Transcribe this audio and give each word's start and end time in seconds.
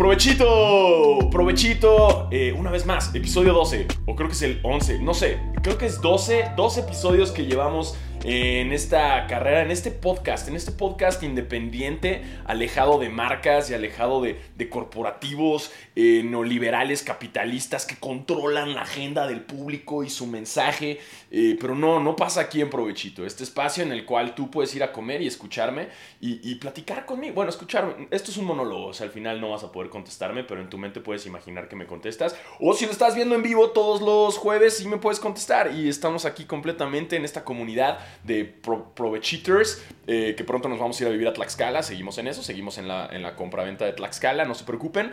Provechito, 0.00 1.28
provechito, 1.30 2.28
eh, 2.30 2.54
una 2.56 2.70
vez 2.70 2.86
más, 2.86 3.14
episodio 3.14 3.52
12, 3.52 3.86
o 4.06 4.16
creo 4.16 4.28
que 4.28 4.32
es 4.32 4.40
el 4.40 4.58
11, 4.62 4.98
no 5.00 5.12
sé, 5.12 5.38
creo 5.62 5.76
que 5.76 5.84
es 5.84 6.00
12, 6.00 6.52
12 6.56 6.80
episodios 6.80 7.32
que 7.32 7.44
llevamos 7.44 7.98
en 8.22 8.72
esta 8.72 9.26
carrera, 9.26 9.62
en 9.62 9.70
este 9.70 9.90
podcast, 9.90 10.46
en 10.48 10.54
este 10.54 10.72
podcast 10.72 11.22
independiente, 11.22 12.22
alejado 12.44 12.98
de 12.98 13.08
marcas 13.08 13.70
y 13.70 13.74
alejado 13.74 14.20
de, 14.20 14.38
corporativos 14.68 15.72
eh, 15.96 16.22
neoliberales, 16.22 17.02
capitalistas 17.02 17.86
que 17.86 17.96
controlan 17.96 18.74
la 18.74 18.82
agenda 18.82 19.26
del 19.26 19.40
público 19.40 20.04
y 20.04 20.10
su 20.10 20.26
mensaje. 20.26 21.00
Eh, 21.30 21.56
pero 21.58 21.74
no, 21.74 21.98
no 21.98 22.14
pasa 22.14 22.42
aquí 22.42 22.60
en 22.60 22.68
Provechito. 22.68 23.24
Este 23.24 23.42
espacio 23.42 23.82
en 23.82 23.92
el 23.92 24.04
cual 24.04 24.34
tú 24.34 24.50
puedes 24.50 24.74
ir 24.74 24.82
a 24.82 24.92
comer 24.92 25.22
y 25.22 25.26
escucharme 25.26 25.88
y, 26.20 26.54
platicar 26.56 27.06
conmigo. 27.06 27.34
Bueno, 27.34 27.48
escucharme. 27.48 28.08
Esto 28.10 28.30
es 28.30 28.36
un 28.36 28.44
monólogo, 28.44 28.88
o 28.88 28.92
sea, 28.92 29.06
al 29.06 29.12
final 29.12 29.40
no 29.40 29.50
vas 29.50 29.64
a 29.64 29.72
poder 29.72 29.88
contestarme, 29.88 30.44
pero 30.44 30.60
en 30.60 30.68
tu 30.68 30.76
mente 30.76 31.00
puedes 31.00 31.24
imaginar 31.24 31.68
que 31.68 31.76
me 31.76 31.86
contestas. 31.86 32.36
O 32.60 32.74
si 32.74 32.84
lo 32.84 32.92
estás 32.92 33.14
viendo 33.14 33.34
en 33.34 33.42
vivo 33.42 33.70
todos 33.70 34.02
los 34.02 34.36
jueves, 34.36 34.76
sí 34.76 34.86
me 34.86 34.98
puedes 34.98 35.20
contestar. 35.20 35.72
Y 35.72 35.88
estamos 35.88 36.26
aquí 36.26 36.44
completamente 36.44 37.16
en 37.16 37.24
esta 37.24 37.44
comunidad 37.44 37.98
de 38.24 38.44
pro 38.44 38.92
Provechiters, 38.94 39.84
eh, 40.06 40.34
que 40.36 40.44
pronto 40.44 40.68
nos 40.68 40.78
vamos 40.78 40.98
a 41.00 41.04
ir 41.04 41.08
a 41.08 41.12
vivir 41.12 41.28
a 41.28 41.32
Tlaxcala, 41.32 41.82
seguimos 41.82 42.18
en 42.18 42.28
eso, 42.28 42.42
seguimos 42.42 42.78
en 42.78 42.88
la, 42.88 43.08
en 43.12 43.22
la 43.22 43.36
compra-venta 43.36 43.84
de 43.84 43.92
Tlaxcala, 43.92 44.44
no 44.44 44.54
se 44.54 44.64
preocupen. 44.64 45.12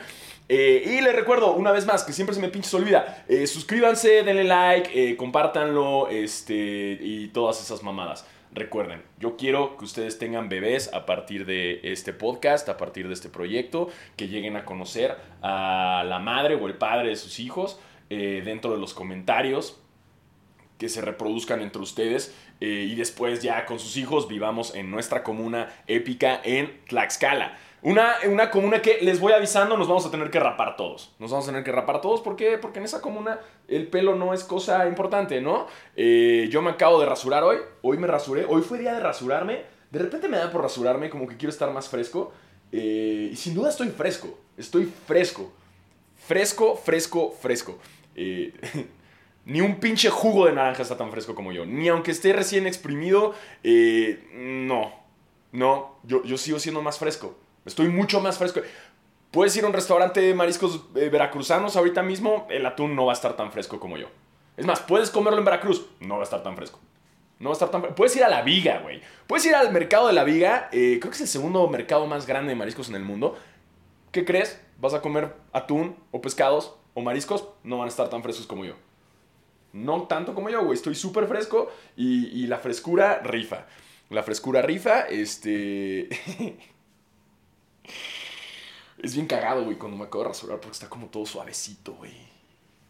Eh, 0.50 0.84
y 0.98 1.02
les 1.02 1.16
recuerdo, 1.16 1.54
una 1.54 1.72
vez 1.72 1.86
más, 1.86 2.04
que 2.04 2.14
siempre 2.14 2.36
se 2.36 2.42
me 2.42 2.50
pinche 2.50 2.70
se 2.70 2.76
olvida, 2.76 3.26
eh, 3.28 3.48
suscríbanse, 3.48 4.24
denle 4.24 4.44
like, 4.44 5.16
compártanlo, 5.18 6.10
este, 6.10 6.98
y 7.02 7.28
todas 7.30 7.62
esas 7.62 7.84
mamadas. 7.84 8.26
Recuerden, 8.54 9.04
yo 9.20 9.38
quiero 9.38 9.78
que 9.78 9.86
ustedes 9.86 10.18
tengan 10.18 10.50
bebés 10.50 10.92
a 10.94 11.06
partir 11.06 11.46
de 11.46 11.80
este 11.84 12.14
podcast, 12.14 12.68
a 12.70 12.78
partir 12.78 13.08
de 13.08 13.14
este 13.14 13.30
proyecto, 13.30 13.90
que 14.16 14.30
lleguen 14.30 14.56
a 14.56 14.66
conocer 14.66 15.16
a 15.42 16.04
la 16.08 16.20
madre 16.20 16.56
o 16.56 16.66
el 16.68 16.76
padre 16.76 17.10
de 17.10 17.16
sus 17.18 17.40
hijos 17.40 17.80
dentro 18.10 18.72
de 18.72 18.78
los 18.78 18.94
comentarios 18.94 19.82
que 20.78 20.90
se 20.90 21.02
reproduzcan 21.02 21.62
entre 21.62 21.82
ustedes 21.82 22.36
eh, 22.60 22.88
y 22.90 22.96
después 22.96 23.42
ya 23.42 23.66
con 23.66 23.80
sus 23.80 23.98
hijos 23.98 24.28
vivamos 24.28 24.76
en 24.76 24.90
nuestra 24.92 25.24
comuna 25.24 25.70
épica 25.88 26.42
en 26.44 26.80
Tlaxcala. 26.88 27.58
Una, 27.84 28.16
una 28.28 28.50
comuna 28.50 28.82
que 28.82 29.00
les 29.02 29.20
voy 29.20 29.34
avisando, 29.34 29.78
nos 29.78 29.88
vamos 29.88 30.06
a 30.06 30.12
tener 30.12 30.32
que 30.32 30.40
rapar 30.40 30.76
todos. 30.76 31.14
Nos 31.20 31.30
vamos 31.30 31.46
a 31.46 31.52
tener 31.52 31.64
que 31.64 31.72
rapar 31.72 32.02
todos. 32.02 32.22
¿Por 32.22 32.36
qué? 32.36 32.58
Porque 32.58 32.80
en 32.80 32.86
esa 32.86 33.02
comuna 33.02 33.40
el 33.68 33.88
pelo 33.88 34.16
no 34.16 34.34
es 34.34 34.44
cosa 34.44 34.88
importante, 34.88 35.42
¿no? 35.42 35.68
Eh, 35.96 36.48
yo 36.52 36.62
me 36.62 36.72
acabo 36.72 37.00
de 37.00 37.06
rasurar 37.06 37.44
hoy. 37.44 37.58
Hoy 37.84 37.98
me 37.98 38.08
rasuré. 38.08 38.46
Hoy 38.50 38.64
fue 38.64 38.80
día 38.80 38.94
de 38.94 39.00
rasurarme. 39.00 39.62
De 39.92 40.00
repente 40.00 40.28
me 40.28 40.38
da 40.38 40.52
por 40.52 40.62
rasurarme, 40.62 41.10
como 41.10 41.28
que 41.28 41.38
quiero 41.38 41.52
estar 41.52 41.72
más 41.72 41.88
fresco. 41.88 42.34
Eh, 42.72 43.30
y 43.32 43.36
sin 43.36 43.54
duda 43.54 43.70
estoy 43.70 43.90
fresco. 43.90 44.38
Estoy 44.58 44.92
fresco. 45.06 45.54
Fresco, 46.18 46.76
fresco, 46.76 47.32
fresco. 47.40 47.78
Eh, 48.16 48.54
Ni 49.48 49.62
un 49.62 49.80
pinche 49.80 50.10
jugo 50.10 50.46
de 50.46 50.52
naranja 50.52 50.82
está 50.82 50.98
tan 50.98 51.10
fresco 51.10 51.34
como 51.34 51.54
yo. 51.54 51.66
Ni 51.66 51.88
aunque 51.88 52.12
esté 52.12 52.34
recién 52.34 52.68
exprimido, 52.68 53.34
eh, 53.64 54.28
no. 54.34 54.92
No, 55.54 55.96
yo, 56.04 56.22
yo 56.26 56.38
sigo 56.38 56.60
siendo 56.60 56.82
más 56.82 57.00
fresco. 57.00 57.34
Estoy 57.66 57.88
mucho 57.88 58.20
más 58.20 58.38
fresco. 58.38 58.60
Puedes 59.32 59.56
ir 59.56 59.64
a 59.64 59.68
un 59.68 59.74
restaurante 59.74 60.20
de 60.20 60.34
mariscos 60.34 60.82
eh, 60.96 61.08
veracruzanos 61.08 61.78
ahorita 61.78 62.04
mismo, 62.04 62.46
el 62.50 62.66
atún 62.66 62.94
no 62.94 63.06
va 63.06 63.14
a 63.14 63.16
estar 63.16 63.38
tan 63.38 63.54
fresco 63.54 63.80
como 63.80 63.96
yo. 63.98 64.08
Es 64.58 64.66
más, 64.66 64.82
puedes 64.82 65.10
comerlo 65.10 65.40
en 65.40 65.46
Veracruz, 65.46 65.86
no 66.02 66.16
va 66.16 66.22
a 66.22 66.24
estar 66.24 66.44
tan 66.44 66.58
fresco. 66.58 66.80
No 67.40 67.50
va 67.50 67.54
a 67.54 67.58
estar 67.58 67.72
tan 67.72 67.96
Puedes 67.96 68.18
ir 68.18 68.26
a 68.26 68.30
la 68.30 68.42
Viga, 68.42 68.80
güey. 68.80 69.02
Puedes 69.28 69.46
ir 69.46 69.56
al 69.56 69.72
mercado 69.72 70.08
de 70.08 70.14
la 70.14 70.26
Viga, 70.26 70.68
eh, 70.74 70.98
creo 71.00 71.12
que 71.12 71.16
es 71.16 71.22
el 71.22 71.28
segundo 71.30 71.66
mercado 71.70 72.06
más 72.06 72.28
grande 72.28 72.50
de 72.50 72.56
mariscos 72.56 72.90
en 72.90 72.96
el 72.96 73.04
mundo. 73.04 73.38
¿Qué 74.12 74.26
crees? 74.26 74.62
¿Vas 74.78 74.94
a 74.94 75.02
comer 75.02 75.36
atún 75.54 75.96
o 76.12 76.20
pescados 76.20 76.76
o 76.96 77.02
mariscos? 77.02 77.48
No 77.64 77.78
van 77.78 77.86
a 77.86 77.90
estar 77.90 78.10
tan 78.10 78.24
frescos 78.24 78.46
como 78.46 78.66
yo. 78.66 78.74
No 79.74 80.04
tanto 80.04 80.34
como 80.34 80.50
yo, 80.50 80.64
güey. 80.64 80.76
Estoy 80.76 80.96
súper 80.96 81.28
fresco 81.28 81.72
y, 81.96 82.48
la 82.48 82.58
frescura 82.58 83.20
rifa. 83.20 83.66
La 84.10 84.24
frescura 84.24 84.62
rifa, 84.62 85.02
este... 85.02 86.08
es 89.04 89.14
bien 89.14 89.28
cagado, 89.28 89.64
güey, 89.66 89.78
cuando 89.78 89.98
me 89.98 90.06
acabo 90.06 90.24
de 90.24 90.30
rasurar 90.30 90.60
porque 90.60 90.74
está 90.74 90.90
como 90.90 91.08
todo 91.08 91.26
suavecito, 91.26 91.94
güey. 91.94 92.14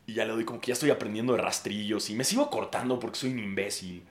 Y 0.05 0.13
ya 0.13 0.25
le 0.25 0.33
doy 0.33 0.45
como 0.45 0.61
que 0.61 0.67
ya 0.67 0.73
estoy 0.73 0.89
aprendiendo 0.89 1.33
de 1.33 1.41
rastrillos 1.41 2.09
y 2.09 2.16
me 2.16 2.23
sigo 2.23 2.49
cortando 2.49 2.99
porque 2.99 3.19
soy 3.19 3.31
un 3.31 3.39
imbécil. 3.39 4.03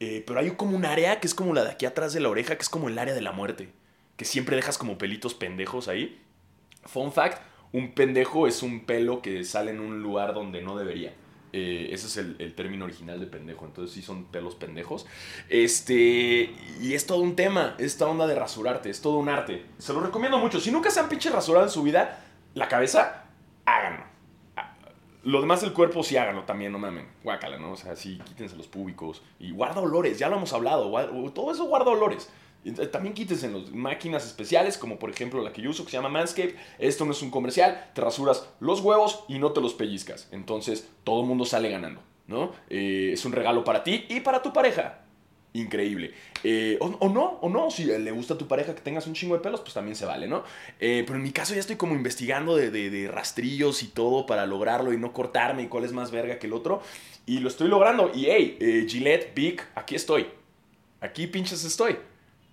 Eh, 0.00 0.22
pero 0.26 0.40
hay 0.40 0.50
como 0.52 0.76
un 0.76 0.84
área 0.84 1.20
que 1.20 1.26
es 1.26 1.34
como 1.34 1.54
la 1.54 1.64
de 1.64 1.70
aquí 1.70 1.86
atrás 1.86 2.12
de 2.12 2.20
la 2.20 2.28
oreja, 2.28 2.56
que 2.56 2.62
es 2.62 2.68
como 2.68 2.88
el 2.88 2.98
área 2.98 3.14
de 3.14 3.22
la 3.22 3.32
muerte. 3.32 3.70
Que 4.16 4.24
siempre 4.24 4.56
dejas 4.56 4.78
como 4.78 4.98
pelitos 4.98 5.34
pendejos 5.34 5.88
ahí. 5.88 6.20
Fun 6.84 7.12
fact, 7.12 7.42
un 7.72 7.92
pendejo 7.92 8.46
es 8.46 8.62
un 8.62 8.84
pelo 8.84 9.22
que 9.22 9.44
sale 9.44 9.70
en 9.70 9.80
un 9.80 10.02
lugar 10.02 10.34
donde 10.34 10.62
no 10.62 10.76
debería. 10.76 11.14
Eh, 11.52 11.88
ese 11.92 12.06
es 12.06 12.16
el, 12.16 12.54
término 12.54 12.84
original 12.84 13.20
de 13.20 13.26
pendejo. 13.26 13.64
Entonces 13.64 13.94
sí 13.94 14.02
son 14.02 14.24
pelos 14.26 14.54
pendejos. 14.54 15.06
Este. 15.48 16.54
Y 16.80 16.94
es 16.94 17.06
todo 17.06 17.20
un 17.20 17.36
tema. 17.36 17.74
Esta 17.78 18.06
onda 18.06 18.26
de 18.26 18.34
rasurarte. 18.34 18.90
Es 18.90 19.00
todo 19.00 19.18
un 19.18 19.28
arte. 19.28 19.66
Se 19.78 19.92
lo 19.92 20.00
recomiendo 20.00 20.38
mucho. 20.38 20.60
Si 20.60 20.70
nunca 20.70 20.90
se 20.90 21.00
han 21.00 21.08
pinche 21.08 21.30
rasurado 21.30 21.64
en 21.64 21.70
su 21.70 21.82
vida, 21.82 22.24
la 22.54 22.68
cabeza, 22.68 23.24
háganlo. 23.64 24.04
Ah, 24.56 24.74
lo 25.24 25.40
demás 25.40 25.60
del 25.60 25.72
cuerpo 25.72 26.02
sí 26.02 26.16
háganlo 26.16 26.44
también, 26.44 26.72
no 26.72 26.78
mamen. 26.78 27.08
Guácala, 27.22 27.58
¿no? 27.58 27.72
O 27.72 27.76
sea, 27.76 27.96
sí, 27.96 28.20
quítense 28.24 28.56
los 28.56 28.68
públicos. 28.68 29.22
Y 29.38 29.52
guarda 29.52 29.80
olores, 29.80 30.18
ya 30.18 30.28
lo 30.28 30.36
hemos 30.36 30.52
hablado. 30.52 30.90
Todo 31.32 31.52
eso 31.52 31.64
guarda 31.64 31.90
olores. 31.90 32.30
También 32.90 33.14
quítense 33.14 33.46
en 33.46 33.54
las 33.54 33.70
máquinas 33.70 34.26
especiales, 34.26 34.76
como 34.76 34.98
por 34.98 35.10
ejemplo 35.10 35.42
la 35.42 35.52
que 35.52 35.62
yo 35.62 35.70
uso, 35.70 35.84
que 35.84 35.90
se 35.90 35.96
llama 35.96 36.08
Manscaped. 36.08 36.54
Esto 36.78 37.04
no 37.04 37.12
es 37.12 37.22
un 37.22 37.30
comercial, 37.30 37.90
te 37.94 38.00
rasuras 38.00 38.48
los 38.60 38.80
huevos 38.80 39.24
y 39.28 39.38
no 39.38 39.52
te 39.52 39.60
los 39.60 39.74
pellizcas. 39.74 40.28
Entonces 40.32 40.88
todo 41.04 41.20
el 41.20 41.26
mundo 41.26 41.44
sale 41.44 41.70
ganando, 41.70 42.02
¿no? 42.26 42.52
Eh, 42.68 43.10
es 43.12 43.24
un 43.24 43.32
regalo 43.32 43.64
para 43.64 43.84
ti 43.84 44.06
y 44.08 44.20
para 44.20 44.42
tu 44.42 44.52
pareja. 44.52 45.02
Increíble. 45.54 46.12
Eh, 46.44 46.76
o, 46.80 47.08
no, 47.08 47.38
o 47.40 47.48
no, 47.48 47.70
si 47.70 47.84
le 47.84 48.10
gusta 48.10 48.34
a 48.34 48.38
tu 48.38 48.46
pareja 48.46 48.74
que 48.74 48.82
tengas 48.82 49.06
un 49.06 49.14
chingo 49.14 49.34
de 49.34 49.40
pelos, 49.40 49.60
pues 49.60 49.72
también 49.72 49.96
se 49.96 50.04
vale, 50.04 50.28
¿no? 50.28 50.44
Eh, 50.78 51.04
pero 51.06 51.16
en 51.16 51.22
mi 51.22 51.32
caso 51.32 51.54
ya 51.54 51.60
estoy 51.60 51.76
como 51.76 51.94
investigando 51.94 52.54
de, 52.54 52.70
de, 52.70 53.08
rastrillos 53.08 53.82
y 53.82 53.88
todo 53.88 54.26
para 54.26 54.46
lograrlo 54.46 54.92
y 54.92 54.98
no 54.98 55.12
cortarme 55.12 55.62
y 55.62 55.68
cuál 55.68 55.84
es 55.84 55.92
más 55.92 56.10
verga 56.10 56.38
que 56.38 56.48
el 56.48 56.52
otro. 56.52 56.82
Y 57.24 57.38
lo 57.38 57.48
estoy 57.48 57.68
logrando. 57.68 58.10
Y 58.14 58.26
hey, 58.26 58.86
Gillette, 58.88 59.34
Big, 59.34 59.62
aquí 59.74 59.94
estoy. 59.94 60.26
Aquí 61.00 61.26
pinches 61.26 61.64
estoy. 61.64 61.96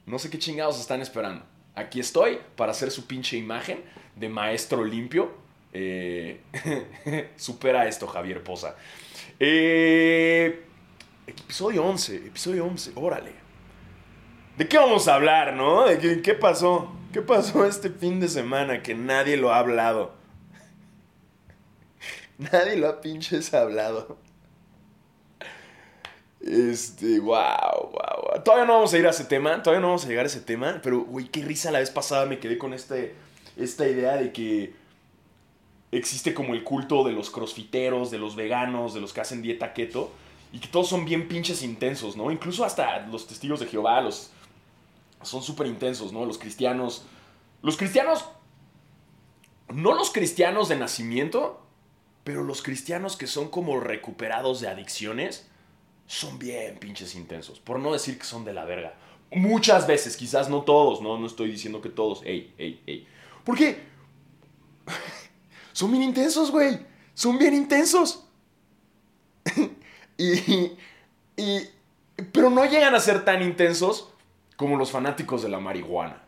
No 0.06 0.20
sé 0.20 0.30
qué 0.30 0.38
chingados 0.38 0.80
están 0.80 1.02
esperando. 1.02 1.44
Aquí 1.74 2.00
estoy 2.00 2.40
para 2.56 2.72
hacer 2.72 2.92
su 2.92 3.08
pinche 3.08 3.38
imagen 3.38 3.84
de 4.16 4.30
maestro 4.30 4.86
limpio. 4.86 5.34
Eh, 5.74 6.42
supera 7.36 7.88
esto, 7.88 8.08
Javier 8.08 8.44
Poza. 8.44 8.76
Eh, 9.40 10.64
episodio 11.28 11.84
11, 11.84 12.16
episodio 12.16 12.66
11, 12.66 12.92
órale. 12.96 13.32
¿De 14.58 14.68
qué 14.68 14.78
vamos 14.78 15.08
a 15.08 15.16
hablar, 15.16 15.54
no? 15.54 15.86
¿De 15.86 15.98
qué, 15.98 16.22
qué 16.22 16.34
pasó? 16.34 16.96
¿Qué 17.12 17.22
pasó 17.22 17.66
este 17.66 17.90
fin 17.90 18.20
de 18.20 18.30
semana 18.30 18.84
que 18.84 18.94
nadie 18.94 19.38
lo 19.38 19.52
ha 19.52 19.60
hablado? 19.60 20.14
nadie 22.38 22.78
lo 22.78 22.88
ha 22.88 23.02
pinches 23.02 23.54
hablado. 23.54 24.18
Este, 26.46 27.20
wow, 27.20 27.90
wow, 27.92 28.44
Todavía 28.44 28.66
no 28.66 28.74
vamos 28.74 28.94
a 28.94 29.00
ir 29.00 29.08
a 29.08 29.10
ese 29.10 29.26
tema, 29.26 29.64
todavía 29.64 29.82
no 29.82 29.88
vamos 29.88 30.06
a 30.06 30.08
llegar 30.08 30.26
a 30.26 30.28
ese 30.28 30.42
tema, 30.42 30.80
pero, 30.84 31.04
güey, 31.04 31.28
qué 31.28 31.44
risa 31.44 31.72
la 31.72 31.80
vez 31.80 31.90
pasada 31.90 32.28
me 32.28 32.38
quedé 32.38 32.60
con 32.60 32.76
este, 32.76 33.16
esta 33.58 33.88
idea 33.88 34.16
de 34.16 34.32
que 34.32 34.76
existe 35.92 36.36
como 36.36 36.54
el 36.54 36.64
culto 36.64 37.04
de 37.04 37.14
los 37.14 37.32
crossfiteros, 37.32 38.12
de 38.12 38.20
los 38.20 38.36
veganos, 38.36 38.94
de 38.94 39.02
los 39.02 39.12
que 39.12 39.22
hacen 39.22 39.42
dieta 39.42 39.74
keto, 39.74 40.12
y 40.54 40.60
que 40.60 40.68
todos 40.68 40.88
son 40.88 41.04
bien 41.04 41.28
pinches 41.28 41.64
intensos, 41.64 42.16
¿no? 42.16 42.30
Incluso 42.32 42.64
hasta 42.64 43.00
los 43.08 43.26
testigos 43.26 43.60
de 43.60 43.66
Jehová, 43.66 44.00
los... 44.02 44.30
Son 45.24 45.42
súper 45.42 45.66
intensos, 45.66 46.14
¿no? 46.14 46.26
Los 46.26 46.38
cristianos... 46.38 47.08
Los 47.64 47.76
cristianos... 47.76 48.24
No 49.74 49.96
los 49.96 50.12
cristianos 50.12 50.70
de 50.70 50.76
nacimiento, 50.76 51.60
pero 52.24 52.44
los 52.44 52.62
cristianos 52.62 53.18
que 53.18 53.26
son 53.26 53.50
como 53.50 53.80
recuperados 53.80 54.62
de 54.62 54.68
adicciones 54.68 55.50
son 56.08 56.38
bien 56.40 56.78
pinches 56.78 57.16
intensos. 57.16 57.60
Por 57.60 57.80
no 57.80 57.94
decir 57.94 58.18
que 58.18 58.26
son 58.26 58.46
de 58.46 58.54
la 58.54 58.66
verga. 58.66 58.94
Muchas 59.32 59.88
veces, 59.88 60.16
quizás 60.16 60.50
no 60.50 60.62
todos, 60.62 61.02
no, 61.02 61.18
no 61.18 61.26
estoy 61.26 61.52
diciendo 61.52 61.82
que 61.82 61.90
todos. 61.90 62.22
Ey, 62.24 62.54
ey, 62.58 62.82
ey. 62.86 63.08
¿Por 63.44 63.58
qué? 63.58 63.84
son 65.74 65.92
bien 65.92 66.04
intensos, 66.04 66.52
güey. 66.52 66.80
Son 67.14 67.38
bien 67.38 67.54
intensos. 67.54 68.26
y, 70.18 70.74
y, 71.38 71.70
pero 72.32 72.50
no 72.50 72.66
llegan 72.66 72.96
a 72.96 73.00
ser 73.00 73.26
tan 73.26 73.42
intensos 73.42 74.10
como 74.56 74.78
los 74.78 74.92
fanáticos 74.92 75.42
de 75.42 75.50
la 75.50 75.60
marihuana. 75.60 76.24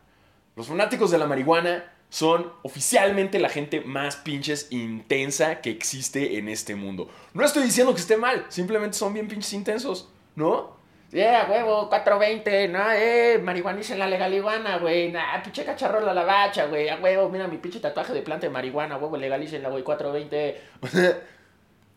Los 0.56 0.68
fanáticos 0.68 1.12
de 1.12 1.18
la 1.18 1.28
marihuana 1.28 1.92
son 2.10 2.52
oficialmente 2.64 3.40
la 3.40 3.50
gente 3.50 3.82
más 3.82 4.16
pinches 4.16 4.68
intensa 4.72 5.62
que 5.62 5.70
existe 5.70 6.38
en 6.38 6.48
este 6.48 6.76
mundo. 6.76 7.10
No 7.34 7.44
estoy 7.44 7.64
diciendo 7.64 7.94
que 7.94 8.02
esté 8.02 8.18
mal, 8.18 8.46
simplemente 8.50 8.98
son 8.98 9.14
bien 9.14 9.28
pinches 9.28 9.54
intensos, 9.54 10.10
¿no? 10.36 10.78
Yeah, 11.12 11.48
huevo, 11.50 11.88
420, 11.88 12.68
no, 12.68 12.92
eh, 12.92 13.40
marihuaniza 13.42 13.96
la 13.96 14.08
legaliguana, 14.08 14.78
güey, 14.78 15.10
nah, 15.10 15.42
pinche 15.42 15.64
cacharro 15.64 16.02
la 16.02 16.24
bacha, 16.24 16.66
güey, 16.66 16.90
a 16.90 16.98
huevo, 16.98 17.30
mira 17.30 17.48
mi 17.48 17.58
pinche 17.58 17.80
tatuaje 17.80 18.14
de 18.14 18.22
planta 18.22 18.48
de 18.48 18.52
marihuana, 18.52 18.98
huevo, 18.98 19.16
legalícenla, 19.16 19.70
güey, 19.70 19.84
420. 19.84 20.62
O 20.82 20.88
sea, 20.88 21.22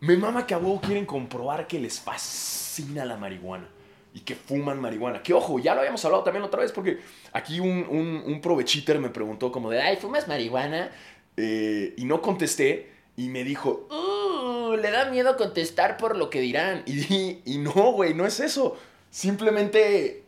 me 0.00 0.16
mama 0.16 0.46
que 0.46 0.54
a 0.54 0.58
huevo 0.58 0.80
quieren 0.80 1.06
comprobar 1.06 1.66
que 1.66 1.80
les 1.80 2.00
fascina 2.00 3.04
la 3.04 3.16
marihuana 3.16 3.68
y 4.12 4.20
que 4.20 4.34
fuman 4.34 4.80
marihuana. 4.80 5.22
Que 5.22 5.32
ojo, 5.34 5.58
ya 5.58 5.74
lo 5.74 5.80
habíamos 5.80 6.04
hablado 6.04 6.22
también 6.22 6.44
otra 6.44 6.60
vez 6.60 6.72
porque 6.72 7.00
aquí 7.32 7.60
un, 7.60 7.86
un, 7.88 8.22
un 8.26 8.40
provechiter 8.40 8.98
me 8.98 9.10
preguntó 9.10 9.52
como 9.52 9.70
de, 9.70 9.80
ay, 9.80 9.96
¿fumas 9.96 10.28
marihuana? 10.28 10.90
Eh, 11.36 11.94
y 11.96 12.04
no 12.04 12.20
contesté 12.20 12.90
y 13.16 13.28
me 13.28 13.44
dijo, 13.44 13.88
uh, 13.90 14.76
le 14.76 14.90
da 14.90 15.10
miedo 15.10 15.36
contestar 15.36 15.96
por 15.96 16.16
lo 16.16 16.30
que 16.30 16.40
dirán. 16.40 16.82
Y, 16.86 17.40
y 17.44 17.58
no, 17.58 17.92
güey, 17.92 18.14
no 18.14 18.26
es 18.26 18.40
eso. 18.40 18.76
Simplemente 19.10 20.24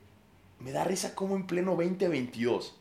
me 0.61 0.73
da 0.73 0.85
risa 0.85 1.15
como 1.15 1.37
en 1.37 1.47
pleno 1.47 1.73
2022 1.73 2.77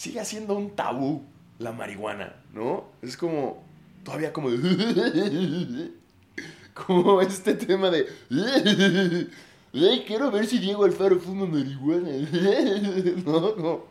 sigue 0.00 0.24
siendo 0.24 0.56
un 0.56 0.70
tabú 0.70 1.24
la 1.58 1.72
marihuana, 1.72 2.34
¿no? 2.54 2.86
Es 3.02 3.18
como, 3.18 3.62
todavía 4.02 4.32
como 4.32 4.50
de... 4.50 5.90
como 6.86 7.20
este 7.20 7.54
tema 7.54 7.90
de... 7.90 8.06
Ay, 9.72 10.04
quiero 10.06 10.30
ver 10.30 10.46
si 10.46 10.58
Diego 10.58 10.84
Alfaro 10.84 11.18
fuma 11.20 11.46
marihuana. 11.46 12.10
no, 13.24 13.56
no. 13.56 13.84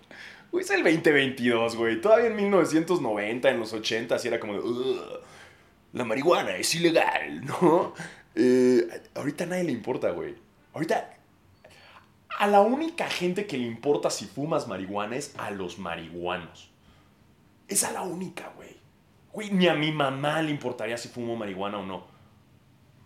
Uy, 0.51 0.61
es 0.61 0.69
el 0.71 0.83
2022, 0.83 1.75
güey. 1.75 2.01
Todavía 2.01 2.27
en 2.27 2.35
1990, 2.35 3.49
en 3.49 3.59
los 3.59 3.71
80, 3.71 4.15
así 4.15 4.27
era 4.27 4.39
como 4.39 4.53
la 5.93 6.05
marihuana 6.05 6.55
es 6.55 6.73
ilegal, 6.75 7.45
¿no? 7.45 7.93
Eh, 8.35 8.87
ahorita 9.15 9.43
a 9.45 9.47
nadie 9.47 9.63
le 9.65 9.71
importa, 9.71 10.11
güey. 10.11 10.35
Ahorita 10.73 11.17
a 12.37 12.47
la 12.47 12.61
única 12.61 13.09
gente 13.09 13.47
que 13.47 13.57
le 13.57 13.65
importa 13.65 14.09
si 14.09 14.25
fumas 14.25 14.67
marihuana 14.67 15.15
es 15.17 15.33
a 15.37 15.51
los 15.51 15.77
marihuanos. 15.77 16.69
Es 17.67 17.83
a 17.83 17.91
la 17.91 18.01
única, 18.01 18.53
güey. 18.55 18.77
Güey, 19.33 19.51
ni 19.51 19.67
a 19.67 19.75
mi 19.75 19.91
mamá 19.91 20.41
le 20.41 20.51
importaría 20.51 20.97
si 20.97 21.09
fumo 21.09 21.35
marihuana 21.35 21.79
o 21.79 21.85
no. 21.85 22.07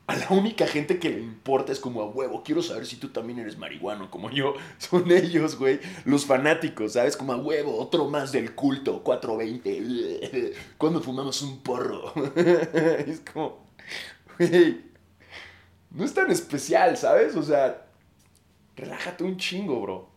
A 0.05 0.17
la 0.17 0.27
única 0.31 0.67
gente 0.67 0.99
que 0.99 1.09
le 1.09 1.19
importa 1.19 1.71
es 1.71 1.79
como 1.79 2.01
a 2.01 2.09
huevo. 2.09 2.43
Quiero 2.43 2.61
saber 2.61 2.85
si 2.85 2.97
tú 2.97 3.09
también 3.09 3.39
eres 3.39 3.57
marihuano 3.57 4.11
como 4.11 4.29
yo. 4.29 4.55
Son 4.77 5.09
ellos, 5.11 5.57
güey. 5.57 5.79
Los 6.05 6.25
fanáticos, 6.25 6.93
¿sabes? 6.93 7.15
Como 7.15 7.33
a 7.33 7.37
huevo. 7.37 7.79
Otro 7.79 8.09
más 8.09 8.31
del 8.31 8.53
culto. 8.53 9.01
420. 9.03 10.53
Cuando 10.77 11.01
fumamos 11.01 11.41
un 11.41 11.59
porro. 11.59 12.13
Es 13.07 13.21
como... 13.21 13.63
Güey 14.37 14.93
no 15.93 16.03
es 16.03 16.13
tan 16.13 16.29
especial, 16.31 16.97
¿sabes? 16.97 17.35
O 17.35 17.43
sea, 17.43 17.85
relájate 18.75 19.23
un 19.23 19.37
chingo, 19.37 19.79
bro. 19.81 20.09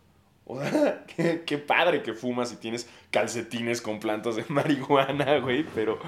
O 0.47 0.61
sea, 0.61 1.05
qué, 1.07 1.59
padre 1.59 2.03
que 2.03 2.15
fumas 2.15 2.53
y 2.53 2.57
tienes 2.57 2.89
calcetines 3.11 3.81
con 3.83 3.99
plantas 3.99 4.37
de 4.37 4.45
marihuana, 4.49 5.39
güey, 5.39 5.65
pero, 5.75 5.99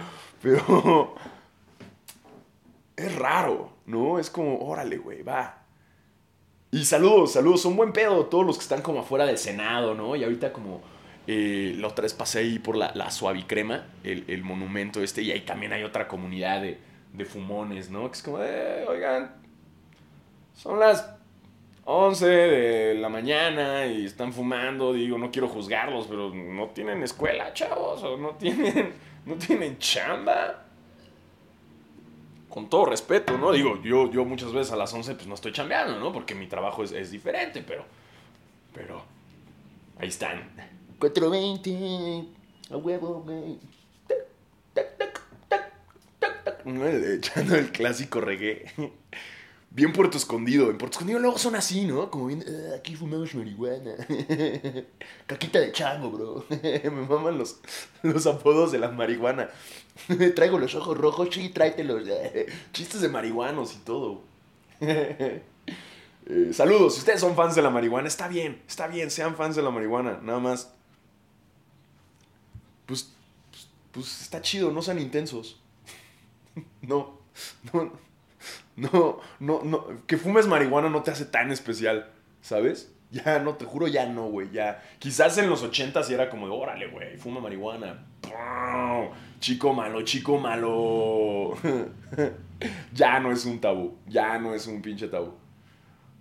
pero, 0.40 1.14
es 2.98 3.14
raro, 3.16 3.70
¿no? 3.86 4.18
Es 4.18 4.30
como, 4.30 4.58
órale, 4.58 4.98
güey, 4.98 5.22
va. 5.22 5.62
Y 6.70 6.84
saludos, 6.84 7.32
saludos, 7.32 7.62
son 7.62 7.76
buen 7.76 7.92
pedo 7.92 8.26
todos 8.26 8.44
los 8.44 8.56
que 8.56 8.62
están 8.62 8.82
como 8.82 9.00
afuera 9.00 9.24
del 9.24 9.38
Senado, 9.38 9.94
¿no? 9.94 10.16
Y 10.16 10.24
ahorita 10.24 10.52
como 10.52 10.82
eh, 11.26 11.74
la 11.78 11.88
otra 11.88 12.02
vez 12.02 12.12
pasé 12.12 12.40
ahí 12.40 12.58
por 12.58 12.76
la, 12.76 12.92
la 12.94 13.10
Suavicrema, 13.10 13.86
el, 14.04 14.24
el 14.28 14.42
monumento 14.42 15.02
este, 15.02 15.22
y 15.22 15.30
ahí 15.30 15.40
también 15.42 15.72
hay 15.72 15.84
otra 15.84 16.08
comunidad 16.08 16.60
de, 16.60 16.78
de 17.12 17.24
fumones, 17.24 17.88
¿no? 17.90 18.10
Que 18.10 18.16
es 18.16 18.22
como, 18.22 18.42
eh, 18.42 18.84
oigan, 18.86 19.34
son 20.54 20.78
las 20.78 21.08
11 21.84 22.26
de 22.26 22.94
la 22.96 23.08
mañana 23.08 23.86
y 23.86 24.04
están 24.04 24.32
fumando, 24.32 24.92
digo, 24.92 25.16
no 25.16 25.30
quiero 25.30 25.48
juzgarlos, 25.48 26.06
pero 26.06 26.34
no 26.34 26.66
tienen 26.68 27.02
escuela, 27.02 27.54
chavos, 27.54 28.02
o 28.02 28.18
no 28.18 28.34
tienen, 28.34 28.92
no 29.24 29.36
tienen 29.36 29.78
chamba. 29.78 30.67
Con 32.58 32.68
todo 32.68 32.86
respeto, 32.86 33.38
¿no? 33.38 33.52
Digo, 33.52 33.80
yo, 33.84 34.10
yo 34.10 34.24
muchas 34.24 34.52
veces 34.52 34.72
a 34.72 34.76
las 34.76 34.92
11 34.92 35.14
pues 35.14 35.28
no 35.28 35.36
estoy 35.36 35.52
chambeando, 35.52 35.96
¿no? 36.00 36.12
Porque 36.12 36.34
mi 36.34 36.48
trabajo 36.48 36.82
es, 36.82 37.12
diferente, 37.12 37.62
pero, 37.64 37.84
pero, 38.74 39.00
ahí 40.00 40.08
están. 40.08 40.42
420, 40.98 42.24
a 42.72 42.76
huevo, 42.76 43.22
güey. 43.24 43.60
Echando 47.14 47.54
el 47.58 47.70
clásico 47.70 48.20
reggae 48.20 48.64
bien 49.70 49.92
Puerto 49.92 50.16
Escondido. 50.16 50.70
En 50.70 50.78
Puerto 50.78 50.96
Escondido 50.96 51.18
luego 51.18 51.38
son 51.38 51.54
así, 51.54 51.84
¿no? 51.84 52.10
Como 52.10 52.26
bien, 52.26 52.44
ah, 52.46 52.76
aquí 52.76 52.96
fumamos 52.96 53.34
marihuana. 53.34 53.94
Caquita 55.26 55.60
de 55.60 55.72
chango, 55.72 56.10
bro. 56.10 56.44
Me 56.50 56.90
maman 56.90 57.38
los, 57.38 57.60
los 58.02 58.26
apodos 58.26 58.72
de 58.72 58.78
la 58.78 58.90
marihuana. 58.90 59.50
Traigo 60.34 60.58
los 60.58 60.74
ojos 60.74 60.96
rojos, 60.96 61.28
sí, 61.32 61.48
tráetelos. 61.50 62.04
Chistes 62.72 63.00
de 63.00 63.08
marihuanos 63.08 63.74
y 63.74 63.78
todo. 63.78 64.22
Eh, 66.30 66.52
saludos, 66.52 66.94
si 66.94 67.00
ustedes 67.00 67.20
son 67.20 67.34
fans 67.34 67.54
de 67.54 67.62
la 67.62 67.70
marihuana, 67.70 68.06
está 68.06 68.28
bien, 68.28 68.60
está 68.68 68.86
bien, 68.86 69.10
sean 69.10 69.34
fans 69.34 69.56
de 69.56 69.62
la 69.62 69.70
marihuana, 69.70 70.20
nada 70.22 70.38
más. 70.38 70.74
Pues, 72.84 73.14
pues, 73.50 73.68
pues 73.92 74.22
está 74.22 74.42
chido, 74.42 74.70
no 74.70 74.82
sean 74.82 74.98
intensos. 74.98 75.58
no, 76.82 77.18
no, 77.72 77.92
no, 78.78 79.20
no, 79.40 79.62
no, 79.64 80.06
que 80.06 80.16
fumes 80.16 80.46
marihuana 80.46 80.88
no 80.88 81.02
te 81.02 81.10
hace 81.10 81.24
tan 81.24 81.50
especial, 81.50 82.10
¿sabes? 82.40 82.92
Ya, 83.10 83.38
no, 83.38 83.54
te 83.54 83.64
juro, 83.64 83.88
ya 83.88 84.06
no, 84.06 84.28
güey, 84.28 84.50
ya. 84.50 84.82
Quizás 84.98 85.38
en 85.38 85.48
los 85.48 85.62
ochentas 85.62 86.10
era 86.10 86.28
como 86.28 86.46
de, 86.46 86.52
órale, 86.52 86.88
güey, 86.88 87.16
fuma 87.16 87.40
marihuana. 87.40 88.04
Chico 89.40 89.72
malo, 89.72 90.02
chico 90.02 90.38
malo. 90.38 91.54
ya 92.92 93.18
no 93.18 93.32
es 93.32 93.44
un 93.46 93.60
tabú, 93.60 93.96
ya 94.06 94.38
no 94.38 94.54
es 94.54 94.66
un 94.66 94.82
pinche 94.82 95.08
tabú. 95.08 95.34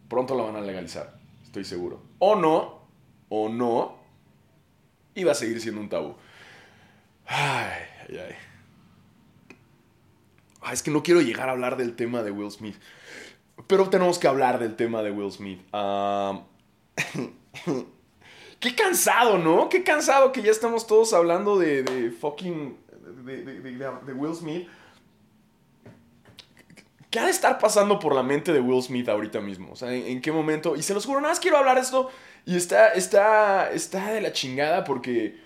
Pronto 0.07 0.36
lo 0.36 0.45
van 0.45 0.56
a 0.56 0.62
legalizar, 0.62 1.13
estoy 1.44 1.65
seguro. 1.65 2.01
O 2.19 2.36
no, 2.36 2.80
o 3.30 3.50
no, 3.50 3.98
y 5.13 5.24
va 5.24 5.33
a 5.33 5.36
seguir 5.36 5.59
siendo 5.59 5.81
un 5.81 5.89
tabú. 5.89 6.15
Ay, 7.25 7.81
ay, 8.07 8.18
ay. 8.18 8.46
Ah, 10.68 10.74
es 10.74 10.84
que 10.84 10.92
no 10.92 11.02
quiero 11.02 11.22
llegar 11.22 11.48
a 11.48 11.54
hablar 11.54 11.78
del 11.78 11.96
tema 11.96 12.24
de 12.24 12.31
Will 12.31 12.52
Smith. 12.52 12.75
Pero 13.68 13.90
tenemos 13.90 14.19
que 14.19 14.28
hablar 14.28 14.60
del 14.60 14.75
tema 14.75 15.02
de 15.02 15.12
Will 15.12 15.31
Smith. 15.31 15.62
Qué 18.59 18.76
cansado, 18.76 19.38
¿no? 19.38 19.69
Qué 19.69 19.86
cansado 19.86 20.33
que 20.33 20.42
ya 20.42 20.52
estamos 20.52 20.86
todos 20.86 21.14
hablando 21.14 21.57
de, 21.57 21.83
de 21.83 22.12
fucking. 22.12 22.78
De, 23.24 24.14
Will 24.14 24.36
Smith. 24.36 24.68
¿Qué 27.09 27.19
ha 27.19 27.24
de 27.24 27.31
estar 27.31 27.59
pasando 27.59 27.97
por 27.97 28.14
la 28.14 28.24
mente 28.24 28.52
de 28.52 28.59
Will 28.59 28.83
Smith 28.83 29.07
ahorita 29.07 29.40
mismo? 29.40 29.71
O 29.71 29.78
sea, 29.78 29.94
¿en, 29.94 30.19
qué 30.19 30.33
momento? 30.33 30.76
Y 30.76 30.83
se 30.83 30.94
los 30.94 31.06
juro, 31.06 31.21
nada 31.21 31.31
más 31.31 31.40
quiero 31.40 31.56
hablar 31.56 31.78
esto. 31.78 32.09
Y 32.45 32.57
está, 32.57 32.90
está, 32.90 33.71
está 33.71 34.12
de 34.12 34.19
la 34.19 34.33
chingada 34.33 34.83
porque 34.83 35.40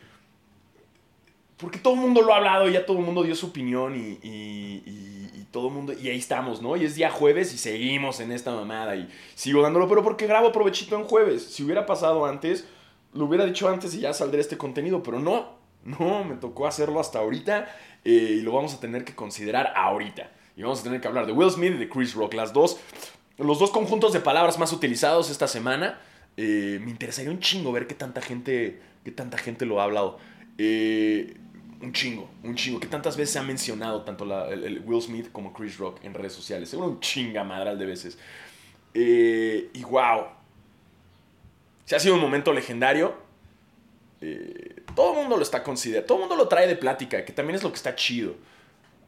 porque 1.62 1.77
todo 1.80 1.94
el 1.94 2.00
mundo 2.00 2.24
lo 2.24 2.34
ha 2.34 2.38
hablado, 2.38 2.68
ya 2.68 2.86
todo 2.86 2.98
el 2.98 3.06
mundo 3.06 3.22
dio 3.24 3.36
su 3.36 3.48
opinión 3.48 3.96
y, 3.96 4.18
y, 4.24 5.46
todo 5.51 5.68
el 5.68 5.74
mundo, 5.74 5.91
y 5.94 6.08
ahí 6.08 6.18
estamos, 6.18 6.62
¿no? 6.62 6.77
Y 6.77 6.86
es 6.86 6.96
día 6.96 7.12
jueves 7.12 7.53
y 7.53 7.58
seguimos 7.58 8.22
en 8.22 8.32
esta 8.32 8.51
mamada 8.51 8.96
y 8.96 9.10
sigo 9.36 9.62
dándolo, 9.62 9.88
pero 9.89 10.01
porque 10.01 10.25
grabo 10.25 10.53
provechito 10.53 10.96
en 10.96 11.03
jueves. 11.03 11.44
Si 11.44 11.62
hubiera 11.62 11.86
pasado 11.86 12.25
antes, 12.25 12.65
lo 13.13 13.25
hubiera 13.25 13.46
dicho 13.46 13.68
antes 13.68 13.94
y 13.94 14.00
ya 14.00 14.13
saldría 14.13 14.39
este 14.39 14.58
contenido, 14.58 15.03
pero 15.03 15.20
no, 15.20 15.58
no, 15.84 16.24
me 16.24 16.36
tocó 16.36 16.68
hacerlo 16.68 17.01
hasta 17.01 17.20
ahorita 17.20 17.68
eh, 18.06 18.38
y 18.39 18.41
lo 18.41 18.53
vamos 18.53 18.74
a 18.74 18.80
tener 18.80 19.03
que 19.03 19.13
considerar 19.13 19.74
ahorita. 19.75 20.32
Y 20.56 20.63
vamos 20.63 20.80
a 20.80 20.84
tener 20.84 21.01
que 21.01 21.08
hablar 21.10 21.25
de 21.25 21.34
Will 21.34 21.51
Smith 21.51 21.74
y 21.75 21.77
de 21.77 21.89
Chris 21.89 22.13
Rock, 22.13 22.34
las 22.34 22.53
dos, 22.53 22.80
los 23.38 23.60
dos 23.60 23.72
conjuntos 23.72 24.13
de 24.13 24.22
palabras 24.22 24.58
más 24.58 24.72
utilizados 24.72 25.30
esta 25.30 25.50
semana. 25.50 26.00
Eh, 26.38 26.80
me 26.82 26.91
interesaría 26.91 27.30
un 27.30 27.39
chingo 27.39 27.74
ver 27.74 27.88
qué 27.88 27.94
tanta 27.94 28.22
gente, 28.22 28.82
qué 29.03 29.12
tanta 29.12 29.38
gente 29.38 29.65
lo 29.65 29.82
ha 29.82 29.84
hablado. 29.84 30.18
Eh, 30.58 31.36
un 31.82 31.94
chingo, 31.94 32.30
un 32.44 32.56
chingo. 32.56 32.80
Que 32.80 32.88
tantas 32.88 33.18
veces 33.18 33.34
se 33.34 33.40
ha 33.40 33.44
mencionado 33.44 34.04
tanto 34.04 34.26
el, 34.50 34.82
Will 34.86 35.02
Smith 35.02 35.32
como 35.32 35.54
Chris 35.54 35.78
Rock 35.78 36.04
en 36.04 36.14
redes 36.14 36.34
sociales. 36.34 36.70
Seguro 36.70 36.90
un 36.90 37.00
chinga 37.00 37.44
madral 37.44 37.78
de 37.78 37.86
veces. 37.86 38.18
Eh, 38.94 39.70
y 39.74 39.84
wow. 39.84 40.26
Se 41.86 41.96
ha 41.96 42.00
sido 42.00 42.16
un 42.16 42.22
momento 42.22 42.54
legendario. 42.54 43.16
Eh, 44.22 44.84
todo 44.96 45.14
el 45.14 45.20
mundo 45.20 45.38
lo 45.38 45.44
está 45.44 45.64
considerando. 45.64 46.08
Todo 46.08 46.18
el 46.20 46.22
mundo 46.22 46.36
lo 46.36 46.48
trae 46.48 46.68
de 46.68 46.76
plática, 46.76 47.26
que 47.26 47.34
también 47.34 47.56
es 47.56 47.64
lo 47.64 47.70
que 47.70 47.78
está 47.78 47.96
chido. 47.96 48.36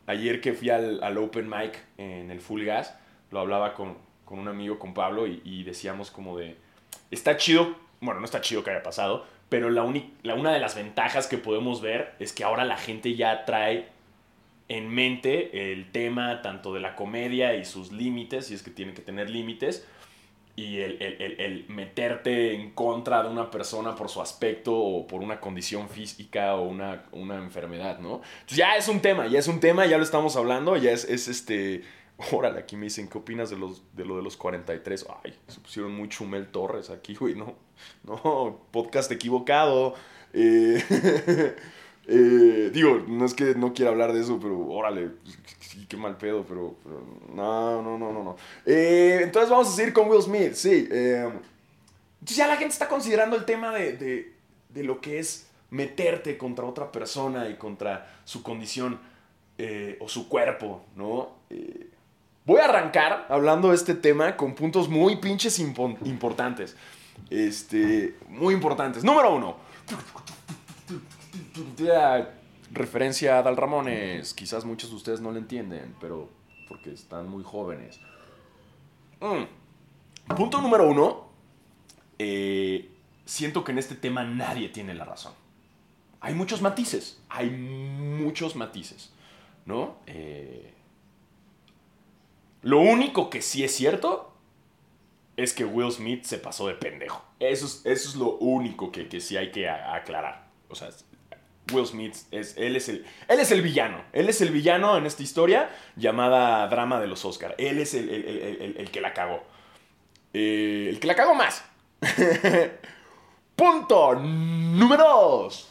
Ayer 0.08 0.42
que 0.42 0.54
fui 0.54 0.70
al, 0.70 1.18
Open 1.18 1.50
Mic 1.50 1.80
en 1.98 2.30
el 2.30 2.42
Full 2.42 2.66
Gas, 2.66 2.94
lo 3.32 3.40
hablaba 3.40 3.74
con, 3.74 3.98
un 4.28 4.48
amigo, 4.48 4.80
con 4.80 4.94
Pablo, 4.94 5.28
y, 5.28 5.42
y 5.46 5.64
decíamos 5.64 6.12
como 6.12 6.38
de. 6.38 6.58
Está 7.12 7.38
chido. 7.38 7.76
Bueno, 8.02 8.20
no 8.20 8.26
está 8.26 8.42
chido 8.42 8.66
que 8.66 8.72
haya 8.72 8.84
pasado, 8.84 9.26
pero 9.54 9.70
la, 9.70 9.84
una 9.84 10.52
de 10.52 10.60
las 10.60 10.74
ventajas 10.74 11.28
que 11.28 11.38
podemos 11.38 11.80
ver 11.80 12.16
es 12.18 12.34
que 12.34 12.44
ahora 12.44 12.66
la 12.66 12.76
gente 12.76 13.14
ya 13.14 13.46
trae 13.46 13.86
en 14.68 14.90
mente 14.90 15.72
el 15.72 15.92
tema 15.92 16.42
tanto 16.42 16.74
de 16.74 16.80
la 16.80 16.96
comedia 16.96 17.54
y 17.54 17.64
sus 17.64 17.92
límites, 17.92 18.48
si 18.48 18.56
es 18.56 18.64
que 18.64 18.72
tiene 18.72 18.96
que 18.96 19.04
tener 19.04 19.30
límites, 19.30 19.88
y 20.56 20.80
el, 20.80 21.00
el, 21.00 21.40
el, 21.40 21.66
meterte 21.68 22.56
en 22.56 22.72
contra 22.72 23.22
de 23.22 23.30
una 23.30 23.52
persona 23.52 23.94
por 23.94 24.10
su 24.10 24.24
aspecto 24.24 24.76
o 24.76 25.06
por 25.06 25.22
una 25.22 25.40
condición 25.40 25.88
física 25.88 26.56
o 26.56 26.64
una, 26.64 27.04
una 27.12 27.36
enfermedad, 27.36 28.00
¿no? 28.00 28.24
Entonces 28.40 28.58
ya 28.58 28.76
es 28.76 28.88
un 28.88 29.02
tema, 29.02 29.28
ya 29.28 29.38
es 29.38 29.48
un 29.48 29.60
tema, 29.60 29.86
ya 29.86 30.00
lo 30.00 30.04
estamos 30.04 30.36
hablando, 30.36 30.78
ya 30.78 30.90
es, 30.90 31.06
es 31.06 31.28
este... 31.28 31.84
Órale, 32.32 32.60
aquí 32.60 32.78
me 32.78 32.86
dicen, 32.86 33.08
¿qué 33.08 33.18
opinas 33.18 33.50
de, 33.50 33.58
los, 33.58 33.82
de 33.94 34.06
lo 34.06 34.18
de 34.18 34.24
los 34.24 34.38
43? 34.38 35.08
Ay, 35.24 35.38
se 35.48 35.60
pusieron 35.60 35.96
muy 35.96 36.10
Chumel 36.10 36.48
Torres 36.48 36.90
aquí, 36.90 37.16
güey, 37.16 37.36
no, 37.36 37.56
no, 38.04 38.62
podcast 38.72 39.12
equivocado. 39.12 39.96
Eh, 40.32 40.84
eh, 42.08 42.70
digo, 42.72 43.04
no 43.08 43.26
es 43.26 43.34
que 43.34 43.56
no 43.56 43.74
quiera 43.74 43.92
hablar 43.92 44.14
de 44.14 44.22
eso, 44.22 44.40
pero 44.40 44.60
órale, 44.68 45.10
sí, 45.60 45.88
qué 45.88 45.98
mal 45.98 46.18
pedo, 46.18 46.46
pero, 46.48 46.76
no, 47.34 47.82
no, 47.82 47.98
no, 47.98 48.14
no, 48.14 48.24
no. 48.24 48.38
Eh, 48.66 49.22
entonces 49.24 49.50
vamos 49.50 49.70
a 49.70 49.76
seguir 49.76 49.92
con 49.92 50.08
Will 50.08 50.22
Smith, 50.22 50.54
sí. 50.54 50.88
ya 52.22 52.48
la 52.48 52.58
gente 52.58 52.74
está 52.74 52.88
considerando 52.88 53.36
el 53.36 53.46
tema 53.46 53.74
de, 53.74 53.94
de, 53.94 54.34
de, 54.70 54.84
lo 54.84 55.02
que 55.02 55.18
es 55.18 55.48
meterte 55.72 56.38
contra 56.38 56.66
otra 56.66 56.92
persona 56.92 57.50
y 57.50 57.56
contra 57.56 58.22
su 58.24 58.44
condición 58.44 59.00
o 60.00 60.10
su 60.10 60.28
cuerpo, 60.28 60.84
¿no? 60.96 61.44
Voy 62.46 62.60
a 62.60 62.66
arrancar 62.66 63.28
hablando 63.30 63.70
de 63.70 63.76
este 63.76 63.94
tema 63.94 64.38
con 64.38 64.56
puntos 64.56 64.90
muy 64.90 65.18
pinches 65.18 65.60
importantes. 65.60 66.76
Este, 67.30 68.18
muy 68.28 68.54
importantes. 68.54 69.04
Número 69.04 69.36
uno 69.36 69.56
referencia 72.74 73.38
a 73.38 73.44
Dal 73.44 73.56
Ramones. 73.56 74.34
Quizás 74.34 74.66
muchos 74.66 74.90
de 74.90 74.96
ustedes 74.96 75.22
no 75.22 75.32
lo 75.32 75.38
entienden, 75.38 75.96
pero 76.02 76.30
porque 76.68 76.92
están 76.92 77.30
muy 77.30 77.44
jóvenes. 77.44 78.00
Mm. 79.22 80.36
Punto 80.36 80.62
número 80.62 80.88
uno. 80.88 81.28
Eh, 82.20 82.90
siento 83.26 83.64
que 83.64 83.72
en 83.72 83.78
este 83.78 83.96
tema 83.96 84.24
nadie 84.24 84.70
tiene 84.70 84.94
la 84.94 85.06
razón. 85.06 85.34
Hay 86.20 86.34
muchos 86.34 86.62
matices. 86.62 87.22
Hay 87.30 87.50
muchos 87.50 88.56
matices. 88.56 89.14
¿No? 89.66 89.98
Eh, 90.08 90.74
lo 92.64 92.80
único 92.80 93.30
que 93.30 93.42
sí 93.42 93.64
es 93.64 93.76
cierto 93.76 94.34
es 95.36 95.54
que 95.54 95.66
Will 95.66 95.92
Smith 95.92 96.24
se 96.24 96.38
pasó 96.38 96.68
de 96.68 96.76
pendejo. 96.76 97.24
Eso 97.40 97.66
es, 97.66 97.82
eso 97.86 98.10
es 98.10 98.16
lo 98.16 98.38
único 98.38 98.92
que, 98.92 99.08
que 99.08 99.20
sí 99.20 99.36
hay 99.38 99.52
que 99.52 99.70
aclarar. 99.70 100.48
O 100.70 100.76
sea, 100.76 100.90
Will 101.72 101.86
Smith, 101.86 102.16
es, 102.32 102.56
él, 102.58 102.76
es 102.76 102.90
el, 102.90 103.06
él 103.28 103.40
es 103.40 103.52
el 103.52 103.62
villano. 103.62 104.04
Él 104.14 104.30
es 104.30 104.42
el 104.42 104.50
villano 104.50 104.98
en 104.98 105.06
esta 105.06 105.24
historia 105.24 105.70
llamada 105.96 106.68
Drama 106.68 107.00
de 107.00 107.08
los 107.08 107.24
Oscars. 107.26 107.56
Él 107.58 107.80
es 107.80 107.94
el, 107.94 108.10
el, 108.10 108.92
que 108.92 109.02
la 109.02 109.14
cagó. 109.14 109.44
Eh, 110.34 110.88
el 110.90 111.00
que 111.00 111.08
la 111.08 111.16
cagó 111.16 111.36
más. 111.36 111.64
Punto 113.56 114.16
número 114.16 115.04
2. 115.04 115.70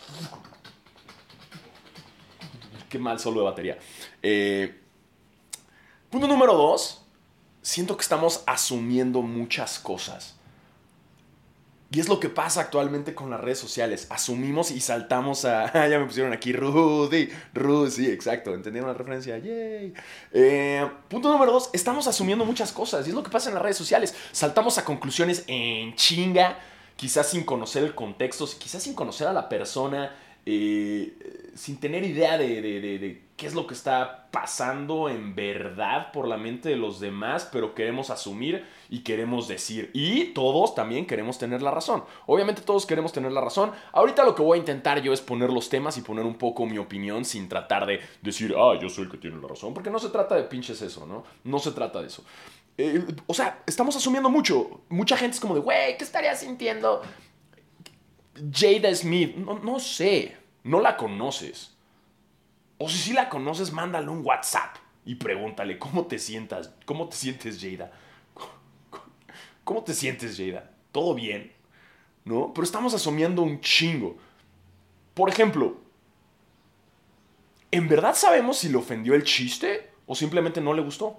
Qué 2.88 2.98
mal 2.98 3.18
solo 3.18 3.40
de 3.40 3.44
batería. 3.44 3.78
Eh, 4.22 4.81
punto 6.12 6.28
número 6.28 6.52
2. 6.52 7.02
Siento 7.62 7.96
que 7.96 8.02
estamos 8.02 8.44
asumiendo 8.46 9.22
muchas 9.22 9.78
cosas. 9.78 10.36
Y 11.90 12.00
es 12.00 12.08
lo 12.08 12.20
que 12.20 12.28
pasa 12.28 12.62
actualmente 12.62 13.14
con 13.14 13.30
las 13.30 13.40
redes 13.40 13.58
sociales. 13.58 14.06
Asumimos 14.10 14.70
y 14.70 14.80
saltamos 14.80 15.44
a. 15.44 15.72
ya 15.88 15.98
me 15.98 16.06
pusieron 16.06 16.32
aquí 16.32 16.52
Rudy. 16.52 17.28
Rudy, 17.54 17.90
sí, 17.90 18.10
exacto. 18.10 18.54
¿Entendieron 18.54 18.90
la 18.90 18.96
referencia? 18.96 19.38
Yay. 19.38 19.92
Eh, 20.32 20.90
punto 21.08 21.30
número 21.32 21.52
dos. 21.52 21.70
Estamos 21.72 22.06
asumiendo 22.06 22.44
muchas 22.44 22.72
cosas. 22.72 23.06
Y 23.06 23.10
es 23.10 23.14
lo 23.14 23.22
que 23.22 23.30
pasa 23.30 23.48
en 23.48 23.54
las 23.54 23.62
redes 23.62 23.76
sociales. 23.76 24.14
Saltamos 24.32 24.78
a 24.78 24.84
conclusiones 24.84 25.44
en 25.46 25.94
chinga. 25.96 26.58
Quizás 26.96 27.30
sin 27.30 27.44
conocer 27.44 27.84
el 27.84 27.94
contexto. 27.94 28.46
Quizás 28.58 28.82
sin 28.82 28.94
conocer 28.94 29.28
a 29.28 29.32
la 29.32 29.48
persona. 29.48 30.14
Eh, 30.44 31.50
sin 31.54 31.78
tener 31.78 32.02
idea 32.04 32.36
de, 32.38 33.22
qué 33.36 33.46
es 33.46 33.54
lo 33.54 33.66
que 33.66 33.74
está 33.74 34.28
pasando 34.32 35.08
en 35.08 35.34
verdad 35.34 36.10
por 36.10 36.26
la 36.26 36.36
mente 36.36 36.70
de 36.70 36.76
los 36.76 36.98
demás, 36.98 37.48
pero 37.52 37.74
queremos 37.74 38.10
asumir 38.10 38.64
y 38.88 39.00
queremos 39.00 39.46
decir. 39.46 39.90
Y 39.92 40.26
todos 40.32 40.74
también 40.74 41.06
queremos 41.06 41.38
tener 41.38 41.62
la 41.62 41.70
razón. 41.70 42.04
Obviamente 42.26 42.62
todos 42.62 42.86
queremos 42.86 43.12
tener 43.12 43.30
la 43.30 43.40
razón. 43.40 43.72
Ahorita 43.92 44.24
lo 44.24 44.34
que 44.34 44.42
voy 44.42 44.56
a 44.56 44.60
intentar 44.60 45.02
yo 45.02 45.12
es 45.12 45.20
poner 45.20 45.50
los 45.50 45.68
temas 45.68 45.96
y 45.98 46.02
poner 46.02 46.24
un 46.24 46.36
poco 46.36 46.66
mi 46.66 46.78
opinión 46.78 47.24
sin 47.24 47.48
tratar 47.48 47.86
de 47.86 48.00
decir, 48.22 48.54
ah, 48.56 48.78
yo 48.80 48.88
soy 48.88 49.04
el 49.04 49.10
que 49.10 49.18
tiene 49.18 49.40
la 49.40 49.48
razón, 49.48 49.74
porque 49.74 49.90
no 49.90 49.98
se 49.98 50.08
trata 50.08 50.34
de 50.34 50.44
pinches 50.44 50.82
eso, 50.82 51.06
¿no? 51.06 51.24
No 51.44 51.58
se 51.58 51.72
trata 51.72 52.00
de 52.00 52.08
eso. 52.08 52.24
Eh, 52.78 53.04
o 53.26 53.34
sea, 53.34 53.62
estamos 53.66 53.94
asumiendo 53.94 54.30
mucho. 54.30 54.80
Mucha 54.88 55.16
gente 55.16 55.34
es 55.34 55.40
como 55.40 55.54
de, 55.54 55.60
güey, 55.60 55.96
¿qué 55.98 56.04
estaría 56.04 56.34
sintiendo? 56.34 57.02
Jada 58.34 58.94
Smith, 58.94 59.36
no, 59.36 59.78
sé, 59.78 60.36
no 60.64 60.80
la 60.80 60.96
conoces. 60.96 61.74
O 62.78 62.88
si 62.88 62.98
sí 62.98 63.12
la 63.12 63.28
conoces, 63.28 63.72
mándale 63.72 64.08
un 64.08 64.24
WhatsApp 64.24 64.76
y 65.04 65.16
pregúntale 65.16 65.78
cómo 65.78 66.06
te 66.06 66.18
sientas, 66.18 66.72
cómo 66.86 67.08
te 67.08 67.16
sientes 67.16 67.60
Jada. 67.60 67.92
¿Cómo 69.64 69.84
te 69.84 69.94
sientes 69.94 70.36
Jada? 70.36 70.70
¿Todo 70.90 71.14
bien? 71.14 71.52
¿No? 72.24 72.52
Pero 72.54 72.64
estamos 72.64 72.94
asumiendo 72.94 73.42
un 73.42 73.60
chingo. 73.60 74.16
Por 75.14 75.28
ejemplo, 75.28 75.76
¿en 77.70 77.88
verdad 77.88 78.14
sabemos 78.14 78.58
si 78.58 78.68
le 78.68 78.78
ofendió 78.78 79.14
el 79.14 79.24
chiste 79.24 79.90
o 80.06 80.14
simplemente 80.14 80.60
no 80.60 80.72
le 80.72 80.82
gustó? 80.82 81.18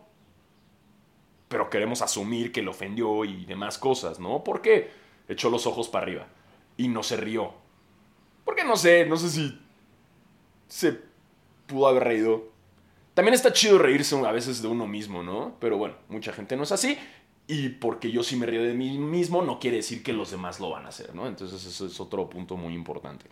Pero 1.48 1.70
queremos 1.70 2.02
asumir 2.02 2.52
que 2.52 2.64
le 2.64 2.70
ofendió 2.70 3.24
y 3.24 3.46
demás 3.46 3.78
cosas, 3.78 4.20
¿no? 4.20 4.44
¿Por 4.44 4.62
qué? 4.62 4.90
Echó 5.28 5.52
los 5.52 5.68
ojos 5.68 5.88
para 5.88 6.04
arriba 6.04 6.28
y 6.78 6.88
no 6.88 7.04
se 7.04 7.18
rió. 7.18 7.54
Porque 8.46 8.64
no 8.64 8.76
sé, 8.76 9.06
no 9.06 9.18
sé 9.18 9.30
si 9.30 9.60
se 10.68 11.00
pudo 11.68 11.88
haber 11.88 12.04
reído. 12.04 12.52
También 13.14 13.34
está 13.36 13.54
chido 13.54 13.78
reírse 13.78 14.18
a 14.18 14.32
veces 14.32 14.62
de 14.62 14.68
uno 14.68 14.88
mismo, 14.88 15.24
¿no? 15.24 15.56
Pero 15.60 15.78
bueno, 15.78 15.96
mucha 16.10 16.34
gente 16.34 16.56
no 16.56 16.64
es 16.64 16.72
así. 16.72 16.98
Y 17.46 17.70
porque 17.70 18.12
yo 18.12 18.24
sí 18.24 18.36
me 18.36 18.46
río 18.46 18.64
de 18.64 18.74
mí 18.74 18.98
mismo, 18.98 19.42
no 19.42 19.60
quiere 19.60 19.78
decir 19.78 20.02
que 20.02 20.14
los 20.14 20.32
demás 20.32 20.60
lo 20.60 20.70
van 20.70 20.86
a 20.86 20.90
hacer, 20.90 21.14
¿no? 21.14 21.28
Entonces, 21.28 21.64
eso 21.66 21.86
es 21.86 22.00
otro 22.00 22.30
punto 22.30 22.56
muy 22.56 22.74
importante. 22.74 23.26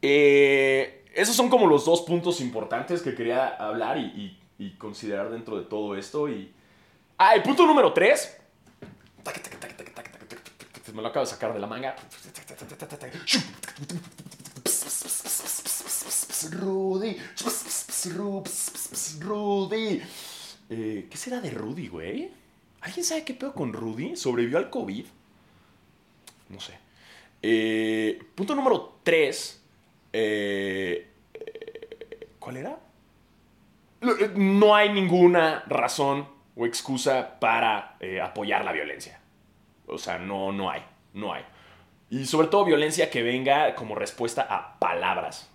Eh, 0.00 1.04
esos 1.14 1.34
son 1.34 1.50
como 1.50 1.66
los 1.66 1.84
dos 1.84 2.02
puntos 2.02 2.40
importantes 2.40 3.02
que 3.02 3.14
quería 3.14 3.48
hablar 3.48 3.98
y, 3.98 4.36
considerar 4.78 5.30
dentro 5.30 5.58
de 5.58 5.64
todo 5.64 5.96
esto. 5.96 6.28
Y... 6.28 6.52
Ah, 7.18 7.34
el 7.34 7.42
punto 7.42 7.66
número 7.66 7.92
tres 7.92 8.40
lo 11.00 11.08
acabo 11.08 11.24
de 11.24 11.30
sacar 11.30 11.52
de 11.52 11.58
la 11.58 11.66
manga. 11.66 11.96
Rudy. 16.50 17.16
Rudy. 19.20 20.02
Eh, 20.70 21.06
¿Qué 21.10 21.16
será 21.16 21.40
de 21.40 21.50
Rudy, 21.50 21.88
güey? 21.88 22.30
¿Alguien 22.80 23.04
sabe 23.04 23.24
qué 23.24 23.34
pedo 23.34 23.52
con 23.52 23.72
Rudy? 23.72 24.16
¿Sobrevivió 24.16 24.58
al 24.58 24.70
COVID? 24.70 25.04
No 26.48 26.60
sé. 26.60 26.78
Eh, 27.42 28.22
punto 28.34 28.54
número 28.54 29.00
3. 29.02 29.62
Eh, 30.12 31.10
¿Cuál 32.38 32.56
era? 32.56 32.78
No 34.34 34.74
hay 34.74 34.92
ninguna 34.92 35.62
razón 35.66 36.26
o 36.56 36.64
excusa 36.64 37.38
para 37.38 37.98
apoyar 38.22 38.64
la 38.64 38.72
violencia. 38.72 39.20
O 39.86 39.98
sea, 39.98 40.18
no, 40.18 40.52
no 40.52 40.70
hay, 40.70 40.82
no 41.12 41.32
hay. 41.32 41.44
Y 42.10 42.26
sobre 42.26 42.48
todo 42.48 42.64
violencia 42.64 43.10
que 43.10 43.22
venga 43.22 43.74
como 43.74 43.94
respuesta 43.94 44.42
a 44.42 44.78
palabras. 44.78 45.50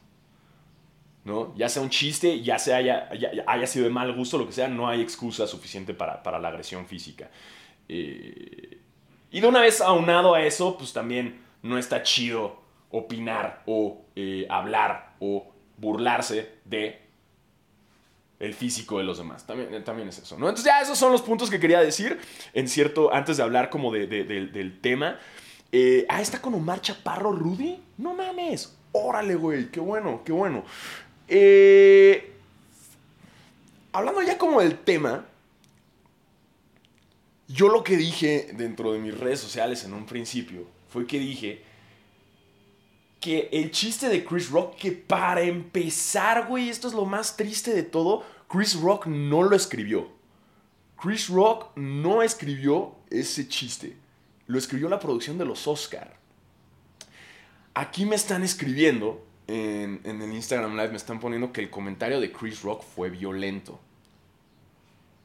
¿no? 1.25 1.53
Ya 1.55 1.67
sea 1.69 1.81
un 1.81 1.89
chiste, 1.89 2.41
ya 2.41 2.59
sea 2.59 2.77
haya, 2.77 3.09
haya, 3.47 3.67
sido 3.67 3.85
de 3.85 3.91
mal 3.91 4.13
gusto, 4.13 4.37
lo 4.37 4.45
que 4.45 4.53
sea, 4.53 4.67
no 4.67 4.87
hay 4.87 5.01
excusa 5.01 5.47
suficiente 5.47 5.93
para, 5.93 6.39
la 6.39 6.47
agresión 6.47 6.85
física. 6.85 7.29
Eh, 7.89 8.79
y 9.31 9.41
de 9.41 9.47
una 9.47 9.59
vez 9.59 9.81
aunado 9.81 10.35
a 10.35 10.43
eso, 10.43 10.77
pues 10.77 10.93
también 10.93 11.41
no 11.63 11.77
está 11.77 12.03
chido 12.03 12.61
opinar 12.91 13.63
o 13.65 14.05
eh, 14.15 14.45
hablar 14.49 15.15
o 15.19 15.51
burlarse 15.77 16.59
de 16.63 17.01
el 18.39 18.53
físico 18.53 18.99
de 18.99 19.03
los 19.03 19.17
demás. 19.17 19.47
También, 19.47 19.83
también 19.83 20.07
es 20.09 20.19
eso, 20.19 20.37
¿no? 20.37 20.47
Entonces 20.47 20.65
ya 20.65 20.81
esos 20.81 20.97
son 20.97 21.11
los 21.11 21.21
puntos 21.21 21.49
que 21.49 21.59
quería 21.59 21.81
decir, 21.81 22.19
en 22.53 22.67
cierto, 22.67 23.13
antes 23.13 23.37
de 23.37 23.43
hablar 23.43 23.69
como 23.69 23.91
de, 23.91 24.07
del 24.07 24.79
tema. 24.79 25.19
Eh, 25.71 26.05
ah, 26.09 26.21
está 26.21 26.41
con 26.41 26.53
Omar 26.53 26.81
Chaparro 26.81 27.31
Rudy. 27.31 27.81
No 27.97 28.13
mames. 28.13 28.73
Órale, 28.91 29.35
güey. 29.35 29.69
Qué 29.71 29.79
bueno, 29.79 30.21
qué 30.23 30.31
bueno. 30.31 30.63
Eh, 31.27 32.33
hablando 33.91 34.21
ya 34.21 34.37
como 34.37 34.61
del 34.61 34.77
tema, 34.77 35.25
yo 37.47 37.69
lo 37.69 37.83
que 37.83 37.97
dije 37.97 38.49
dentro 38.53 38.93
de 38.93 38.99
mis 38.99 39.17
redes 39.17 39.39
sociales 39.39 39.83
en 39.83 39.93
un 39.93 40.05
principio 40.05 40.67
fue 40.89 41.05
que 41.05 41.19
dije 41.19 41.63
que 43.19 43.49
el 43.51 43.71
chiste 43.71 44.07
de 44.07 44.23
Chris 44.23 44.49
Rock, 44.51 44.75
que 44.75 44.91
para 44.91 45.41
empezar, 45.41 46.47
güey, 46.47 46.69
esto 46.69 46.87
es 46.87 46.93
lo 46.93 47.05
más 47.05 47.35
triste 47.35 47.73
de 47.73 47.83
todo, 47.83 48.23
Chris 48.47 48.79
Rock 48.79 49.07
no 49.07 49.43
lo 49.43 49.55
escribió. 49.55 50.09
Chris 51.01 51.27
Rock 51.29 51.75
no 51.75 52.21
escribió 52.21 52.95
ese 53.09 53.47
chiste. 53.47 53.97
Lo 54.47 54.57
escribió 54.57 54.89
la 54.89 54.99
producción 54.99 55.37
de 55.37 55.45
los 55.45 55.67
Oscar. 55.67 56.15
Aquí 57.73 58.05
me 58.05 58.15
están 58.15 58.43
escribiendo, 58.43 59.25
en, 59.47 60.01
en 60.03 60.21
el 60.21 60.33
Instagram 60.33 60.71
Live 60.71 60.89
me 60.89 60.97
están 60.97 61.19
poniendo 61.19 61.51
que 61.51 61.61
el 61.61 61.69
comentario 61.69 62.19
de 62.19 62.31
Chris 62.31 62.61
Rock 62.61 62.83
fue 62.83 63.09
violento. 63.09 63.79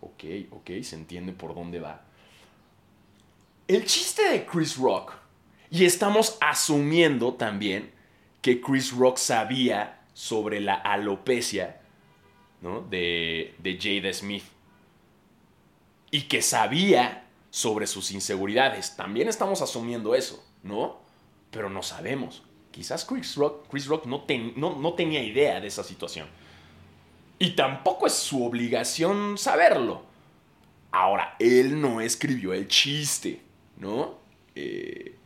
Ok, 0.00 0.24
ok, 0.50 0.70
se 0.82 0.96
entiende 0.96 1.32
por 1.32 1.54
dónde 1.54 1.80
va. 1.80 2.02
El 3.68 3.84
chiste 3.84 4.28
de 4.30 4.44
Chris 4.46 4.76
Rock, 4.76 5.12
y 5.70 5.84
estamos 5.84 6.36
asumiendo 6.40 7.34
también 7.34 7.92
que 8.42 8.60
Chris 8.60 8.90
Rock 8.92 9.18
sabía 9.18 10.00
sobre 10.12 10.60
la 10.60 10.74
alopecia 10.74 11.80
¿no? 12.60 12.80
de, 12.80 13.54
de 13.58 13.78
Jada 13.80 14.12
Smith. 14.12 14.42
Y 16.10 16.22
que 16.22 16.42
sabía 16.42 17.28
sobre 17.50 17.86
sus 17.86 18.12
inseguridades. 18.12 18.96
También 18.96 19.28
estamos 19.28 19.60
asumiendo 19.60 20.14
eso, 20.14 20.42
¿no? 20.62 21.00
Pero 21.50 21.68
no 21.68 21.82
sabemos. 21.82 22.42
Quizás 22.70 23.04
Chris 23.04 23.34
Rock, 23.34 23.66
Chris 23.68 23.86
Rock 23.86 24.06
no, 24.06 24.94
tenía 24.94 25.22
idea 25.22 25.60
de 25.60 25.66
esa 25.66 25.82
situación. 25.82 26.28
Y 27.38 27.50
tampoco 27.50 28.06
es 28.06 28.14
su 28.14 28.44
obligación 28.44 29.36
saberlo. 29.36 30.02
Ahora, 30.92 31.36
él 31.38 31.80
no 31.80 32.00
escribió 32.00 32.52
el 32.52 32.68
chiste, 32.68 33.42
¿no? 33.76 34.18
Eh, 34.54 35.16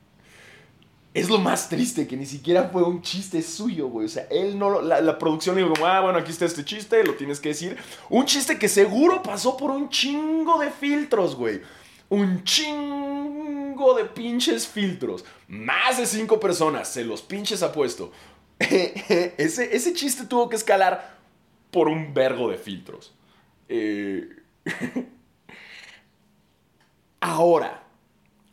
es 1.12 1.28
lo 1.28 1.38
más 1.38 1.68
triste, 1.68 2.06
que 2.06 2.16
ni 2.16 2.26
siquiera 2.26 2.70
fue 2.70 2.82
un 2.82 3.02
chiste 3.02 3.42
suyo, 3.42 3.88
güey. 3.88 4.06
O 4.06 4.08
sea, 4.08 4.26
él 4.30 4.58
no 4.58 4.80
La, 4.80 5.00
la 5.00 5.18
producción 5.18 5.56
dijo 5.56 5.72
como, 5.72 5.86
ah, 5.86 6.00
bueno, 6.00 6.18
aquí 6.18 6.30
está 6.30 6.44
este 6.44 6.64
chiste, 6.64 7.04
lo 7.04 7.14
tienes 7.14 7.40
que 7.40 7.50
decir. 7.50 7.76
Un 8.08 8.24
chiste 8.26 8.58
que 8.58 8.68
seguro 8.68 9.22
pasó 9.22 9.56
por 9.56 9.70
un 9.70 9.88
chingo 9.90 10.58
de 10.58 10.70
filtros, 10.70 11.36
güey. 11.36 11.60
Un 12.14 12.44
chingo 12.44 13.94
de 13.94 14.04
pinches 14.04 14.68
filtros. 14.68 15.24
Más 15.48 15.98
de 15.98 16.06
cinco 16.06 16.38
personas, 16.38 16.86
se 16.88 17.04
los 17.04 17.22
pinches 17.22 17.60
apuesto. 17.60 18.12
ese, 18.60 19.74
ese 19.74 19.92
chiste 19.94 20.24
tuvo 20.26 20.48
que 20.48 20.54
escalar 20.54 21.18
por 21.72 21.88
un 21.88 22.14
vergo 22.14 22.48
de 22.48 22.56
filtros. 22.56 23.12
Eh... 23.68 24.28
Ahora, 27.20 27.82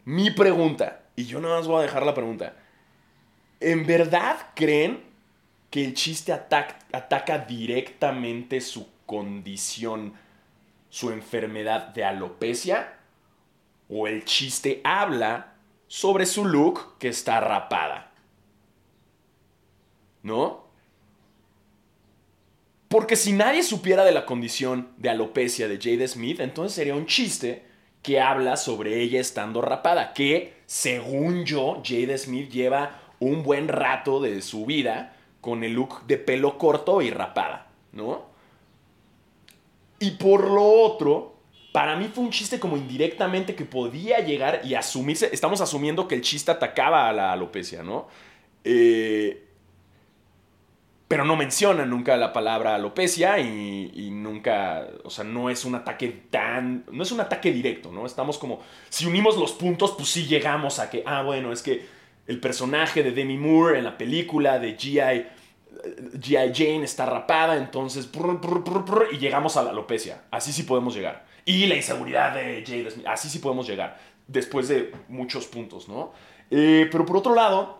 mi 0.05 0.31
pregunta, 0.31 1.03
y 1.15 1.25
yo 1.25 1.39
nada 1.39 1.57
más 1.57 1.67
voy 1.67 1.79
a 1.79 1.83
dejar 1.83 2.03
la 2.03 2.15
pregunta. 2.15 2.55
¿En 3.59 3.85
verdad 3.85 4.37
creen 4.55 5.03
que 5.69 5.85
el 5.85 5.93
chiste 5.93 6.33
ataca 6.33 7.37
directamente 7.37 8.59
su 8.59 8.87
condición, 9.05 10.13
su 10.89 11.11
enfermedad 11.11 11.89
de 11.89 12.05
alopecia? 12.05 13.00
¿O 13.91 14.07
el 14.07 14.23
chiste 14.25 14.81
habla 14.83 15.55
sobre 15.87 16.25
su 16.25 16.45
look 16.45 16.97
que 16.97 17.09
está 17.09 17.41
rapada? 17.41 18.11
¿No? 20.23 20.63
Porque 22.87 23.15
si 23.15 23.33
nadie 23.33 23.63
supiera 23.63 24.03
de 24.03 24.11
la 24.11 24.25
condición 24.25 24.89
de 24.97 25.09
alopecia 25.09 25.67
de 25.67 25.77
Jade 25.77 26.07
Smith, 26.07 26.39
entonces 26.39 26.73
sería 26.73 26.95
un 26.95 27.05
chiste 27.05 27.65
que 28.01 28.19
habla 28.19 28.57
sobre 28.57 29.01
ella 29.01 29.19
estando 29.19 29.61
rapada, 29.61 30.13
que 30.13 30.61
según 30.65 31.45
yo, 31.45 31.81
Jade 31.85 32.17
Smith 32.17 32.49
lleva 32.49 32.99
un 33.19 33.43
buen 33.43 33.67
rato 33.67 34.19
de 34.19 34.41
su 34.41 34.65
vida 34.65 35.15
con 35.41 35.63
el 35.63 35.73
look 35.73 36.05
de 36.07 36.17
pelo 36.17 36.57
corto 36.57 37.01
y 37.01 37.09
rapada, 37.11 37.67
¿no? 37.91 38.25
Y 39.99 40.11
por 40.11 40.49
lo 40.49 40.63
otro, 40.63 41.30
para 41.71 41.95
mí 41.95 42.09
fue 42.13 42.23
un 42.23 42.31
chiste 42.31 42.59
como 42.59 42.75
indirectamente 42.75 43.55
que 43.55 43.65
podía 43.65 44.19
llegar 44.19 44.61
y 44.63 44.75
asumirse, 44.75 45.29
estamos 45.31 45.61
asumiendo 45.61 46.07
que 46.07 46.15
el 46.15 46.21
chiste 46.21 46.51
atacaba 46.51 47.07
a 47.07 47.13
la 47.13 47.31
alopecia, 47.31 47.81
¿no? 47.81 48.07
Eh, 48.63 49.47
pero 51.07 51.25
no 51.25 51.35
menciona 51.35 51.85
nunca 51.85 52.15
la 52.15 52.31
palabra 52.31 52.75
alopecia 52.75 53.37
y, 53.39 54.09
nunca, 54.11 54.87
o 55.03 55.09
sea, 55.09 55.25
no 55.25 55.49
es 55.49 55.65
un 55.65 55.75
ataque 55.75 56.07
tan, 56.29 56.85
no 56.89 57.03
es 57.03 57.11
un 57.11 57.19
ataque 57.19 57.51
directo, 57.51 57.91
¿no? 57.91 58.05
Estamos 58.05 58.37
como, 58.37 58.61
si 58.89 59.05
unimos 59.05 59.37
los 59.37 59.51
puntos, 59.51 59.91
pues 59.91 60.07
sí 60.07 60.25
llegamos 60.25 60.79
a 60.79 60.89
que, 60.89 61.03
ah, 61.05 61.21
bueno, 61.21 61.51
es 61.51 61.61
que 61.61 61.85
el 62.27 62.39
personaje 62.39 63.03
de 63.03 63.11
Demi 63.11 63.37
Moore 63.37 63.79
en 63.79 63.83
la 63.83 63.97
película 63.97 64.57
de 64.57 64.77
G.I. 64.77 65.25
G.I. 66.17 66.53
Jane 66.53 66.83
está 66.83 67.05
rapada, 67.05 67.57
entonces, 67.57 68.09
y 69.11 69.17
llegamos 69.17 69.57
a 69.57 69.63
la 69.63 69.71
alopecia. 69.71 70.23
Así 70.31 70.53
sí 70.53 70.63
podemos 70.63 70.95
llegar. 70.95 71.30
Y 71.45 71.67
la 71.67 71.75
inseguridad 71.75 72.33
de 72.33 72.63
Jade 72.65 73.03
así 73.07 73.29
sí 73.29 73.39
podemos 73.39 73.67
llegar, 73.67 73.99
después 74.27 74.67
de 74.67 74.93
muchos 75.07 75.47
puntos, 75.47 75.87
¿no? 75.87 76.13
Eh, 76.49 76.87
pero 76.91 77.05
por 77.05 77.17
otro 77.17 77.33
lado, 77.33 77.79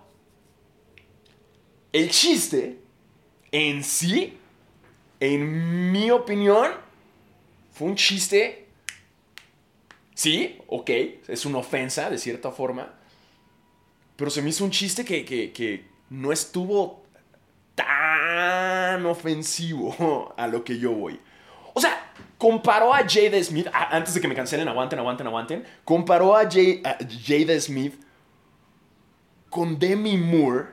el 1.92 2.10
chiste 2.10 2.80
en 3.52 3.84
sí, 3.84 4.38
en 5.20 5.92
mi 5.92 6.10
opinión, 6.10 6.72
fue 7.72 7.88
un 7.88 7.96
chiste. 7.96 8.68
Sí, 10.14 10.60
ok, 10.68 10.90
es 11.28 11.46
una 11.46 11.60
ofensa 11.60 12.10
de 12.10 12.18
cierta 12.18 12.52
forma. 12.52 12.94
Pero 14.16 14.30
se 14.30 14.42
me 14.42 14.50
hizo 14.50 14.64
un 14.64 14.72
chiste 14.72 15.04
que, 15.04 15.90
no 16.10 16.32
estuvo 16.32 17.04
tan 17.74 19.06
ofensivo 19.06 20.34
a 20.38 20.48
lo 20.48 20.64
que 20.64 20.78
yo 20.78 20.92
voy. 20.92 21.20
O 21.74 21.82
sea, 21.82 22.14
comparó 22.42 22.92
a 22.92 23.08
Jada 23.08 23.44
Smith, 23.44 23.68
antes 23.72 24.16
de 24.16 24.20
que 24.20 24.28
me 24.28 24.34
cancelen, 24.34 24.68
aguanten, 24.68 24.98
aguanten, 24.98 25.28
aguanten, 25.28 25.64
comparó 25.86 26.36
a, 26.36 26.50
Jada 26.50 27.60
Smith 27.60 27.94
con 29.48 29.78
Demi 29.78 30.18
Moore 30.18 30.70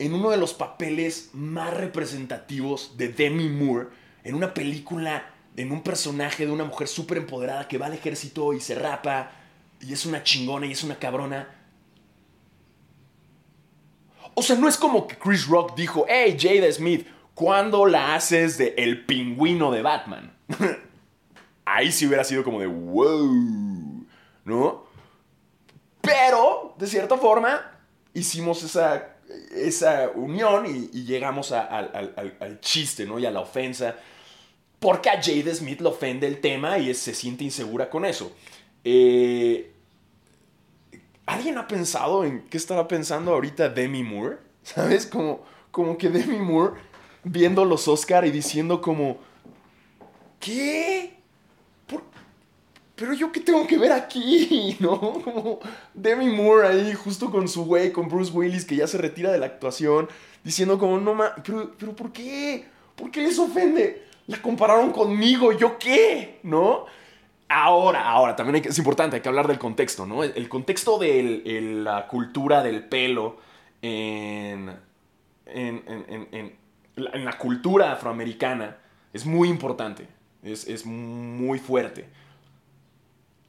en 0.00 0.12
uno 0.12 0.30
de 0.30 0.38
los 0.38 0.54
papeles 0.54 1.30
más 1.32 1.72
representativos 1.72 2.96
de 2.96 3.10
Demi 3.10 3.48
Moore, 3.48 3.90
en 4.24 4.34
una 4.34 4.52
película, 4.52 5.30
en 5.56 5.70
un 5.70 5.84
personaje 5.84 6.46
de 6.46 6.50
una 6.50 6.64
mujer 6.64 6.88
súper 6.88 7.18
empoderada 7.18 7.68
que 7.68 7.78
va 7.78 7.86
al 7.86 7.92
ejército 7.92 8.52
y 8.52 8.58
se 8.58 8.74
rapa, 8.74 9.30
y 9.80 9.92
es 9.92 10.06
una 10.06 10.24
chingona 10.24 10.66
y 10.66 10.72
es 10.72 10.82
una 10.82 10.96
cabrona. 10.96 11.48
O 14.34 14.42
sea, 14.42 14.56
no 14.56 14.66
es 14.66 14.76
como 14.76 15.06
que 15.06 15.16
Chris 15.16 15.46
Rock 15.46 15.76
dijo, 15.76 16.06
hey, 16.08 16.36
Jada 16.36 16.72
Smith, 16.72 17.06
¿cuándo 17.34 17.86
la 17.86 18.16
haces 18.16 18.58
de 18.58 18.74
el 18.76 19.06
pingüino 19.06 19.70
de 19.70 19.82
Batman? 19.82 20.32
Ahí 21.74 21.90
sí 21.92 22.06
hubiera 22.06 22.24
sido 22.24 22.44
como 22.44 22.60
de, 22.60 22.66
wow, 22.66 24.06
¿no? 24.44 24.84
Pero, 26.00 26.74
de 26.78 26.86
cierta 26.86 27.16
forma, 27.16 27.72
hicimos 28.12 28.62
esa 28.62 29.14
esa 29.54 30.10
unión 30.14 30.66
y, 30.66 31.04
llegamos 31.04 31.52
al, 31.52 32.58
chiste, 32.60 33.06
¿no? 33.06 33.18
Y 33.18 33.26
a 33.26 33.30
la 33.30 33.40
ofensa. 33.40 33.96
Porque 34.78 35.08
a 35.08 35.22
Jade 35.22 35.54
Smith 35.54 35.80
le 35.80 35.88
ofende 35.88 36.26
el 36.26 36.40
tema 36.40 36.78
y 36.78 36.92
se 36.94 37.14
siente 37.14 37.44
insegura 37.44 37.88
con 37.88 38.04
eso. 38.04 38.32
Eh, 38.82 39.72
¿Alguien 41.26 41.56
ha 41.56 41.66
pensado 41.66 42.24
en 42.24 42.42
qué 42.42 42.56
estará 42.56 42.86
pensando 42.86 43.32
ahorita 43.32 43.70
Demi 43.70 44.02
Moore? 44.02 44.38
¿Sabes? 44.62 45.06
Como, 45.06 45.44
como 45.70 45.96
que 45.96 46.10
Demi 46.10 46.38
Moore 46.38 46.74
viendo 47.22 47.64
los 47.64 47.88
Oscar 47.88 48.26
y 48.26 48.30
diciendo 48.30 48.80
como... 48.80 49.18
¿Qué? 50.38 51.16
Pero 52.96 53.12
yo 53.12 53.32
qué 53.32 53.40
tengo 53.40 53.66
que 53.66 53.78
ver 53.78 53.92
aquí, 53.92 54.76
¿no? 54.80 54.98
Como 54.98 55.60
Demi 55.92 56.28
Moore 56.28 56.68
ahí, 56.68 56.94
justo 56.94 57.30
con 57.30 57.48
su 57.48 57.64
güey, 57.64 57.92
con 57.92 58.08
Bruce 58.08 58.32
Willis, 58.32 58.64
que 58.64 58.76
ya 58.76 58.86
se 58.86 58.98
retira 58.98 59.32
de 59.32 59.38
la 59.38 59.46
actuación, 59.46 60.08
diciendo 60.42 60.78
como, 60.78 60.98
no 60.98 61.14
ma, 61.14 61.34
pero, 61.44 61.72
pero 61.78 61.94
¿por 61.94 62.12
qué? 62.12 62.66
¿Por 62.94 63.10
qué 63.10 63.22
les 63.22 63.38
ofende? 63.38 64.04
La 64.26 64.40
compararon 64.40 64.92
conmigo, 64.92 65.52
¿yo 65.52 65.78
qué? 65.78 66.38
¿No? 66.44 66.86
Ahora, 67.48 68.08
ahora, 68.08 68.34
también 68.36 68.64
es 68.64 68.78
importante, 68.78 69.16
hay 69.16 69.22
que 69.22 69.28
hablar 69.28 69.46
del 69.48 69.58
contexto, 69.58 70.06
¿no? 70.06 70.24
El, 70.24 70.48
contexto 70.48 70.98
de 70.98 71.60
la 71.82 72.08
cultura 72.08 72.62
del 72.62 72.84
pelo 72.84 73.36
en, 73.82 74.70
en, 75.46 75.82
en, 75.86 76.28
en, 76.32 77.24
la 77.24 77.36
cultura 77.36 77.92
afroamericana 77.92 78.78
es 79.12 79.26
muy 79.26 79.48
importante, 79.48 80.08
es, 80.42 80.66
es 80.66 80.86
muy 80.86 81.58
fuerte. 81.58 82.08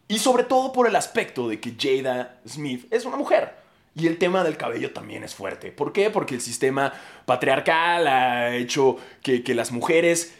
Y 0.08 0.20
sobre 0.20 0.44
todo 0.44 0.72
por 0.72 0.88
el 0.88 0.96
aspecto 0.96 1.48
de 1.48 1.60
que 1.60 1.76
Jada 1.80 2.40
Smith 2.48 2.86
es 2.92 3.06
una 3.06 3.18
mujer. 3.18 3.66
Y 3.98 4.08
el 4.08 4.18
tema 4.18 4.44
del 4.44 4.58
cabello 4.58 4.92
también 4.92 5.24
es 5.24 5.34
fuerte. 5.34 5.72
¿Por 5.72 5.94
qué? 5.94 6.10
Porque 6.10 6.36
el 6.36 6.42
sistema 6.42 6.92
patriarcal 7.26 8.06
ha 8.08 8.54
hecho 8.54 8.98
que, 9.22 9.42
las 9.56 9.72
mujeres 9.72 10.36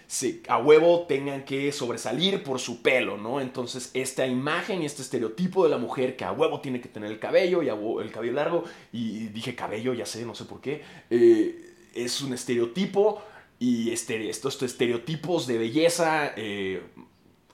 a 0.50 0.58
huevo 0.58 1.06
tengan 1.08 1.46
que 1.46 1.72
sobresalir 1.72 2.44
por 2.44 2.60
su 2.60 2.82
pelo, 2.82 3.16
¿no? 3.16 3.40
Entonces 3.40 3.92
esta 3.94 4.28
imagen 4.28 4.82
y 4.82 4.86
este 4.86 5.04
estereotipo 5.04 5.64
de 5.64 5.70
la 5.70 5.78
mujer 5.78 6.18
que 6.18 6.26
a 6.26 6.34
huevo 6.34 6.60
tiene 6.60 6.82
que 6.82 6.90
tener 6.90 7.10
el 7.10 7.18
cabello 7.18 7.64
y 7.64 7.70
el 7.70 8.12
cabello 8.12 8.34
largo, 8.34 8.66
y 8.92 9.28
dije 9.28 9.56
cabello, 9.56 9.94
ya 9.94 10.06
sé, 10.06 10.26
no 10.26 10.36
sé 10.36 10.44
por 10.44 10.60
qué, 10.60 10.84
eh, 11.10 11.76
es 11.94 12.20
un 12.20 12.34
estereotipo 12.34 13.24
y 13.58 13.92
este, 13.92 14.30
estos 14.30 14.62
estereotipos 14.62 15.48
de 15.48 15.58
belleza 15.58 16.34
eh, 16.36 16.82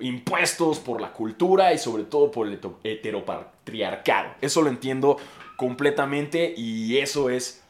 impuestos 0.02 0.80
por 0.80 1.00
la 1.00 1.12
cultura 1.14 1.74
y 1.74 1.78
sobre 1.78 2.04
todo 2.04 2.32
por 2.32 2.48
el 2.48 2.60
heteropatriarcado. 2.84 4.36
Eso 4.42 4.62
lo 4.62 4.70
entiendo 4.70 5.18
completamente 5.56 6.54
y 6.56 6.98
eso 6.98 7.30
es 7.30 7.64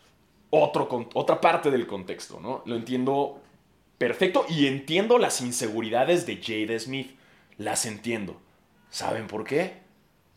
otro, 0.49 1.09
otra 1.13 1.41
parte 1.41 1.71
del 1.71 1.87
contexto, 1.87 2.39
¿no? 2.39 2.63
Lo 2.65 2.75
entiendo 2.75 3.41
perfecto 3.97 4.45
y 4.49 4.67
entiendo 4.67 5.17
las 5.17 5.41
inseguridades 5.41 6.25
de 6.25 6.37
Jade 6.37 6.79
Smith. 6.79 7.15
Las 7.57 7.85
entiendo. 7.85 8.39
¿Saben 8.89 9.27
por 9.27 9.43
qué? 9.43 9.81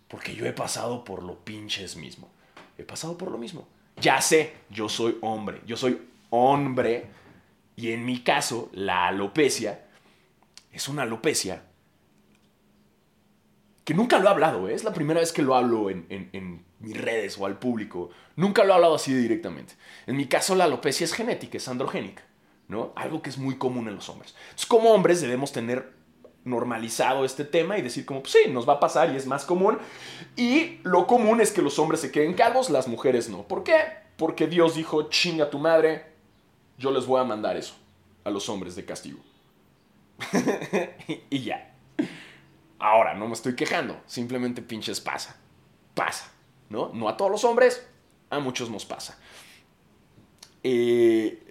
Porque 0.09 0.35
yo 0.35 0.47
he 0.47 0.53
pasado 0.53 1.05
por 1.05 1.23
lo 1.23 1.37
pinches 1.39 1.97
mismo. 1.97 2.29
He 2.77 2.85
pasado 2.85 3.17
por 3.17 3.31
lo 3.31 3.39
mismo. 3.39 3.67
Ya 4.01 4.21
sé, 4.21 4.55
yo 4.71 4.89
soy 4.89 5.17
hombre, 5.21 5.61
yo 5.67 5.77
soy 5.77 5.99
hombre 6.31 7.07
y 7.77 7.93
en 7.93 8.05
mi 8.05 8.21
caso 8.21 8.69
la 8.73 9.07
alopecia 9.07 9.85
es 10.73 10.89
una 10.89 11.03
alopecia 11.03 11.63
que 13.85 13.95
nunca 13.95 14.19
lo 14.19 14.29
he 14.29 14.31
hablado, 14.31 14.69
¿eh? 14.69 14.75
es 14.75 14.83
la 14.83 14.95
primera 14.95 15.21
vez 15.21 15.33
que 15.33 15.43
lo 15.43 15.55
hablo 15.55 15.91
en, 15.91 16.65
mis 16.81 17.01
redes 17.01 17.39
o 17.39 17.47
al 17.47 17.59
público. 17.59 18.11
Nunca 18.37 18.65
lo 18.65 18.73
he 18.73 18.75
hablado 18.75 18.95
así 18.95 19.15
directamente. 19.15 19.75
En 20.07 20.17
mi 20.17 20.27
caso, 20.27 20.55
la 20.55 20.65
alopecia 20.65 21.05
es 21.05 21.13
genética, 21.13 21.59
es 21.59 21.69
androgénica, 21.69 22.23
¿no? 22.69 22.93
Algo 22.97 23.23
que 23.23 23.31
es 23.31 23.39
muy 23.39 23.57
común 23.57 23.89
en 23.89 23.95
los 23.95 24.09
hombres. 24.09 24.35
Entonces, 24.45 24.67
como 24.67 24.93
hombres 24.93 25.21
debemos 25.21 25.53
tener 25.53 25.93
normalizado 26.45 27.25
este 27.25 27.45
tema 27.45 27.79
y 27.79 27.83
decir 27.83 28.05
como, 28.05 28.23
pues 28.23 28.33
sí, 28.33 28.51
nos 28.51 28.69
va 28.69 28.75
a 28.75 28.81
pasar 28.81 29.13
y 29.13 29.17
es 29.17 29.27
más 29.27 29.45
común. 29.45 29.79
Y 30.37 30.81
lo 30.83 31.07
común 31.07 31.41
es 31.41 31.53
que 31.53 31.63
los 31.63 31.79
hombres 31.79 32.01
se 32.01 32.11
queden 32.11 32.35
calvos, 32.35 32.71
las 32.71 32.89
mujeres 32.89 33.29
no. 33.29 33.43
¿Por 33.43 33.65
qué? 33.65 33.81
Porque 34.17 34.47
Dios 34.47 34.75
dijo, 34.75 35.09
chinga 35.09 35.51
tu 35.51 35.59
madre, 35.59 36.07
yo 36.79 36.91
les 36.91 37.07
voy 37.07 37.21
a 37.21 37.25
mandar 37.25 37.57
eso 37.57 37.75
a 38.25 38.31
los 38.31 38.49
hombres 38.49 38.77
de 38.77 38.85
castigo. 38.85 39.21
y 41.31 41.41
ya. 41.41 41.75
Ahora, 42.79 43.15
no 43.15 43.27
me 43.27 43.35
estoy 43.35 43.55
quejando, 43.55 44.01
simplemente 44.07 44.63
pinches 44.63 45.01
pasa. 45.01 45.37
Pasa, 45.95 46.33
¿no? 46.69 46.91
No 46.93 47.09
a 47.09 47.17
todos 47.17 47.31
los 47.31 47.45
hombres, 47.45 47.87
a 48.31 48.41
muchos 48.41 48.71
nos 48.71 48.85
pasa. 48.85 49.19
Eh, 50.63 51.45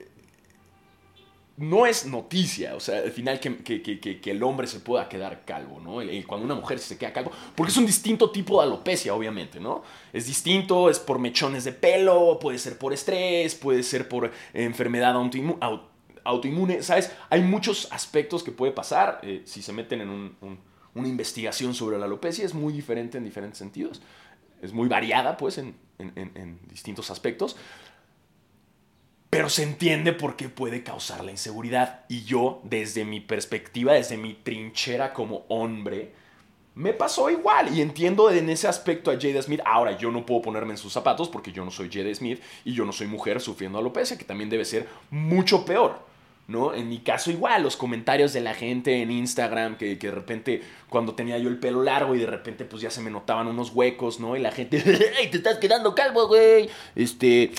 no 1.56 1.86
es 1.86 2.08
noticia, 2.08 2.76
o 2.76 2.80
sea, 2.80 3.00
al 3.00 3.12
final 3.12 3.40
que, 3.40 4.20
el 4.26 4.44
hombre 4.44 4.66
se 4.66 4.80
pueda 4.80 5.08
quedar 5.08 5.46
calvo, 5.46 5.80
¿no? 5.80 6.00
cuando 6.26 6.46
una 6.46 6.56
mujer 6.56 6.80
se 6.80 6.98
queda 6.98 7.14
calvo, 7.14 7.32
porque 7.56 7.72
es 7.72 7.78
un 7.78 7.86
distinto 7.86 8.32
tipo 8.32 8.60
de 8.60 8.68
alopecia, 8.68 9.14
obviamente, 9.14 9.60
¿no? 9.60 9.84
Es 10.12 10.26
distinto, 10.26 10.90
es 10.90 10.98
por 10.98 11.20
mechones 11.20 11.64
de 11.64 11.72
pelo, 11.72 12.40
puede 12.40 12.58
ser 12.58 12.80
por 12.80 12.92
estrés, 12.92 13.54
puede 13.54 13.84
ser 13.84 14.10
por 14.10 14.32
enfermedad 14.54 15.16
autoinmune, 16.24 16.82
¿sabes? 16.82 17.12
Hay 17.30 17.42
muchos 17.42 17.88
aspectos 17.92 18.44
que 18.44 18.52
puede 18.52 18.72
pasar 18.72 19.20
eh, 19.22 19.44
si 19.46 19.62
se 19.62 19.74
meten 19.74 20.02
en 20.02 20.10
un 20.10 20.60
una 20.96 21.08
investigación 21.08 21.74
sobre 21.74 21.98
la 21.98 22.06
alopecia 22.06 22.46
es 22.46 22.54
muy 22.54 22.74
diferente 22.74 23.18
en 23.18 23.24
diferentes 23.24 23.58
sentidos. 23.58 24.02
Es 24.62 24.74
muy 24.74 24.88
variada, 24.88 25.38
pues, 25.38 25.58
en, 25.58 25.76
distintos 26.70 27.10
aspectos. 27.12 27.56
Pero 29.30 29.50
se 29.50 29.64
entiende 29.64 30.14
por 30.14 30.36
qué 30.36 30.50
puede 30.50 30.84
causar 30.84 31.24
la 31.24 31.32
inseguridad. 31.32 32.06
Y 32.08 32.24
yo, 32.24 32.62
desde 32.64 33.04
mi 33.04 33.20
perspectiva, 33.20 33.94
desde 33.94 34.18
mi 34.18 34.36
trinchera 34.36 35.14
como 35.14 35.46
hombre, 35.50 36.14
me 36.76 36.94
pasó 36.94 37.30
igual. 37.30 37.76
Y 37.76 37.82
entiendo 37.82 38.30
en 38.30 38.50
ese 38.50 38.68
aspecto 38.68 39.10
a 39.10 39.20
Jada 39.20 39.42
Smith. 39.42 39.62
Ahora, 39.66 39.98
yo 39.98 40.12
no 40.12 40.26
puedo 40.26 40.44
ponerme 40.44 40.74
en 40.74 40.78
sus 40.78 40.94
zapatos 40.94 41.30
porque 41.30 41.52
yo 41.52 41.66
no 41.66 41.72
soy 41.72 41.90
Jada 41.92 42.14
Smith 42.14 42.42
y 42.64 42.74
yo 42.74 42.86
no 42.86 42.92
soy 42.92 43.08
mujer 43.08 43.42
sufriendo 43.42 43.80
alopecia, 43.80 44.18
que 44.18 44.26
también 44.26 44.52
debe 44.52 44.66
ser 44.66 44.88
mucho 45.10 45.66
peor. 45.66 46.13
¿No? 46.48 46.74
En 46.74 46.90
mi 46.90 47.00
caso 47.00 47.32
igual, 47.32 47.64
los 47.64 47.78
comentarios 47.78 48.34
de 48.34 48.42
la 48.42 48.54
gente 48.54 49.02
en 49.02 49.12
Instagram, 49.12 49.78
que, 49.78 49.96
de 49.96 50.12
repente 50.12 50.62
cuando 50.90 51.16
tenía 51.16 51.38
yo 51.38 51.50
el 51.50 51.58
pelo 51.58 51.84
largo 51.84 52.16
y 52.16 52.20
de 52.20 52.26
repente 52.26 52.66
pues 52.66 52.82
ya 52.82 52.92
se 52.92 53.02
me 53.02 53.10
notaban 53.10 53.48
unos 53.48 53.72
huecos, 53.72 54.20
¿no? 54.20 54.36
Y 54.36 54.40
la 54.40 54.52
gente, 54.52 54.84
¡ay, 55.18 55.30
te 55.30 55.38
estás 55.38 55.58
quedando 55.58 55.96
calvo, 55.96 56.28
güey! 56.28 56.70
Este, 56.96 57.52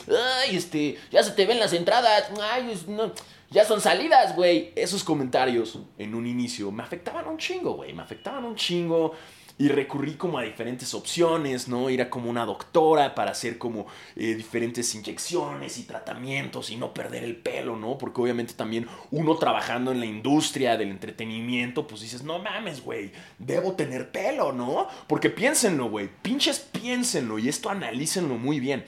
¡ay, 0.43 0.57
este, 0.57 0.99
ya 1.11 1.23
se 1.23 1.33
te 1.33 1.47
ven 1.47 1.59
las 1.59 1.73
entradas! 1.73 2.31
¡Ay, 2.41 2.79
no! 2.89 3.13
Ya 3.51 3.65
son 3.65 3.81
salidas, 3.81 4.35
güey. 4.35 4.73
Esos 4.75 5.05
comentarios 5.05 5.79
en 5.99 6.15
un 6.15 6.27
inicio 6.27 6.73
me 6.73 6.83
afectaban 6.83 7.29
un 7.29 7.39
chingo, 7.39 7.75
güey. 7.75 7.93
Me 7.93 8.03
afectaban 8.03 8.45
un 8.45 8.57
chingo 8.57 9.15
y 9.57 9.69
recurrí 9.69 10.15
como 10.15 10.39
a 10.39 10.43
diferentes 10.43 10.95
opciones, 10.95 11.69
¿no? 11.69 11.89
Ir 11.89 12.03
a 12.03 12.11
como 12.11 12.29
una 12.29 12.45
doctora 12.45 13.15
para 13.15 13.31
hacer 13.31 13.57
como 13.57 13.87
eh, 14.17 14.35
diferentes 14.35 14.93
inyecciones 14.97 15.79
y 15.79 15.85
tratamientos 15.85 16.71
y 16.71 16.77
no 16.77 16.93
perder 16.93 17.23
el 17.23 17.37
pelo, 17.37 17.77
¿no? 17.77 17.97
Porque 17.97 18.21
obviamente 18.21 18.55
también 18.55 18.89
uno 19.13 19.37
trabajando 19.37 19.93
en 19.93 20.01
la 20.01 20.07
industria 20.07 20.77
del 20.77 20.91
entretenimiento, 20.91 21.87
pues 21.87 22.01
dices, 22.01 22.25
no 22.25 22.41
mames, 22.41 22.83
güey, 22.83 23.13
debo 23.39 23.75
tener 23.75 24.11
pelo, 24.11 24.53
¿no? 24.53 24.89
Porque 25.07 25.31
piénsenlo, 25.31 25.89
güey, 25.89 26.11
pinches 26.23 26.59
piénsenlo 26.59 27.39
y 27.39 27.49
esto 27.49 27.71
analícenlo 27.71 28.37
muy 28.37 28.59
bien. 28.59 28.85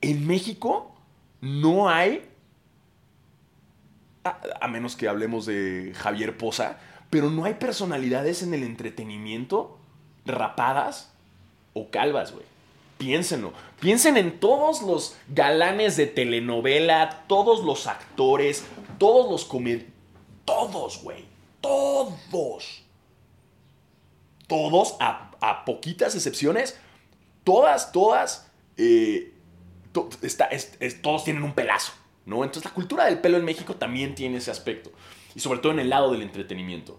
En 0.00 0.26
México 0.26 0.96
no 1.42 1.90
hay, 1.90 2.26
a, 4.24 4.40
a 4.62 4.68
menos 4.68 4.96
que 4.96 5.08
hablemos 5.08 5.44
de 5.44 5.92
Javier 5.94 6.38
Poza, 6.38 6.78
pero 7.10 7.30
no 7.30 7.44
hay 7.44 7.54
personalidades 7.54 8.42
en 8.42 8.54
el 8.54 8.62
entretenimiento 8.62 9.78
rapadas 10.24 11.12
o 11.72 11.90
calvas, 11.90 12.32
güey. 12.32 12.44
Piénsenlo. 12.98 13.52
Piensen 13.80 14.16
en 14.16 14.40
todos 14.40 14.82
los 14.82 15.16
galanes 15.28 15.96
de 15.96 16.06
telenovela, 16.06 17.24
todos 17.28 17.62
los 17.62 17.86
actores, 17.86 18.64
todos 18.98 19.30
los 19.30 19.44
comediantes. 19.44 19.92
Todos, 20.46 21.02
güey. 21.02 21.24
Todos. 21.60 22.82
Todos, 24.46 24.96
a, 25.00 25.64
poquitas 25.66 26.14
excepciones, 26.14 26.78
todas, 27.42 27.90
todas, 27.90 28.48
eh, 28.76 29.34
todos 31.02 31.24
tienen 31.24 31.42
un 31.42 31.52
pelazo, 31.52 31.92
¿no? 32.24 32.44
Entonces 32.44 32.64
la 32.64 32.72
cultura 32.72 33.06
del 33.06 33.18
pelo 33.18 33.38
en 33.38 33.44
México 33.44 33.74
también 33.74 34.14
tiene 34.14 34.36
ese 34.36 34.52
aspecto. 34.52 34.92
Y 35.36 35.40
sobre 35.40 35.60
todo 35.60 35.70
en 35.70 35.78
el 35.78 35.90
lado 35.90 36.10
del 36.10 36.22
entretenimiento. 36.22 36.98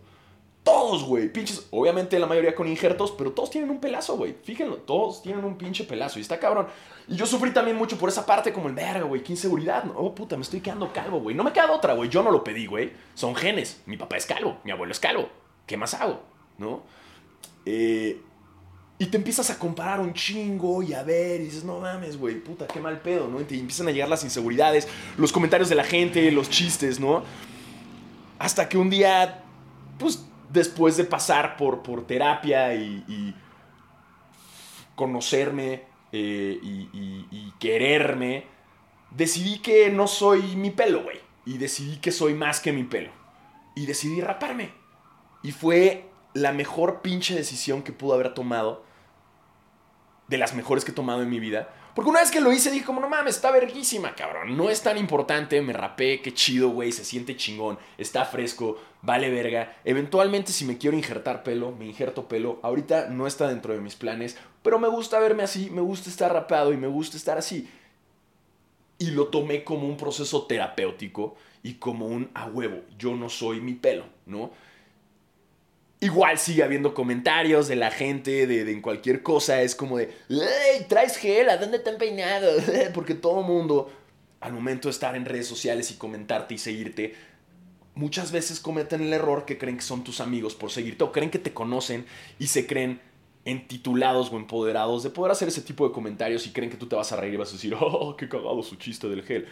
Todos, 0.63 1.04
güey, 1.04 1.34
pinches. 1.34 1.67
Obviamente 1.71 2.19
la 2.19 2.28
mayoría 2.28 2.54
con 2.54 2.67
injertos, 2.67 3.12
pero 3.17 3.32
todos 3.32 3.50
tienen 3.50 3.71
un 3.71 3.80
pelazo, 3.80 4.15
güey. 4.15 4.36
Fíjenlo, 4.43 4.76
todos 4.76 5.23
tienen 5.23 5.43
un 5.43 5.58
pinche 5.58 5.86
pelazo. 5.86 6.19
Y 6.19 6.21
está 6.21 6.39
cabrón. 6.39 6.67
Y 7.08 7.15
yo 7.15 7.26
sufrí 7.26 7.52
también 7.52 7.76
mucho 7.76 7.97
por 7.97 8.10
esa 8.10 8.26
parte, 8.26 8.54
como 8.54 8.67
el 8.67 8.76
verga, 8.76 9.02
güey. 9.02 9.23
Qué 9.23 9.34
inseguridad. 9.34 9.86
Oh, 9.95 10.13
puta, 10.13 10.36
me 10.38 10.43
estoy 10.43 10.62
quedando 10.62 10.93
calvo, 10.93 11.19
güey. 11.19 11.36
No 11.36 11.43
me 11.43 11.52
queda 11.52 11.71
otra, 11.71 11.93
güey. 11.93 12.10
Yo 12.10 12.21
no 12.21 12.30
lo 12.30 12.43
pedí, 12.43 12.67
güey. 12.67 12.91
Son 13.15 13.36
genes. 13.36 13.82
Mi 13.88 13.97
papá 13.97 14.17
es 14.17 14.28
calvo, 14.28 14.60
mi 14.63 14.71
abuelo 14.71 14.91
es 14.91 15.00
calvo. 15.00 15.30
¿Qué 15.65 15.78
más 15.78 15.95
hago? 15.95 16.21
¿No? 16.60 16.84
Eh, 17.65 18.21
y 19.00 19.06
te 19.08 19.17
empiezas 19.17 19.50
a 19.50 19.60
comparar 19.60 20.00
un 20.00 20.13
chingo 20.13 20.82
y 20.82 20.93
a 20.93 21.04
ver, 21.04 21.41
y 21.41 21.45
dices, 21.45 21.63
no 21.63 21.80
mames, 21.80 22.17
güey, 22.17 22.39
puta, 22.39 22.65
qué 22.65 22.80
mal 22.80 23.00
pedo, 23.00 23.28
¿no? 23.28 23.39
Y 23.39 23.43
te 23.43 23.56
empiezan 23.56 23.88
a 23.88 23.91
llegar 23.91 24.10
las 24.10 24.23
inseguridades, 24.23 24.88
los 25.17 25.32
comentarios 25.32 25.69
de 25.69 25.76
la 25.76 25.84
gente, 25.84 26.32
los 26.32 26.50
chistes, 26.50 27.00
¿no? 27.00 27.23
Hasta 28.39 28.69
que 28.69 28.78
un 28.78 28.89
día, 28.89 29.43
pues 29.97 30.26
después 30.50 30.97
de 30.97 31.04
pasar 31.04 31.58
por, 31.58 31.82
por 31.82 32.06
terapia 32.06 32.73
y, 32.73 33.36
conocerme 34.95 35.84
eh, 36.12 36.60
y, 36.62 37.54
quererme, 37.60 38.45
decidí 39.12 39.60
que 39.60 39.89
no 39.89 40.08
soy 40.08 40.56
mi 40.56 40.71
pelo, 40.71 41.04
güey. 41.04 41.19
Y 41.45 41.58
decidí 41.58 41.97
que 41.97 42.12
soy 42.12 42.34
más 42.34 42.60
que 42.60 42.73
mi 42.73 42.84
pelo. 42.84 43.12
Y 43.76 43.86
decidí 43.86 44.21
raparme. 44.21 44.71
Y 45.43 45.52
fue 45.52 46.10
la 46.34 46.52
mejor 46.52 47.02
pinche 47.02 47.36
decisión 47.36 47.84
que 47.84 47.93
pudo 47.93 48.13
haber 48.13 48.34
tomado. 48.34 48.84
De 50.28 50.38
las 50.38 50.54
mejores 50.54 50.84
que 50.84 50.91
he 50.91 50.95
tomado 50.95 51.21
en 51.21 51.30
mi 51.30 51.39
vida. 51.39 51.69
Porque 51.97 52.12
una 52.12 52.19
vez 52.19 52.29
que 52.29 52.41
lo 52.41 52.53
hice 52.53 52.69
dije 52.69 52.86
como, 52.86 53.01
no 53.01 53.10
mames, 53.10 53.38
está 53.38 53.49
verguísima, 53.49 54.13
cabrón. 54.13 54.55
No 54.55 54.69
es 54.69 54.83
tan 54.83 54.99
importante, 54.99 55.60
me 55.63 55.73
rapé, 55.73 56.21
qué 56.21 56.31
chido, 56.31 56.69
güey, 56.69 56.91
se 56.91 57.03
siente 57.03 57.36
chingón, 57.36 57.79
está 57.97 58.23
fresco, 58.23 58.79
vale 59.01 59.31
verga. 59.31 59.75
Eventualmente 59.83 60.51
si 60.51 60.63
me 60.63 60.77
quiero 60.77 60.95
injertar 60.95 61.41
pelo, 61.41 61.71
me 61.71 61.88
injerto 61.88 62.27
pelo. 62.27 62.60
Ahorita 62.62 63.07
no 63.07 63.25
está 63.25 63.47
dentro 63.47 63.73
de 63.73 63.81
mis 63.81 63.95
planes, 63.95 64.38
pero 64.62 64.77
me 64.77 64.88
gusta 64.88 65.17
verme 65.17 65.41
así, 65.41 65.71
me 65.71 65.81
gusta 65.81 66.12
estar 66.12 66.31
rapado 66.31 66.71
y 66.71 66.77
me 66.77 66.86
gusta 66.86 67.17
estar 67.17 67.39
así. 67.39 67.67
Y 68.99 69.10
lo 69.10 69.29
tomé 69.29 69.63
como 69.63 69.88
un 69.88 69.97
proceso 69.97 70.45
terapéutico 70.45 71.36
y 71.63 71.73
como 71.79 72.05
un 72.05 72.29
a 72.36 72.45
huevo, 72.45 72.81
yo 72.99 73.15
no 73.15 73.27
soy 73.27 73.60
mi 73.60 73.73
pelo, 73.73 74.05
¿no? 74.27 74.51
Igual 75.99 76.38
sigue 76.38 76.63
habiendo 76.63 76.93
comentarios 76.93 77.67
de 77.67 77.75
la 77.75 77.89
gente, 77.89 78.45
de, 78.45 78.71
en 78.71 78.81
cualquier 78.81 79.23
cosa. 79.23 79.62
Es 79.62 79.75
como 79.75 79.97
de, 79.97 80.13
¡Ey, 80.29 80.86
traes 80.88 81.17
gel! 81.17 81.49
¿A 81.49 81.57
dónde 81.57 81.79
te 81.79 81.89
han 81.89 81.97
peinado? 81.97 82.51
Porque 82.93 83.15
todo 83.15 83.41
mundo, 83.41 83.91
al 84.39 84.53
momento 84.53 84.89
de 84.89 84.91
estar 84.91 85.15
en 85.15 85.25
redes 85.25 85.47
sociales 85.47 85.89
y 85.89 85.95
comentarte 85.95 86.53
y 86.53 86.60
seguirte, 86.60 87.15
muchas 87.95 88.31
veces 88.31 88.60
cometen 88.60 89.01
el 89.01 89.12
error 89.12 89.45
que 89.45 89.57
creen 89.57 89.77
que 89.77 89.83
son 89.83 90.03
tus 90.03 90.21
amigos 90.21 90.53
por 90.53 90.69
seguirte 90.69 91.03
o 91.03 91.12
creen 91.12 91.31
que 91.31 91.39
te 91.39 91.53
conocen 91.53 92.05
y 92.38 92.47
se 92.47 92.67
creen 92.67 93.01
entitulados 93.43 94.31
o 94.31 94.38
empoderados 94.38 95.01
de 95.01 95.10
poder 95.10 95.31
hacer 95.31 95.47
ese 95.47 95.62
tipo 95.62 95.88
de 95.88 95.93
comentarios 95.93 96.45
y 96.45 96.51
creen 96.51 96.69
que 96.69 96.77
tú 96.77 96.86
te 96.86 96.95
vas 96.95 97.12
a 97.12 97.15
reír 97.15 97.33
y 97.33 97.38
vas 97.38 97.49
a 97.49 97.53
decir, 97.53 97.75
¡oh, 97.79 98.15
qué 98.15 98.29
cagado 98.29 98.62
su 98.62 98.75
chiste 98.75 99.10
del 99.10 99.23
gel! 99.23 99.47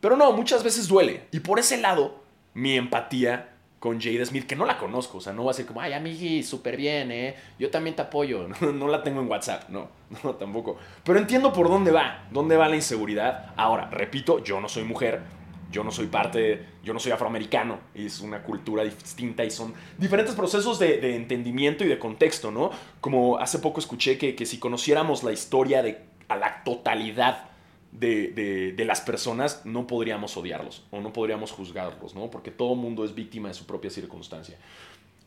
Pero 0.00 0.16
no, 0.16 0.32
muchas 0.32 0.62
veces 0.62 0.86
duele. 0.86 1.24
Y 1.32 1.40
por 1.40 1.58
ese 1.58 1.78
lado, 1.78 2.22
mi 2.54 2.76
empatía 2.76 3.56
con 3.80 3.98
Jade 3.98 4.24
Smith, 4.26 4.46
que 4.46 4.54
no 4.54 4.66
la 4.66 4.76
conozco, 4.76 5.18
o 5.18 5.20
sea, 5.22 5.32
no 5.32 5.44
va 5.44 5.52
a 5.52 5.54
ser 5.54 5.64
como, 5.64 5.80
ay, 5.80 5.94
amigui, 5.94 6.42
súper 6.42 6.76
bien, 6.76 7.10
¿eh? 7.10 7.34
Yo 7.58 7.70
también 7.70 7.96
te 7.96 8.02
apoyo, 8.02 8.46
no, 8.60 8.86
la 8.86 9.02
tengo 9.02 9.20
en 9.22 9.28
WhatsApp, 9.28 9.70
no, 9.70 9.88
no, 10.22 10.34
tampoco. 10.34 10.76
Pero 11.02 11.18
entiendo 11.18 11.50
por 11.52 11.68
dónde 11.68 11.90
va, 11.90 12.28
dónde 12.30 12.58
va 12.58 12.68
la 12.68 12.76
inseguridad. 12.76 13.54
Ahora, 13.56 13.88
repito, 13.90 14.44
yo 14.44 14.60
no 14.60 14.68
soy 14.68 14.84
mujer, 14.84 15.22
yo 15.72 15.82
no 15.82 15.90
soy 15.90 16.08
parte, 16.08 16.66
yo 16.84 16.92
no 16.92 17.00
soy 17.00 17.12
afroamericano, 17.12 17.78
es 17.94 18.20
una 18.20 18.42
cultura 18.42 18.84
distinta 18.84 19.44
y 19.44 19.50
son 19.50 19.72
diferentes 19.96 20.34
procesos 20.34 20.78
de, 20.78 21.16
entendimiento 21.16 21.82
y 21.82 21.88
de 21.88 21.98
contexto, 21.98 22.50
¿no? 22.50 22.70
Como 23.00 23.38
hace 23.38 23.60
poco 23.60 23.80
escuché 23.80 24.18
que, 24.18 24.34
que 24.34 24.44
si 24.44 24.58
conociéramos 24.58 25.22
la 25.24 25.32
historia 25.32 25.82
de 25.82 26.10
a 26.28 26.36
la 26.36 26.62
totalidad 26.62 27.49
de, 27.92 28.74
las 28.86 29.00
personas, 29.00 29.62
no 29.64 29.86
podríamos 29.86 30.36
odiarlos 30.36 30.84
o 30.90 31.00
no 31.00 31.12
podríamos 31.12 31.50
juzgarlos, 31.52 32.14
¿no? 32.14 32.30
Porque 32.30 32.50
todo 32.50 32.74
mundo 32.74 33.04
es 33.04 33.14
víctima 33.14 33.48
de 33.48 33.54
su 33.54 33.66
propia 33.66 33.90
circunstancia. 33.90 34.56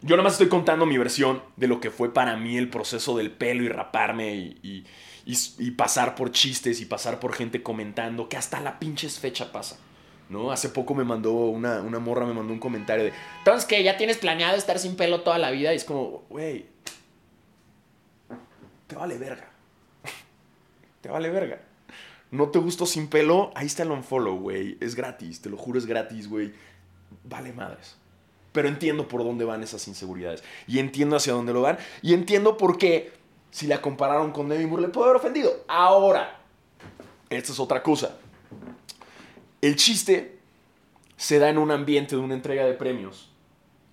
Yo 0.02 0.16
nada 0.16 0.24
más 0.24 0.34
estoy 0.34 0.50
contando 0.50 0.86
mi 0.86 0.98
versión 0.98 1.42
de 1.56 1.68
lo 1.68 1.80
que 1.80 1.90
fue 1.90 2.14
para 2.14 2.36
mí 2.36 2.58
el 2.58 2.70
proceso 2.70 3.18
del 3.18 3.32
pelo 3.32 3.64
y 3.64 3.70
raparme 3.70 4.36
y, 4.36 4.86
pasar 5.78 6.16
por 6.16 6.32
chistes 6.32 6.82
y 6.82 6.86
pasar 6.86 7.20
por 7.20 7.34
gente 7.34 7.64
comentando 7.64 8.28
que 8.28 8.38
hasta 8.38 8.60
la 8.60 8.80
pinches 8.80 9.20
fecha 9.20 9.52
pasa. 9.52 9.78
¿no? 10.30 10.52
Hace 10.52 10.70
poco 10.70 10.96
me 10.96 11.04
mandó 11.04 11.34
una, 11.34 11.82
una 11.82 12.00
morra, 12.00 12.26
me 12.26 12.34
mandó 12.34 12.54
un 12.54 12.60
comentario 12.60 13.06
de, 13.06 13.14
entonces 13.40 13.66
que 13.66 13.84
ya 13.84 13.98
tienes 13.98 14.18
planeado 14.18 14.58
estar 14.58 14.80
sin 14.80 14.96
pelo 14.96 15.22
toda 15.22 15.38
la 15.38 15.52
vida 15.52 15.74
y 15.74 15.76
es 15.76 15.84
como, 15.84 16.24
güey, 16.30 16.66
te 18.88 18.96
vale 18.96 19.18
verga. 19.18 19.52
te 21.02 21.10
vale 21.10 21.30
verga 21.30 21.60
no 22.34 22.50
te 22.50 22.58
gustó 22.58 22.88
sin 22.88 23.10
pelo, 23.10 23.52
ahí 23.54 23.68
está 23.68 23.84
el 23.84 23.92
unfollow, 23.92 24.36
güey. 24.36 24.76
Es 24.82 24.96
gratis, 24.96 25.40
te 25.40 25.52
lo 25.52 25.56
juro, 25.56 25.78
es 25.78 25.86
gratis, 25.86 26.28
güey. 26.28 26.52
Vale 27.26 27.54
madres. 27.54 27.96
Pero 28.52 28.68
entiendo 28.68 29.08
por 29.08 29.24
dónde 29.24 29.46
van 29.46 29.62
esas 29.62 29.88
inseguridades. 29.88 30.44
Y 30.66 30.80
entiendo 30.80 31.16
hacia 31.16 31.34
dónde 31.34 31.54
lo 31.54 31.62
van. 31.62 31.78
Y 32.02 32.16
entiendo 32.16 32.58
por 32.58 32.80
qué, 32.80 33.14
si 33.52 33.68
la 33.68 33.84
compararon 33.84 34.32
con 34.32 34.50
Demi 34.50 34.66
Moore, 34.66 34.82
le 34.82 34.88
puede 34.88 35.12
haber 35.12 35.18
ofendido. 35.18 35.64
Ahora, 35.68 36.40
esta 37.30 37.52
es 37.52 37.60
otra 37.60 37.84
cosa. 37.84 38.18
El 39.62 39.76
chiste 39.76 40.40
se 41.16 41.38
da 41.38 41.50
en 41.50 41.60
un 41.60 41.70
ambiente 41.70 42.16
de 42.16 42.22
una 42.24 42.34
entrega 42.34 42.66
de 42.66 42.74
premios. 42.74 43.30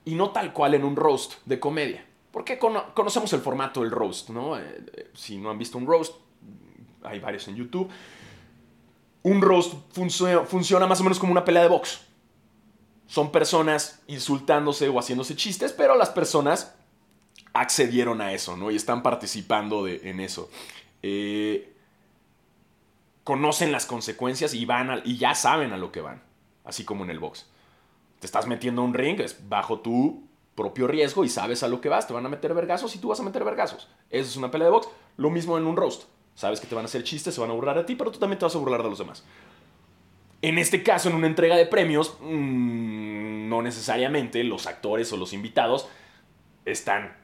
Y 0.07 0.14
no 0.14 0.31
tal 0.31 0.55
cual 0.55 0.72
en 0.72 0.85
un 0.85 0.96
roast 0.96 1.35
de 1.44 1.61
comedia. 1.61 2.07
Porque 2.31 2.59
conocemos 2.59 3.31
el 3.35 3.40
formato 3.42 3.83
del 3.83 3.90
roast, 3.90 4.31
¿no? 4.31 4.59
Eh, 4.59 4.83
eh, 4.94 5.11
si 5.12 5.37
no 5.37 5.50
han 5.50 5.59
visto 5.59 5.76
un 5.76 5.87
roast, 5.87 6.14
hay 7.03 7.20
varios 7.20 7.46
en 7.46 7.57
YouTube 7.57 7.90
un 9.22 9.42
roast 9.42 9.74
funciona, 9.92 10.87
más 10.87 11.00
o 11.00 11.04
menos 11.04 11.18
como 11.18 11.33
una 11.33 11.44
pelea 11.44 11.62
de 11.62 11.68
box. 11.68 12.00
Son 13.06 13.33
personas 13.33 14.00
insultándose 14.06 14.88
o 14.88 14.98
haciéndose 14.98 15.37
chistes, 15.37 15.72
pero 15.72 15.96
las 15.96 16.11
personas 16.11 16.74
accedieron 17.52 18.20
a 18.20 18.33
eso, 18.33 18.56
¿no? 18.56 18.70
Y 18.70 18.76
están 18.76 19.02
participando 19.02 19.88
en 19.88 20.20
eso. 20.20 20.48
Eh, 21.02 21.74
conocen 23.24 23.72
las 23.72 23.87
consecuencias 23.87 24.54
y, 24.54 24.64
van 24.64 25.02
y 25.04 25.16
ya 25.16 25.35
saben 25.35 25.72
a 25.72 25.76
lo 25.76 25.92
que 25.92 26.00
van, 26.00 26.22
así 26.64 26.85
como 26.85 27.04
en 27.04 27.11
el 27.11 27.18
box. 27.18 27.46
Te 28.20 28.26
estás 28.26 28.46
metiendo 28.46 28.83
a 28.83 28.85
un 28.85 28.94
ring, 28.94 29.20
es 29.20 29.48
bajo 29.48 29.80
tu 29.80 30.24
propio 30.54 30.87
riesgo 30.87 31.24
y 31.24 31.28
sabes 31.28 31.62
a 31.62 31.68
lo 31.68 31.80
que 31.80 31.88
vas, 31.88 32.06
te 32.06 32.12
van 32.12 32.26
a 32.26 32.28
meter 32.28 32.54
vergazos 32.54 32.94
y 32.94 32.98
tú 32.98 33.09
vas 33.09 33.20
a 33.20 33.22
meter 33.22 33.44
vergazos. 33.44 33.88
Eso 34.11 34.28
es 34.28 34.37
una 34.37 34.50
pelea 34.50 34.66
de 34.66 34.72
box. 34.72 34.88
Lo 35.16 35.30
mismo 35.30 35.56
en 35.59 35.66
un 35.66 35.76
roast. 35.76 36.04
Sabes 36.40 36.59
que 36.59 36.66
te 36.66 36.74
van 36.74 36.85
a 36.85 36.87
hacer 36.87 37.05
chistes, 37.05 37.35
se 37.35 37.40
van 37.42 37.50
a 37.50 37.53
burlar 37.53 37.76
de 37.76 37.85
ti, 37.85 37.96
pero 37.96 38.11
tú 38.11 38.18
también 38.18 38.38
te 38.38 38.46
vas 38.46 38.55
a 38.55 38.59
burlar 38.59 38.83
de 38.83 38.88
los 38.88 38.98
demás. 38.98 39.24
En 40.40 40.57
este 40.57 40.83
caso, 40.83 41.11
en 41.11 41.14
una 41.14 41.26
entrega 41.26 41.55
de 41.55 41.66
premios, 41.66 42.16
mm, 42.18 43.46
no 43.50 43.61
necesariamente 43.61 44.42
los 44.42 44.66
actores 44.66 45.12
o 45.12 45.18
los 45.18 45.35
invitados 45.35 45.87
están 46.64 47.14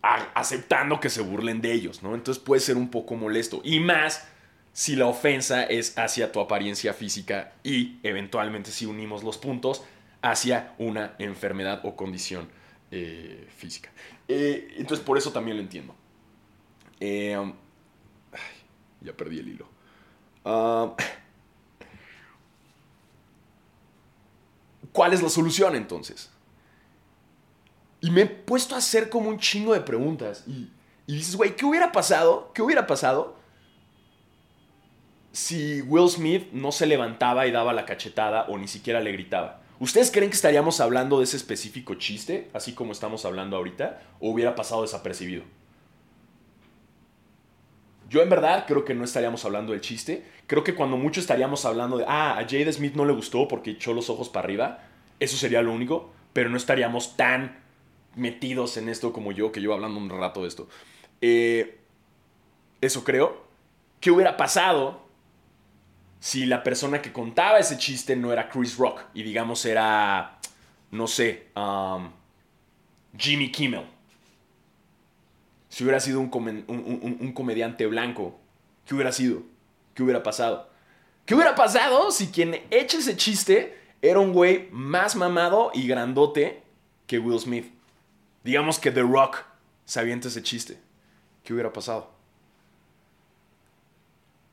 aceptando 0.00 1.00
que 1.00 1.10
se 1.10 1.22
burlen 1.22 1.60
de 1.60 1.72
ellos, 1.72 2.04
¿no? 2.04 2.14
Entonces 2.14 2.40
puede 2.40 2.60
ser 2.60 2.76
un 2.76 2.88
poco 2.88 3.16
molesto. 3.16 3.62
Y 3.64 3.80
más 3.80 4.28
si 4.72 4.94
la 4.94 5.06
ofensa 5.06 5.64
es 5.64 5.98
hacia 5.98 6.30
tu 6.30 6.38
apariencia 6.38 6.94
física 6.94 7.54
y 7.64 7.98
eventualmente 8.04 8.70
si 8.70 8.86
unimos 8.86 9.24
los 9.24 9.38
puntos 9.38 9.82
hacia 10.22 10.76
una 10.78 11.16
enfermedad 11.18 11.80
o 11.82 11.96
condición 11.96 12.48
eh, 12.92 13.48
física. 13.56 13.90
Eh, 14.28 14.76
entonces 14.76 15.04
por 15.04 15.18
eso 15.18 15.32
también 15.32 15.56
lo 15.56 15.64
entiendo. 15.64 15.96
Eh, 17.00 17.36
ya 19.00 19.12
perdí 19.12 19.38
el 19.38 19.48
hilo. 19.48 19.66
Ah, 20.44 20.94
¿Cuál 24.92 25.12
es 25.12 25.22
la 25.22 25.28
solución 25.28 25.76
entonces? 25.76 26.30
Y 28.00 28.10
me 28.10 28.22
he 28.22 28.26
puesto 28.26 28.74
a 28.74 28.78
hacer 28.78 29.08
como 29.08 29.28
un 29.28 29.38
chingo 29.38 29.74
de 29.74 29.80
preguntas. 29.80 30.44
Y, 30.46 30.70
y 31.06 31.16
dices, 31.16 31.36
güey, 31.36 31.54
¿qué 31.54 31.64
hubiera 31.64 31.92
pasado? 31.92 32.50
¿Qué 32.54 32.62
hubiera 32.62 32.86
pasado 32.86 33.36
si 35.32 35.82
Will 35.82 36.08
Smith 36.08 36.50
no 36.52 36.72
se 36.72 36.86
levantaba 36.86 37.46
y 37.46 37.52
daba 37.52 37.72
la 37.72 37.84
cachetada 37.84 38.46
o 38.48 38.58
ni 38.58 38.68
siquiera 38.68 39.00
le 39.00 39.12
gritaba? 39.12 39.62
¿Ustedes 39.78 40.10
creen 40.10 40.30
que 40.30 40.36
estaríamos 40.36 40.80
hablando 40.80 41.18
de 41.18 41.24
ese 41.24 41.36
específico 41.36 41.94
chiste, 41.94 42.50
así 42.52 42.74
como 42.74 42.92
estamos 42.92 43.24
hablando 43.24 43.56
ahorita, 43.56 44.02
o 44.20 44.30
hubiera 44.30 44.54
pasado 44.54 44.82
desapercibido? 44.82 45.44
Yo 48.10 48.22
en 48.22 48.28
verdad 48.28 48.64
creo 48.66 48.84
que 48.84 48.92
no 48.92 49.04
estaríamos 49.04 49.44
hablando 49.44 49.70
del 49.70 49.80
chiste. 49.80 50.24
Creo 50.48 50.64
que 50.64 50.74
cuando 50.74 50.96
mucho 50.96 51.20
estaríamos 51.20 51.64
hablando 51.64 51.96
de, 51.96 52.04
ah, 52.08 52.32
a 52.32 52.42
Jade 52.42 52.72
Smith 52.72 52.94
no 52.96 53.04
le 53.04 53.12
gustó 53.12 53.46
porque 53.46 53.70
echó 53.70 53.94
los 53.94 54.10
ojos 54.10 54.28
para 54.28 54.46
arriba. 54.46 54.82
Eso 55.20 55.36
sería 55.36 55.62
lo 55.62 55.72
único. 55.72 56.10
Pero 56.32 56.50
no 56.50 56.56
estaríamos 56.56 57.16
tan 57.16 57.56
metidos 58.16 58.76
en 58.76 58.88
esto 58.88 59.12
como 59.12 59.30
yo, 59.30 59.52
que 59.52 59.62
yo 59.62 59.72
hablando 59.72 60.00
un 60.00 60.10
rato 60.10 60.42
de 60.42 60.48
esto. 60.48 60.68
Eh, 61.20 61.78
eso 62.80 63.04
creo. 63.04 63.44
¿Qué 64.00 64.10
hubiera 64.10 64.36
pasado 64.36 65.06
si 66.18 66.46
la 66.46 66.64
persona 66.64 67.00
que 67.00 67.12
contaba 67.12 67.60
ese 67.60 67.78
chiste 67.78 68.16
no 68.16 68.32
era 68.32 68.48
Chris 68.48 68.76
Rock 68.76 69.02
y 69.14 69.22
digamos 69.22 69.64
era, 69.64 70.40
no 70.90 71.06
sé, 71.06 71.46
um, 71.54 72.10
Jimmy 73.16 73.52
Kimmel? 73.52 73.84
Si 75.70 75.84
hubiera 75.84 76.00
sido 76.00 76.18
un, 76.20 77.32
comediante 77.32 77.86
blanco, 77.86 78.38
¿qué 78.84 78.94
hubiera 78.94 79.12
sido? 79.12 79.42
¿Qué 79.94 80.02
hubiera 80.02 80.22
pasado? 80.22 80.68
¿Qué 81.24 81.36
hubiera 81.36 81.54
pasado 81.54 82.10
si 82.10 82.26
quien 82.26 82.60
echa 82.70 82.98
ese 82.98 83.16
chiste 83.16 83.78
era 84.02 84.18
un 84.18 84.32
güey 84.32 84.68
más 84.72 85.14
mamado 85.14 85.70
y 85.72 85.86
grandote 85.86 86.64
que 87.06 87.20
Will 87.20 87.38
Smith? 87.38 87.72
Digamos 88.42 88.80
que 88.80 88.90
The 88.90 89.02
Rock 89.02 89.44
se 89.84 90.00
avienta 90.00 90.26
ese 90.26 90.42
chiste. 90.42 90.76
¿Qué 91.44 91.52
hubiera 91.52 91.72
pasado? 91.72 92.10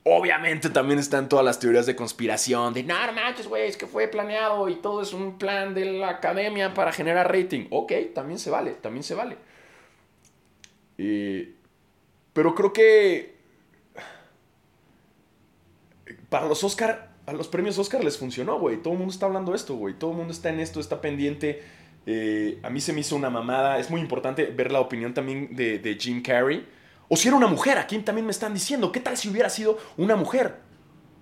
Obviamente 0.04 0.70
también 0.70 1.00
están 1.00 1.28
todas 1.28 1.44
las 1.44 1.60
teorías 1.60 1.88
de 1.88 1.96
conspiración, 1.96 2.76
de 2.76 2.84
no, 2.84 3.08
no 3.08 3.12
manches, 3.14 3.48
güey, 3.48 3.68
es 3.68 3.76
que 3.76 3.88
fue 3.88 4.08
planeado 4.08 4.70
y 4.70 4.76
todo 4.76 5.02
es 5.02 5.14
un 5.14 5.40
plan 5.40 5.74
de 5.74 5.86
la 5.86 6.10
academia 6.10 6.76
para 6.76 6.92
generar 6.94 7.34
rating. 7.34 7.66
Ok, 7.72 7.92
también 8.14 8.38
se 8.38 8.52
vale, 8.52 8.74
también 8.74 9.04
se 9.04 9.16
vale. 9.16 9.36
Eh, 10.98 11.56
pero 12.34 12.54
creo 12.56 12.74
que 12.74 13.38
para 16.30 16.48
los 16.48 16.64
Oscar, 16.64 17.16
a 17.26 17.34
los 17.34 17.48
premios 17.48 17.78
Oscar 17.78 18.04
les 18.04 18.18
funcionó, 18.18 18.60
güey. 18.60 18.78
Todo 18.78 18.94
el 18.94 19.00
mundo 19.00 19.14
está 19.14 19.26
hablando 19.26 19.52
de 19.52 19.58
esto, 19.58 19.76
güey. 19.76 19.94
Todo 19.94 20.12
el 20.12 20.18
mundo 20.18 20.34
está 20.34 20.50
en 20.50 20.60
esto, 20.60 20.80
está 20.80 21.02
pendiente. 21.02 21.64
Eh, 22.06 22.60
a 22.64 22.70
mí 22.70 22.80
se 22.80 22.94
me 22.94 23.02
hizo 23.02 23.16
una 23.16 23.30
mamada. 23.30 23.80
Es 23.80 23.90
muy 23.90 24.02
importante 24.02 24.46
ver 24.46 24.72
la 24.72 24.80
opinión 24.80 25.14
también 25.14 25.56
de, 25.56 25.80
de 25.80 25.96
Jim 25.96 26.22
Carrey. 26.22 26.66
O 27.10 27.16
si 27.16 27.28
era 27.28 27.38
una 27.38 27.48
mujer, 27.48 27.78
aquí 27.78 27.98
también 28.00 28.26
me 28.26 28.32
están 28.32 28.54
diciendo, 28.54 28.92
¿qué 28.92 29.00
tal 29.00 29.18
si 29.18 29.30
hubiera 29.30 29.50
sido 29.50 29.78
una 29.96 30.16
mujer? 30.16 30.56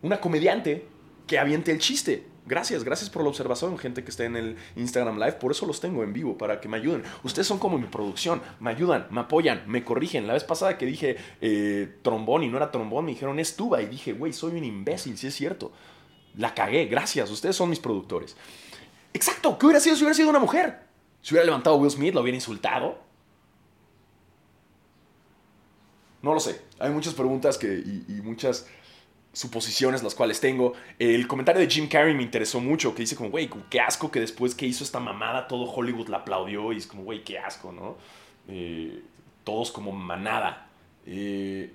Una 0.02 0.20
comediante 0.20 0.88
que 1.28 1.38
aviente 1.38 1.72
el 1.72 1.80
chiste. 1.80 2.24
Gracias, 2.48 2.84
gracias 2.84 3.10
por 3.10 3.24
la 3.24 3.30
observación, 3.30 3.76
gente 3.80 4.04
que 4.04 4.12
está 4.12 4.24
en 4.24 4.36
el 4.36 4.56
Instagram 4.76 5.18
Live. 5.18 5.34
Por 5.34 5.52
eso 5.52 5.66
los 5.66 5.80
tengo 5.80 6.04
en 6.04 6.14
vivo, 6.14 6.38
para 6.38 6.62
que 6.62 6.68
me 6.68 6.78
ayuden. 6.78 7.04
Ustedes 7.24 7.48
son 7.48 7.58
como 7.58 7.80
mi 7.80 7.88
producción, 7.88 8.40
me 8.60 8.70
ayudan, 8.70 9.08
me 9.10 9.22
apoyan, 9.22 9.64
me 9.66 9.84
corrigen. 9.84 10.28
La 10.28 10.34
vez 10.34 10.44
pasada 10.44 10.78
que 10.78 10.86
dije 10.86 11.18
eh, 11.42 11.98
trombón 12.04 12.44
y 12.44 12.48
no 12.48 12.58
era 12.58 12.70
trombón, 12.70 13.06
me 13.06 13.12
dijeron 13.12 13.40
es 13.40 13.56
tuba. 13.56 13.82
Y 13.82 13.88
dije, 13.88 14.14
güey, 14.14 14.32
soy 14.32 14.52
un 14.58 14.64
imbécil, 14.64 15.18
si 15.18 15.26
es 15.26 15.34
cierto. 15.34 15.72
La 16.38 16.54
cagué, 16.54 16.86
gracias, 16.86 17.32
ustedes 17.32 17.56
son 17.56 17.70
mis 17.70 17.80
productores. 17.80 18.38
Exacto, 19.12 19.58
¿qué 19.58 19.66
hubiera 19.66 19.80
sido 19.80 19.96
si 19.96 20.04
hubiera 20.04 20.16
sido 20.16 20.30
una 20.30 20.40
mujer? 20.40 20.82
Si 21.24 21.34
hubiera 21.34 21.46
levantado 21.46 21.78
a 21.78 21.80
Will 21.80 21.90
Smith, 21.90 22.14
lo 22.14 22.22
hubiera 22.22 22.36
insultado. 22.36 23.00
No 26.22 26.34
lo 26.34 26.40
sé. 26.40 26.62
Hay 26.78 26.92
muchas 26.92 27.16
preguntas 27.16 27.58
que, 27.58 27.74
y 27.76 28.22
muchas 28.22 28.68
suposiciones 29.36 30.02
las 30.02 30.16
cuales 30.16 30.40
tengo. 30.40 30.74
El 30.98 31.28
comentario 31.28 31.62
de 31.62 31.70
Jim 31.70 31.90
Carrey 31.90 32.16
me 32.16 32.24
interesó 32.24 32.62
mucho, 32.62 32.96
que 32.96 33.02
dice 33.02 33.18
como, 33.18 33.30
güey, 33.30 33.50
qué 33.70 33.82
asco 33.82 34.10
que 34.10 34.22
después 34.22 34.56
que 34.56 34.66
hizo 34.66 34.84
esta 34.84 35.02
mamada 35.02 35.48
todo 35.48 35.70
Hollywood 35.70 36.08
la 36.08 36.18
aplaudió 36.18 36.72
y 36.72 36.78
es 36.78 36.88
como, 36.88 37.04
güey, 37.04 37.24
qué 37.24 37.38
asco, 37.38 37.74
¿no? 37.74 37.98
Eh, 38.48 39.04
todos 39.44 39.74
como 39.74 39.92
manada. 39.92 40.70
Eh, 41.06 41.74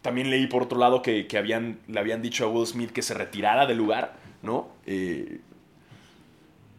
también 0.00 0.30
leí 0.30 0.46
por 0.46 0.62
otro 0.62 0.78
lado 0.78 1.02
que, 1.02 1.28
habían, 1.36 1.78
le 1.86 2.00
habían 2.00 2.22
dicho 2.22 2.46
a 2.46 2.48
Will 2.48 2.66
Smith 2.66 2.90
que 2.90 3.02
se 3.02 3.12
retirara 3.12 3.66
del 3.66 3.76
lugar, 3.76 4.16
¿no? 4.40 4.68
Eh, 4.86 5.40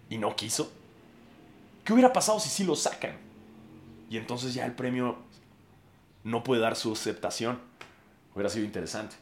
y 0.10 0.17
no 0.17 0.36
quiso. 0.36 0.73
¿Qué 1.86 1.93
hubiera 1.93 2.12
pasado 2.12 2.39
si 2.39 2.49
sí 2.49 2.63
lo 2.63 2.76
sacan? 2.76 3.15
Y 4.10 4.17
entonces 4.17 4.56
ya 4.56 4.65
el 4.65 4.73
premio 4.73 5.17
no 6.23 6.43
puede 6.43 6.62
dar 6.62 6.76
su 6.76 6.93
aceptación. 6.93 7.60
Hubiera 8.34 8.50
sido 8.50 8.65
interesante. 8.65 9.15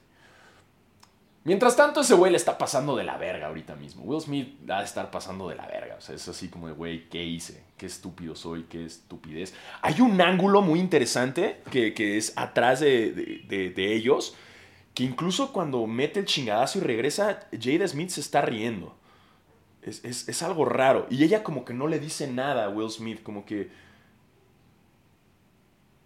Mientras 1.43 1.75
tanto, 1.75 2.01
ese 2.01 2.13
güey 2.13 2.31
le 2.31 2.37
está 2.37 2.57
pasando 2.57 2.95
de 2.95 3.03
la 3.03 3.17
verga 3.17 3.47
ahorita 3.47 3.75
mismo. 3.75 4.03
Will 4.03 4.21
Smith 4.21 4.59
va 4.69 4.79
a 4.79 4.83
estar 4.83 5.09
pasando 5.09 5.49
de 5.49 5.55
la 5.55 5.65
verga. 5.65 5.95
O 5.97 6.01
sea, 6.01 6.13
es 6.13 6.27
así 6.27 6.49
como 6.49 6.67
de, 6.67 6.73
güey, 6.73 7.09
¿qué 7.09 7.23
hice? 7.23 7.63
¿Qué 7.77 7.87
estúpido 7.87 8.35
soy? 8.35 8.63
¿Qué 8.69 8.85
estupidez? 8.85 9.55
Hay 9.81 10.01
un 10.01 10.21
ángulo 10.21 10.61
muy 10.61 10.79
interesante 10.79 11.61
que, 11.71 12.17
es 12.17 12.33
atrás 12.35 12.79
de, 12.81 13.43
ellos, 13.75 14.35
que 14.93 15.03
incluso 15.03 15.51
cuando 15.51 15.87
mete 15.87 16.19
el 16.19 16.25
chingadazo 16.25 16.77
y 16.77 16.81
regresa, 16.81 17.47
Jada 17.59 17.87
Smith 17.87 18.09
se 18.09 18.21
está 18.21 18.41
riendo. 18.41 18.95
Es, 19.81 20.03
es 20.05 20.43
algo 20.43 20.65
raro. 20.65 21.07
Y 21.09 21.23
ella 21.23 21.41
como 21.41 21.65
que 21.65 21.73
no 21.73 21.87
le 21.87 21.97
dice 21.97 22.27
nada 22.27 22.65
a 22.65 22.69
Will 22.69 22.91
Smith, 22.91 23.23
como 23.23 23.45
que... 23.45 23.71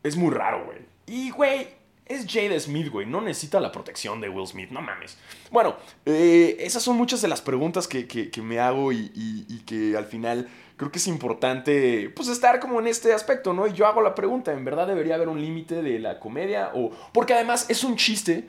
Es 0.01 0.15
muy 0.15 0.33
raro, 0.33 0.65
güey. 0.65 0.77
Y, 1.07 1.31
güey, 1.31 1.67
es 2.05 2.25
Jada 2.31 2.59
Smith, 2.59 2.89
güey. 2.89 3.05
No 3.05 3.21
necesita 3.21 3.59
la 3.59 3.71
protección 3.71 4.21
de 4.21 4.29
Will 4.29 4.47
Smith, 4.47 4.69
no 4.69 4.81
mames. 4.81 5.17
Bueno, 5.51 5.75
eh, 6.05 6.57
esas 6.59 6.83
son 6.83 6.97
muchas 6.97 7.21
de 7.21 7.27
las 7.27 7.41
preguntas 7.41 7.87
que, 7.87 8.29
me 8.43 8.59
hago 8.59 8.91
y, 8.91 9.63
que 9.65 9.97
al 9.97 10.05
final 10.05 10.47
creo 10.77 10.91
que 10.91 10.99
es 10.99 11.07
importante, 11.07 12.11
pues, 12.15 12.27
estar 12.27 12.59
como 12.59 12.79
en 12.79 12.87
este 12.87 13.13
aspecto, 13.13 13.53
¿no? 13.53 13.65
Y 13.67 13.73
yo 13.73 13.87
hago 13.87 14.01
la 14.01 14.13
pregunta, 14.13 14.53
¿en 14.53 14.65
verdad 14.65 14.87
debería 14.87 15.15
haber 15.15 15.29
un 15.29 15.41
límite 15.41 15.81
de 15.81 15.99
la 15.99 16.19
comedia? 16.19 16.71
O, 16.75 16.91
porque 17.13 17.33
además 17.33 17.65
es 17.69 17.83
un 17.83 17.95
chiste 17.95 18.47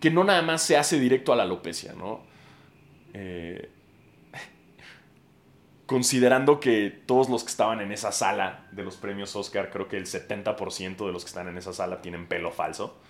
que 0.00 0.10
no 0.10 0.24
nada 0.24 0.42
más 0.42 0.62
se 0.62 0.76
hace 0.76 0.98
directo 0.98 1.32
a 1.32 1.36
la 1.36 1.42
alopecia, 1.42 1.92
¿no? 1.94 2.22
Eh, 3.12 3.70
considerando 5.86 6.60
que 6.60 6.90
todos 7.06 7.28
los 7.28 7.44
que 7.44 7.50
estaban 7.50 7.80
en 7.80 7.92
esa 7.92 8.12
sala 8.12 8.66
de 8.72 8.84
los 8.84 8.96
premios 8.96 9.34
Oscar, 9.36 9.70
creo 9.70 9.88
que 9.88 9.96
el 9.96 10.06
70% 10.06 11.06
de 11.06 11.12
los 11.12 11.24
que 11.24 11.28
están 11.28 11.48
en 11.48 11.58
esa 11.58 11.72
sala 11.72 12.00
tienen 12.00 12.26
pelo 12.26 12.50
falso. 12.50 12.98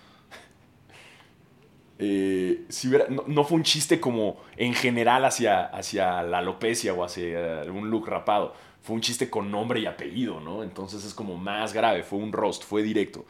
Eh, 1.97 2.65
si 2.67 2.91
no, 3.27 3.45
fue 3.45 3.55
un 3.55 3.63
chiste 3.63 4.01
como 4.01 4.43
en 4.57 4.73
general 4.73 5.23
hacia, 5.23 5.63
hacia 5.63 6.23
la 6.23 6.39
alopecia 6.39 6.93
o 6.93 7.05
hacia 7.05 7.63
un 7.71 7.89
look 7.89 8.09
rapado. 8.09 8.53
Fue 8.85 8.95
un 8.95 9.01
chiste 9.01 9.29
con 9.29 9.49
nombre 9.49 9.79
y 9.79 9.87
apellido, 9.87 10.39
¿no? 10.39 10.61
Entonces 10.61 11.03
es 11.03 11.13
como 11.13 11.37
más 11.37 11.73
grave. 11.73 12.03
Fue 12.03 12.19
un 12.19 12.31
roast, 12.31 12.63
fue 12.63 12.83
directo. 12.83 13.25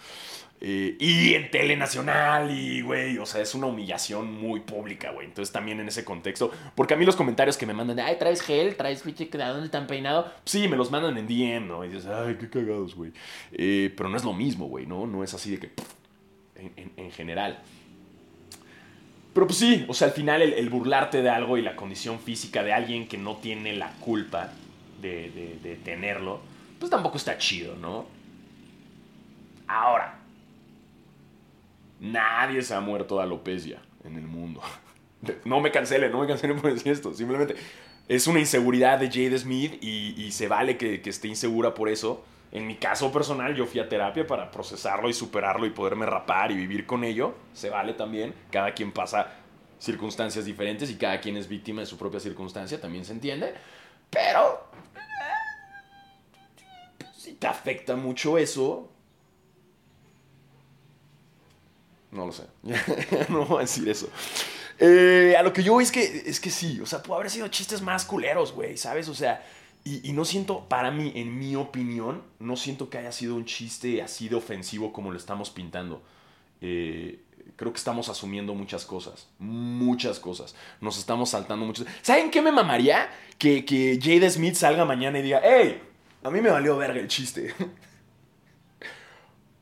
Eh, 0.62 0.96
y 1.00 1.34
en 1.34 1.52
tele 1.52 1.76
nacional, 1.76 2.50
y 2.50 2.82
güey, 2.82 3.18
o 3.18 3.26
sea, 3.26 3.42
es 3.42 3.54
una 3.56 3.68
humillación 3.68 4.34
muy 4.34 4.62
pública, 4.62 5.12
güey. 5.12 5.28
Entonces 5.28 5.52
también 5.52 5.80
en 5.80 5.88
ese 5.88 6.04
contexto, 6.04 6.52
porque 6.76 6.94
a 6.94 6.98
mí 6.98 7.06
los 7.06 7.16
comentarios 7.16 7.58
que 7.58 7.66
me 7.66 7.74
mandan 7.74 7.98
de, 7.98 8.02
ay, 8.02 8.18
traes 8.18 8.42
gel, 8.42 8.76
traes 8.76 9.04
fiche, 9.04 9.30
¿de 9.32 9.38
dónde 9.38 9.66
están 9.66 9.86
peinado? 9.86 10.32
Sí, 10.46 10.68
me 10.68 10.78
los 10.78 10.92
mandan 10.92 11.18
en 11.18 11.28
DM, 11.28 11.68
¿no? 11.68 11.84
Y 11.84 11.90
dices, 11.90 12.08
ay, 12.08 12.36
qué 12.40 12.50
cagados, 12.50 12.96
güey. 12.96 13.12
Eh, 13.52 13.94
pero 13.96 14.10
no 14.10 14.18
es 14.18 14.24
lo 14.24 14.34
mismo, 14.34 14.68
güey, 14.68 14.86
¿no? 14.86 15.06
No 15.06 15.24
es 15.24 15.34
así 15.34 15.52
de 15.52 15.60
que, 15.60 15.72
en, 16.58 17.12
general. 17.12 17.60
Pero 19.34 19.48
pues 19.48 19.60
sí, 19.60 19.86
o 19.90 19.94
sea, 19.94 20.08
al 20.08 20.14
final 20.14 20.42
el, 20.42 20.70
burlarte 20.70 21.22
de 21.22 21.30
algo 21.30 21.58
y 21.58 21.62
la 21.62 21.76
condición 21.76 22.20
física 22.20 22.64
de 22.64 22.72
alguien 22.72 23.08
que 23.08 23.18
no 23.18 23.36
tiene 23.36 23.74
la 23.74 23.92
culpa 24.00 24.54
de, 25.02 25.60
de 25.62 25.76
tenerlo, 25.78 26.40
pues 26.80 26.90
tampoco 26.90 27.18
está 27.18 27.38
chido, 27.38 27.76
¿no? 27.76 28.06
Ahora, 29.68 30.20
Nadie 32.00 32.62
se 32.62 32.74
ha 32.74 32.82
muerto 32.82 33.18
de 33.18 33.24
alopecia 33.24 33.80
en 34.04 34.16
el 34.16 34.28
mundo. 34.28 34.62
No 35.44 35.60
me 35.60 35.72
cancelen, 35.72 36.12
no 36.12 36.20
me 36.20 36.28
cancelen 36.28 36.62
por 36.62 36.72
decir 36.72 36.92
esto. 36.92 37.12
Simplemente 37.12 37.56
es 38.08 38.28
una 38.28 38.40
inseguridad 38.40 39.00
de 39.00 39.08
Jade 39.08 39.40
Smith 39.40 39.82
y, 39.82 40.32
se 40.32 40.48
vale 40.48 40.78
que, 40.78 41.02
esté 41.04 41.28
insegura 41.28 41.74
por 41.74 41.90
eso. 41.90 42.24
En 42.52 42.68
mi 42.68 42.76
caso 42.76 43.12
personal, 43.12 43.56
yo 43.56 43.66
fui 43.66 43.80
a 43.80 43.90
terapia 43.90 44.28
para 44.28 44.52
procesarlo 44.52 45.10
y 45.10 45.14
superarlo 45.14 45.66
y 45.66 45.72
poderme 45.72 46.06
rapar 46.06 46.52
y 46.52 46.56
vivir 46.56 46.86
con 46.86 47.04
ello. 47.04 47.34
Se 47.54 47.72
vale 47.72 47.94
también. 47.94 48.36
Cada 48.52 48.76
quien 48.76 48.92
pasa 48.92 49.32
circunstancias 49.80 50.46
diferentes 50.46 50.92
y 50.92 50.96
cada 50.96 51.20
quien 51.20 51.38
es 51.38 51.48
víctima 51.48 51.82
de 51.82 51.88
su 51.88 51.98
propia 51.98 52.20
circunstancia, 52.20 52.80
también 52.80 53.04
se 53.04 53.14
entiende. 53.14 53.56
Pero 54.12 54.68
te 57.40 57.48
afecta 57.48 57.96
mucho 57.96 58.38
eso, 58.38 58.90
No 62.16 62.26
lo 62.26 62.32
sé. 62.32 62.44
no 63.30 63.46
voy 63.46 63.58
a 63.58 63.62
decir 63.62 63.88
eso. 63.90 64.10
Eh, 64.80 65.36
a 65.38 65.44
lo 65.44 65.52
que 65.52 65.62
yo 65.62 65.74
voy 65.74 65.84
es 65.84 65.92
que, 65.92 66.24
es 66.26 66.40
que 66.40 66.50
sí, 66.50 66.80
o 66.80 66.86
sea, 66.86 67.04
puede 67.04 67.20
haber 67.20 67.32
sido 67.32 67.48
chistes 67.50 67.82
más 67.82 68.06
culeros, 68.06 68.54
güey, 68.54 68.78
¿sabes? 68.78 69.10
O 69.10 69.14
sea, 69.14 69.46
y, 69.84 70.14
no 70.14 70.26
siento, 70.26 70.68
para 70.68 70.90
mí, 70.90 71.12
en 71.16 71.38
mi 71.38 71.56
opinión, 71.56 72.24
no 72.40 72.56
siento 72.56 72.90
que 72.90 72.98
haya 72.98 73.12
sido 73.12 73.36
un 73.36 73.46
chiste 73.46 74.02
así 74.02 74.30
de 74.30 74.36
ofensivo 74.36 74.92
como 74.92 75.12
lo 75.12 75.18
estamos 75.18 75.52
pintando. 75.52 76.02
Eh, 76.62 77.22
creo 77.56 77.72
que 77.72 77.78
estamos 77.78 78.10
asumiendo 78.10 78.56
muchas 78.56 78.86
cosas, 78.86 79.28
muchas 79.38 80.20
cosas. 80.20 80.56
Nos 80.82 80.98
estamos 80.98 81.30
saltando 81.30 81.66
muchas. 81.66 81.86
¿Saben 82.02 82.32
qué 82.32 82.42
me 82.42 82.52
mamaría? 82.52 83.10
Que, 83.38 83.64
que 83.66 84.00
Jade 84.02 84.30
Smith 84.30 84.56
salga 84.56 84.86
mañana 84.86 85.20
y 85.20 85.22
diga, 85.22 85.42
hey, 85.44 85.82
a 86.26 86.32
mí 86.32 86.42
me 86.42 86.50
valió 86.50 86.76
verga 86.76 87.00
el 87.00 87.08
chiste. 87.08 87.54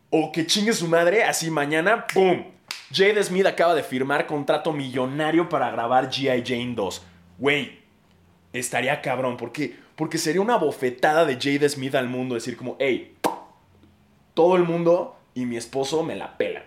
o 0.10 0.32
que 0.32 0.48
chingue 0.48 0.72
su 0.72 0.88
madre, 0.88 1.26
así 1.26 1.52
mañana, 1.52 2.08
¡pum! 2.08 2.46
Jade 2.90 3.22
Smith 3.22 3.46
acaba 3.46 3.76
de 3.76 3.84
firmar 3.84 4.26
contrato 4.28 4.72
millonario 4.72 5.50
para 5.50 5.70
grabar 5.72 6.10
G.I. 6.10 6.42
Jane 6.46 6.74
2. 6.74 7.06
Güey, 7.38 7.80
estaría 8.54 9.02
cabrón. 9.02 9.36
¿Por 9.36 9.52
qué? 9.52 9.76
Porque 9.98 10.18
sería 10.18 10.40
una 10.40 10.56
bofetada 10.56 11.26
de 11.26 11.34
Jade 11.34 11.68
Smith 11.68 11.96
al 11.96 12.08
mundo 12.08 12.36
decir 12.36 12.56
como, 12.56 12.78
hey, 12.80 13.18
todo 14.34 14.56
el 14.56 14.64
mundo 14.64 15.18
y 15.34 15.46
mi 15.46 15.58
esposo 15.58 16.02
me 16.02 16.16
la 16.16 16.38
pelan. 16.38 16.64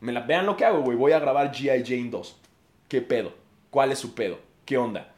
Me 0.00 0.10
la, 0.10 0.22
vean 0.22 0.46
lo 0.46 0.56
que 0.56 0.64
hago, 0.64 0.80
güey. 0.80 0.96
Voy 0.96 1.12
a 1.12 1.20
grabar 1.20 1.52
G.I. 1.52 1.84
Jane 1.84 2.10
2. 2.10 2.40
¿Qué 2.88 3.02
pedo? 3.02 3.34
¿Cuál 3.70 3.92
es 3.92 4.00
su 4.00 4.16
pedo? 4.16 4.40
¿Qué 4.64 4.76
onda? 4.76 5.14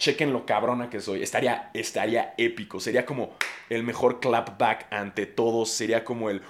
Chequen 0.00 0.32
lo 0.32 0.44
cabrona 0.44 0.90
que 0.90 1.00
soy. 1.00 1.22
Estaría, 1.22 1.70
estaría 1.74 2.34
épico. 2.36 2.80
Sería 2.80 3.06
como 3.06 3.34
el 3.68 3.84
mejor 3.84 4.18
clapback 4.18 4.92
ante 4.92 5.26
todos. 5.26 5.70
Sería 5.70 6.02
como 6.02 6.30
el. 6.30 6.42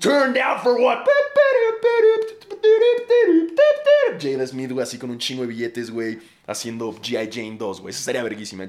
Turn 0.00 0.32
down 0.32 0.60
for 0.62 0.80
what? 0.80 1.04
Jada 4.20 4.46
Smith, 4.46 4.70
güey, 4.70 4.82
así 4.82 4.96
con 4.96 5.10
un 5.10 5.18
chingo 5.18 5.42
de 5.42 5.48
billetes, 5.48 5.90
güey, 5.90 6.18
haciendo 6.46 6.92
G.I. 6.92 7.30
Jane 7.30 7.56
2, 7.58 7.80
güey. 7.80 7.90
Eso 7.90 7.98
estaría 7.98 8.22
verguísima. 8.22 8.66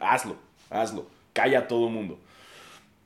Hazlo, 0.00 0.36
hazlo. 0.68 1.06
Calla 1.32 1.60
a 1.60 1.68
todo 1.68 1.88
mundo. 1.88 2.18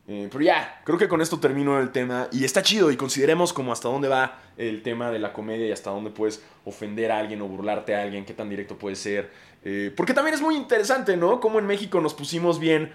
Eh, 0.06 0.28
pero 0.30 0.44
ya, 0.44 0.82
creo 0.84 0.98
que 0.98 1.08
con 1.08 1.22
esto 1.22 1.40
termino 1.40 1.80
el 1.80 1.90
tema. 1.90 2.28
Y 2.30 2.44
está 2.44 2.62
chido 2.62 2.90
y 2.90 2.96
consideremos 2.96 3.52
como 3.52 3.72
hasta 3.72 3.88
dónde 3.88 4.08
va 4.08 4.40
el 4.56 4.82
tema 4.82 5.10
de 5.10 5.18
la 5.18 5.32
comedia 5.32 5.66
y 5.66 5.72
hasta 5.72 5.90
dónde 5.90 6.10
puedes 6.10 6.42
ofender 6.64 7.10
a 7.10 7.18
alguien 7.18 7.40
o 7.42 7.48
burlarte 7.48 7.94
a 7.94 8.02
alguien, 8.02 8.24
qué 8.24 8.34
tan 8.34 8.50
directo 8.50 8.76
puede 8.76 8.96
ser. 8.96 9.30
Eh, 9.64 9.92
porque 9.96 10.12
también 10.12 10.34
es 10.34 10.42
muy 10.42 10.56
interesante, 10.56 11.16
¿no? 11.16 11.40
Como 11.40 11.58
en 11.58 11.66
México 11.66 12.00
nos 12.00 12.14
pusimos 12.14 12.58
bien... 12.58 12.92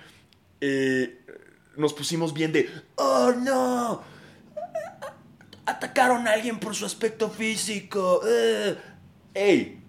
Eh, 0.61 1.19
nos 1.77 1.93
pusimos 1.93 2.33
bien 2.33 2.51
de... 2.51 2.69
¡Oh, 2.95 3.31
no! 3.31 4.03
Atacaron 5.65 6.27
a 6.27 6.31
alguien 6.33 6.59
por 6.59 6.75
su 6.75 6.85
aspecto 6.85 7.29
físico. 7.29 8.21
¡Ey! 9.33 9.79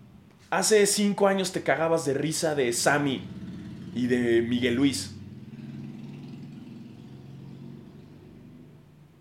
Hace 0.50 0.87
cinco 0.87 1.26
años 1.26 1.52
te 1.52 1.62
cagabas 1.62 2.04
de 2.04 2.14
risa 2.14 2.54
de 2.54 2.72
Sammy 2.72 3.22
y 3.94 4.06
de 4.06 4.42
Miguel 4.42 4.74
Luis. 4.74 5.14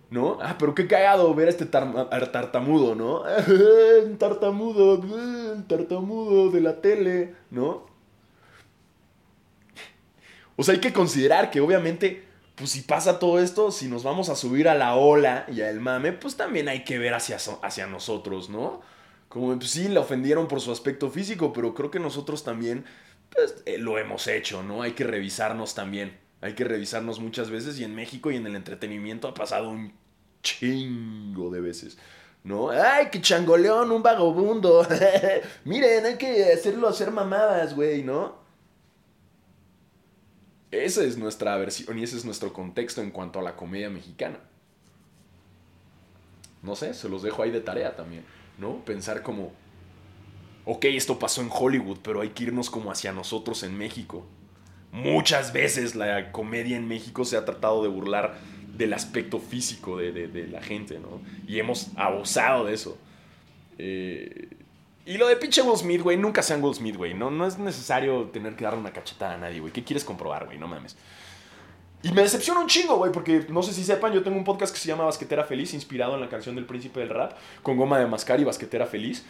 ¿No? 0.09 0.39
Ah, 0.41 0.55
pero 0.57 0.73
qué 0.75 0.87
cagado 0.87 1.33
ver 1.35 1.47
a 1.47 1.51
este 1.51 1.65
tartamudo, 1.65 2.95
¿no? 2.95 3.23
tartamudo, 4.17 5.01
tartamudo 5.67 6.49
de 6.49 6.61
la 6.61 6.81
tele, 6.81 7.35
¿no? 7.51 7.85
O 10.55 10.63
sea, 10.63 10.73
hay 10.73 10.81
que 10.81 10.91
considerar 10.91 11.51
que 11.51 11.61
obviamente, 11.61 12.25
pues 12.55 12.71
si 12.71 12.81
pasa 12.81 13.19
todo 13.19 13.39
esto, 13.39 13.71
si 13.71 13.87
nos 13.87 14.03
vamos 14.03 14.29
a 14.29 14.35
subir 14.35 14.67
a 14.67 14.75
la 14.75 14.95
ola 14.95 15.45
y 15.47 15.61
al 15.61 15.79
mame, 15.79 16.11
pues 16.11 16.35
también 16.35 16.67
hay 16.67 16.83
que 16.83 16.97
ver 16.97 17.13
hacia, 17.13 17.37
hacia 17.61 17.87
nosotros, 17.87 18.49
¿no? 18.49 18.81
Como 19.29 19.55
pues 19.57 19.71
sí, 19.71 19.87
le 19.87 19.99
ofendieron 19.99 20.47
por 20.47 20.59
su 20.59 20.71
aspecto 20.71 21.09
físico, 21.09 21.53
pero 21.53 21.73
creo 21.75 21.91
que 21.91 21.99
nosotros 21.99 22.43
también 22.43 22.83
pues, 23.29 23.61
eh, 23.65 23.77
lo 23.77 23.97
hemos 23.99 24.27
hecho, 24.27 24.63
¿no? 24.63 24.81
Hay 24.81 24.93
que 24.93 25.03
revisarnos 25.03 25.75
también. 25.75 26.17
Hay 26.41 26.53
que 26.53 26.63
revisarnos 26.63 27.19
muchas 27.19 27.49
veces 27.49 27.79
y 27.79 27.83
en 27.83 27.95
México 27.95 28.31
y 28.31 28.37
en 28.37 28.47
el 28.47 28.55
entretenimiento 28.55 29.27
ha 29.27 29.33
pasado 29.33 29.69
un 29.69 29.93
chingo 30.41 31.49
de 31.49 31.61
veces. 31.61 31.97
¿No? 32.43 32.69
¡Ay, 32.69 33.07
qué 33.11 33.21
changoleón, 33.21 33.91
un 33.91 34.01
vagabundo! 34.01 34.87
Miren, 35.65 36.05
hay 36.05 36.17
que 36.17 36.53
hacerlo 36.53 36.87
hacer 36.87 37.11
mamadas, 37.11 37.75
güey, 37.75 38.01
¿no? 38.01 38.37
Esa 40.71 41.03
es 41.03 41.17
nuestra 41.17 41.57
versión 41.57 41.99
y 41.99 42.03
ese 42.03 42.15
es 42.15 42.23
nuestro 42.23 42.53
contexto 42.53 43.01
en 43.01 43.11
cuanto 43.11 43.39
a 43.39 43.41
la 43.41 43.55
comedia 43.57 43.89
mexicana. 43.89 44.39
No 46.61 46.75
sé, 46.75 46.93
se 46.93 47.09
los 47.09 47.23
dejo 47.23 47.43
ahí 47.43 47.51
de 47.51 47.61
tarea 47.61 47.95
también, 47.95 48.23
¿no? 48.57 48.83
Pensar 48.85 49.21
como, 49.21 49.51
ok, 50.65 50.85
esto 50.85 51.19
pasó 51.19 51.41
en 51.41 51.49
Hollywood, 51.51 51.99
pero 52.03 52.21
hay 52.21 52.29
que 52.29 52.43
irnos 52.43 52.69
como 52.69 52.91
hacia 52.91 53.11
nosotros 53.11 53.63
en 53.63 53.77
México. 53.77 54.25
Muchas 54.91 55.53
veces 55.53 55.95
la 55.95 56.31
comedia 56.31 56.75
en 56.75 56.87
México 56.87 57.25
se 57.25 57.37
ha 57.37 57.45
tratado 57.45 57.83
de 57.83 57.89
burlar 57.89 58.37
del 58.75 58.93
aspecto 58.93 59.39
físico 59.39 59.97
de, 59.97 60.47
la 60.49 60.61
gente, 60.61 60.99
¿no? 60.99 61.21
Y 61.47 61.59
hemos 61.59 61.89
abusado 61.95 62.65
de 62.65 62.73
eso. 62.73 62.97
Eh, 63.77 64.49
y 65.05 65.17
lo 65.17 65.27
de 65.27 65.35
pinche 65.35 65.61
Will 65.61 65.77
Smith, 65.77 66.01
güey, 66.01 66.17
nunca 66.17 66.41
sean 66.41 66.63
Will 66.63 66.75
Smith, 66.75 66.95
güey. 66.95 67.13
No, 67.13 67.29
no 67.29 67.45
es 67.45 67.57
necesario 67.57 68.25
tener 68.25 68.55
que 68.55 68.63
darle 68.63 68.79
una 68.79 68.93
cachetada 68.93 69.33
a 69.33 69.37
nadie, 69.37 69.59
güey. 69.59 69.73
¿Qué 69.73 69.83
quieres 69.83 70.03
comprobar, 70.03 70.45
güey? 70.45 70.57
No 70.57 70.67
mames. 70.67 70.95
Y 72.01 72.11
me 72.11 72.21
decepciona 72.21 72.61
un 72.61 72.67
chingo, 72.67 72.95
güey, 72.97 73.11
porque 73.11 73.45
no 73.49 73.61
sé 73.61 73.73
si 73.73 73.83
sepan, 73.83 74.13
yo 74.13 74.23
tengo 74.23 74.37
un 74.37 74.45
podcast 74.45 74.73
que 74.73 74.79
se 74.79 74.87
llama 74.87 75.03
Basquetera 75.03 75.43
Feliz, 75.43 75.73
inspirado 75.73 76.15
en 76.15 76.21
la 76.21 76.29
canción 76.29 76.55
del 76.55 76.65
príncipe 76.65 77.01
del 77.01 77.09
rap, 77.09 77.33
con 77.61 77.75
goma 77.75 77.99
de 77.99 78.05
mascar 78.05 78.39
y 78.39 78.45
basquetera 78.45 78.85
feliz. 78.85 79.25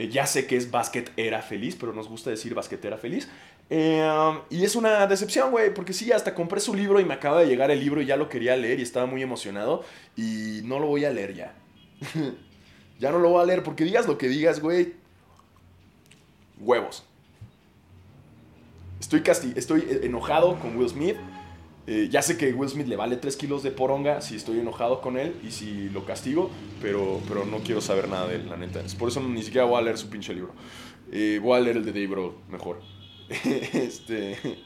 Eh, 0.00 0.08
ya 0.08 0.26
sé 0.26 0.46
que 0.46 0.56
es 0.56 0.70
basket 0.70 1.04
era 1.16 1.42
feliz, 1.42 1.76
pero 1.78 1.92
nos 1.92 2.08
gusta 2.08 2.30
decir 2.30 2.54
basquetera 2.54 2.96
feliz. 2.98 3.28
Eh, 3.70 4.40
y 4.50 4.64
es 4.64 4.76
una 4.76 5.06
decepción, 5.06 5.50
güey, 5.50 5.72
porque 5.72 5.92
sí, 5.92 6.10
hasta 6.12 6.34
compré 6.34 6.60
su 6.60 6.74
libro 6.74 7.00
y 7.00 7.04
me 7.04 7.14
acaba 7.14 7.40
de 7.40 7.46
llegar 7.46 7.70
el 7.70 7.80
libro 7.80 8.00
y 8.00 8.06
ya 8.06 8.16
lo 8.16 8.28
quería 8.28 8.56
leer 8.56 8.78
y 8.78 8.82
estaba 8.82 9.06
muy 9.06 9.22
emocionado. 9.22 9.84
Y 10.16 10.60
no 10.64 10.78
lo 10.78 10.86
voy 10.86 11.04
a 11.04 11.10
leer 11.10 11.34
ya. 11.34 11.54
ya 12.98 13.10
no 13.10 13.18
lo 13.18 13.30
voy 13.30 13.42
a 13.42 13.46
leer 13.46 13.62
porque 13.62 13.84
digas 13.84 14.06
lo 14.06 14.18
que 14.18 14.28
digas, 14.28 14.60
güey. 14.60 14.94
Huevos. 16.60 17.04
Estoy, 19.00 19.22
casti 19.22 19.52
estoy 19.54 19.86
enojado 20.02 20.58
con 20.58 20.76
Will 20.76 20.88
Smith 20.88 21.16
eh, 21.90 22.10
ya 22.10 22.20
sé 22.20 22.36
que 22.36 22.52
Will 22.52 22.68
Smith 22.68 22.86
le 22.86 22.96
vale 22.96 23.16
3 23.16 23.34
kilos 23.38 23.62
de 23.62 23.70
poronga 23.70 24.20
si 24.20 24.36
estoy 24.36 24.60
enojado 24.60 25.00
con 25.00 25.16
él 25.16 25.34
y 25.42 25.52
si 25.52 25.88
lo 25.88 26.04
castigo, 26.04 26.50
pero, 26.82 27.18
pero 27.26 27.46
no 27.46 27.60
quiero 27.60 27.80
saber 27.80 28.10
nada 28.10 28.26
de 28.26 28.34
él, 28.34 28.50
la 28.50 28.58
neta. 28.58 28.82
Por 28.98 29.08
eso 29.08 29.22
ni 29.22 29.42
siquiera 29.42 29.64
voy 29.64 29.78
a 29.78 29.80
leer 29.80 29.96
su 29.96 30.10
pinche 30.10 30.34
libro. 30.34 30.52
Eh, 31.10 31.40
voy 31.42 31.56
a 31.56 31.60
leer 31.60 31.78
el 31.78 31.86
de 31.86 31.92
Dave 31.92 32.32
mejor. 32.50 32.82
este. 33.44 34.58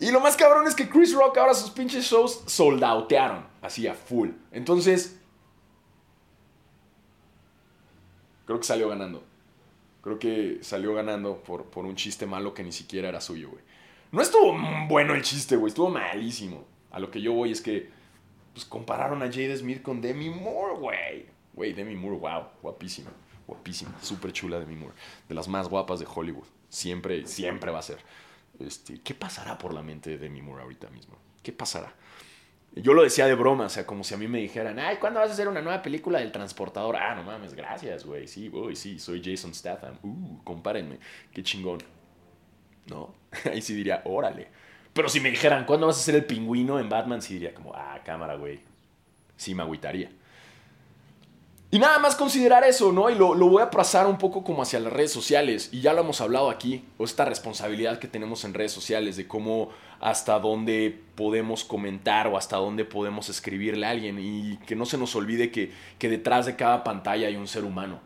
Y 0.00 0.10
lo 0.10 0.20
más 0.20 0.36
cabrón 0.36 0.66
es 0.66 0.74
que 0.74 0.88
Chris 0.88 1.14
Rock 1.14 1.38
ahora 1.38 1.54
sus 1.54 1.70
pinches 1.70 2.04
shows 2.04 2.42
soldautearon, 2.46 3.46
así 3.60 3.86
a 3.86 3.94
full. 3.94 4.30
Entonces, 4.50 5.20
creo 8.46 8.58
que 8.58 8.66
salió 8.66 8.88
ganando. 8.88 9.22
Creo 10.02 10.18
que 10.18 10.58
salió 10.62 10.94
ganando 10.94 11.38
por, 11.44 11.66
por 11.66 11.84
un 11.84 11.94
chiste 11.94 12.26
malo 12.26 12.52
que 12.52 12.64
ni 12.64 12.72
siquiera 12.72 13.08
era 13.08 13.20
suyo, 13.20 13.50
güey. 13.50 13.62
No 14.10 14.20
estuvo 14.20 14.56
bueno 14.88 15.14
el 15.14 15.22
chiste, 15.22 15.56
güey. 15.56 15.68
Estuvo 15.68 15.88
malísimo. 15.88 16.64
A 16.90 16.98
lo 16.98 17.10
que 17.10 17.20
yo 17.20 17.32
voy 17.32 17.52
es 17.52 17.60
que 17.60 17.88
pues 18.52 18.66
compararon 18.66 19.22
a 19.22 19.26
Jade 19.26 19.56
Smith 19.56 19.82
con 19.82 20.00
Demi 20.00 20.28
Moore, 20.28 20.78
güey. 20.78 21.26
Güey, 21.54 21.72
Demi 21.72 21.94
Moore, 21.94 22.18
wow, 22.18 22.44
guapísima. 22.60 23.10
Guapísima, 23.46 23.94
súper 24.02 24.32
chula 24.32 24.58
Demi 24.58 24.76
Moore. 24.76 24.94
De 25.28 25.34
las 25.34 25.48
más 25.48 25.68
guapas 25.68 26.00
de 26.00 26.06
Hollywood. 26.12 26.46
Siempre, 26.72 27.26
siempre 27.26 27.70
va 27.70 27.80
a 27.80 27.82
ser. 27.82 27.98
Este, 28.58 28.98
¿Qué 29.02 29.14
pasará 29.14 29.58
por 29.58 29.74
la 29.74 29.82
mente 29.82 30.08
de 30.08 30.16
Demi 30.16 30.40
Moore 30.40 30.62
ahorita 30.62 30.88
mismo? 30.88 31.18
¿Qué 31.42 31.52
pasará? 31.52 31.92
Yo 32.74 32.94
lo 32.94 33.02
decía 33.02 33.26
de 33.26 33.34
broma, 33.34 33.66
o 33.66 33.68
sea, 33.68 33.86
como 33.86 34.02
si 34.02 34.14
a 34.14 34.16
mí 34.16 34.26
me 34.26 34.38
dijeran, 34.38 34.78
ay, 34.78 34.96
¿cuándo 34.96 35.20
vas 35.20 35.28
a 35.28 35.32
hacer 35.34 35.48
una 35.48 35.60
nueva 35.60 35.82
película 35.82 36.20
del 36.20 36.32
transportador? 36.32 36.96
Ah, 36.96 37.14
no 37.14 37.24
mames, 37.24 37.52
gracias, 37.52 38.06
güey. 38.06 38.26
Sí, 38.26 38.48
güey, 38.48 38.74
sí, 38.74 38.98
soy 38.98 39.22
Jason 39.22 39.52
Statham. 39.52 39.98
Uh, 40.02 40.42
compárenme. 40.44 40.98
Qué 41.30 41.42
chingón. 41.42 41.80
¿no? 42.86 43.14
Ahí 43.44 43.60
sí 43.60 43.74
diría, 43.74 44.00
órale. 44.06 44.48
Pero 44.94 45.10
si 45.10 45.20
me 45.20 45.30
dijeran, 45.30 45.66
¿cuándo 45.66 45.86
vas 45.86 45.98
a 45.98 46.02
ser 46.02 46.14
el 46.14 46.24
pingüino 46.24 46.80
en 46.80 46.88
Batman? 46.88 47.20
Sí 47.20 47.34
diría 47.34 47.52
como, 47.52 47.74
ah, 47.74 48.00
cámara, 48.02 48.36
güey. 48.36 48.60
Sí 49.36 49.54
me 49.54 49.62
agüitaría. 49.62 50.10
Y 51.74 51.78
nada 51.78 51.98
más 51.98 52.16
considerar 52.16 52.64
eso, 52.64 52.92
¿no? 52.92 53.08
Y 53.08 53.14
lo, 53.14 53.34
voy 53.34 53.62
a 53.62 53.70
pasar 53.70 54.06
un 54.06 54.18
poco 54.18 54.44
como 54.44 54.60
hacia 54.60 54.78
las 54.78 54.92
redes 54.92 55.10
sociales. 55.10 55.70
Y 55.72 55.80
ya 55.80 55.94
lo 55.94 56.02
hemos 56.02 56.20
hablado 56.20 56.50
aquí, 56.50 56.84
o 56.98 57.04
esta 57.04 57.24
responsabilidad 57.24 57.98
que 57.98 58.08
tenemos 58.08 58.44
en 58.44 58.52
redes 58.52 58.72
sociales 58.72 59.16
de 59.16 59.26
cómo 59.26 59.70
hasta 59.98 60.38
dónde 60.38 61.00
podemos 61.14 61.64
comentar 61.64 62.26
o 62.26 62.36
hasta 62.36 62.58
dónde 62.58 62.84
podemos 62.84 63.30
escribirle 63.30 63.86
a 63.86 63.90
alguien. 63.90 64.18
Y 64.20 64.58
que 64.66 64.76
no 64.76 64.84
se 64.84 64.98
nos 64.98 65.16
olvide 65.16 65.50
que, 65.50 65.72
que 65.98 66.10
detrás 66.10 66.44
de 66.44 66.56
cada 66.56 66.84
pantalla 66.84 67.26
hay 67.26 67.36
un 67.36 67.48
ser 67.48 67.64
humano, 67.64 68.00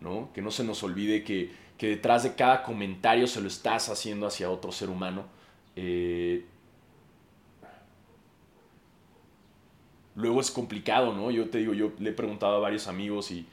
¿no? 0.00 0.30
Que 0.34 0.42
no 0.42 0.50
se 0.50 0.64
nos 0.64 0.82
olvide 0.82 1.22
que, 1.22 1.52
que 1.78 1.86
detrás 1.86 2.24
de 2.24 2.34
cada 2.34 2.64
comentario 2.64 3.28
se 3.28 3.40
lo 3.40 3.46
estás 3.46 3.88
haciendo 3.88 4.26
hacia 4.26 4.50
otro 4.50 4.72
ser 4.72 4.90
humano. 4.90 5.26
Eh, 5.76 6.44
luego 10.14 10.40
es 10.40 10.50
complicado, 10.50 11.12
¿no? 11.12 11.30
Yo 11.30 11.48
te 11.48 11.58
digo, 11.58 11.74
yo 11.74 11.92
le 11.98 12.10
he 12.10 12.12
preguntado 12.12 12.56
a 12.56 12.60
varios 12.60 12.88
amigos 12.88 13.30
y, 13.30 13.46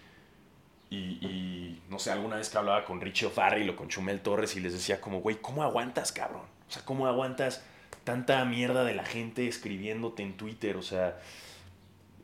y, 0.90 1.80
no 1.90 2.00
sé, 2.00 2.12
alguna 2.12 2.38
vez 2.38 2.50
que 2.50 2.58
hablaba 2.58 2.86
con 2.86 3.00
Richie 3.00 3.28
O'Farrell 3.28 3.70
o 3.70 3.76
con 3.76 3.90
Chumel 3.90 4.22
Torres 4.22 4.56
y 4.56 4.60
les 4.60 4.74
decía 4.74 5.00
como, 5.00 5.22
güey, 5.22 5.38
¿cómo 5.42 5.64
aguantas, 5.64 6.12
cabrón? 6.12 6.44
O 6.68 6.72
sea, 6.72 6.84
¿cómo 6.84 7.08
aguantas 7.08 7.64
tanta 8.04 8.44
mierda 8.46 8.84
de 8.84 8.96
la 8.96 9.06
gente 9.06 9.48
escribiéndote 9.48 10.24
en 10.24 10.34
Twitter? 10.34 10.78
O 10.78 10.82
sea, 10.82 11.20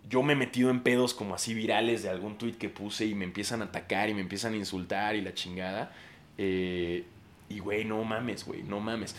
yo 0.10 0.24
me 0.24 0.34
he 0.34 0.36
metido 0.36 0.70
en 0.70 0.82
pedos 0.82 1.14
como 1.14 1.36
así 1.36 1.54
virales 1.54 2.04
de 2.04 2.10
algún 2.10 2.38
tweet 2.38 2.54
que 2.54 2.70
puse 2.70 3.06
y 3.06 3.16
me 3.16 3.26
empiezan 3.26 3.62
a 3.62 3.66
atacar 3.66 4.10
y 4.10 4.14
me 4.14 4.22
empiezan 4.22 4.54
a 4.54 4.58
insultar 4.58 5.16
y 5.16 5.22
la 5.22 5.34
chingada. 5.34 5.92
Eh, 6.38 7.06
y 7.50 7.60
güey, 7.60 7.86
no 7.86 8.04
mames, 8.04 8.46
güey, 8.46 8.64
no 8.64 8.80
mames. 8.80 9.16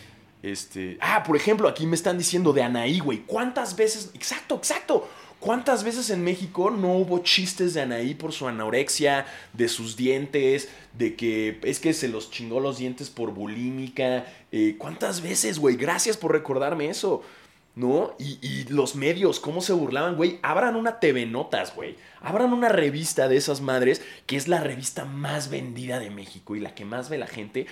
Este, 0.46 0.96
ah, 1.00 1.24
por 1.24 1.34
ejemplo, 1.36 1.68
aquí 1.68 1.86
me 1.86 1.96
están 1.96 2.18
diciendo 2.18 2.52
de 2.52 2.62
Anaí, 2.62 3.00
güey. 3.00 3.22
¿Cuántas 3.26 3.74
veces? 3.74 4.12
Exacto, 4.14 4.54
exacto. 4.54 5.08
¿Cuántas 5.40 5.82
veces 5.82 6.08
en 6.10 6.22
México 6.22 6.70
no 6.70 6.92
hubo 6.94 7.18
chistes 7.18 7.74
de 7.74 7.82
Anaí 7.82 8.14
por 8.14 8.32
su 8.32 8.46
anorexia, 8.46 9.26
de 9.52 9.68
sus 9.68 9.96
dientes, 9.96 10.68
de 10.92 11.16
que 11.16 11.58
es 11.64 11.80
que 11.80 11.92
se 11.92 12.06
los 12.06 12.30
chingó 12.30 12.60
los 12.60 12.78
dientes 12.78 13.10
por 13.10 13.32
bulímica? 13.32 14.24
Eh, 14.52 14.76
¿Cuántas 14.78 15.20
veces, 15.20 15.58
güey? 15.58 15.76
Gracias 15.76 16.16
por 16.16 16.30
recordarme 16.30 16.90
eso. 16.90 17.22
¿no? 17.74 18.14
Y, 18.18 18.64
los 18.70 18.96
medios, 18.96 19.38
cómo 19.38 19.60
se 19.60 19.74
burlaban, 19.74 20.16
güey. 20.16 20.38
Abran 20.42 20.76
una 20.76 20.98
TV 20.98 21.26
Notas, 21.26 21.74
güey. 21.74 21.96
Abran 22.22 22.52
una 22.54 22.70
revista 22.70 23.28
de 23.28 23.36
esas 23.36 23.60
madres, 23.60 24.02
que 24.24 24.36
es 24.36 24.48
la 24.48 24.60
revista 24.60 25.04
más 25.04 25.50
vendida 25.50 25.98
de 25.98 26.08
México 26.08 26.56
y 26.56 26.60
la 26.60 26.74
que 26.74 26.86
más 26.86 27.10
ve 27.10 27.18
la 27.18 27.26
gente. 27.26 27.66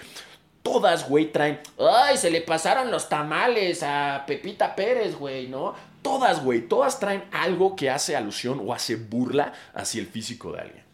Todas, 0.64 1.06
güey, 1.06 1.30
traen. 1.30 1.60
¡Ay! 1.78 2.16
Se 2.16 2.30
le 2.30 2.40
pasaron 2.40 2.90
los 2.90 3.10
tamales 3.10 3.82
a 3.82 4.24
Pepita 4.26 4.74
Pérez, 4.74 5.14
güey, 5.14 5.46
¿no? 5.46 5.74
Todas, 6.00 6.42
güey, 6.42 6.66
todas 6.66 6.98
traen 6.98 7.24
algo 7.32 7.76
que 7.76 7.90
hace 7.90 8.16
alusión 8.16 8.62
o 8.64 8.72
hace 8.72 8.96
burla 8.96 9.52
hacia 9.74 10.00
el 10.00 10.06
físico 10.06 10.52
de 10.52 10.60
alguien. 10.62 10.84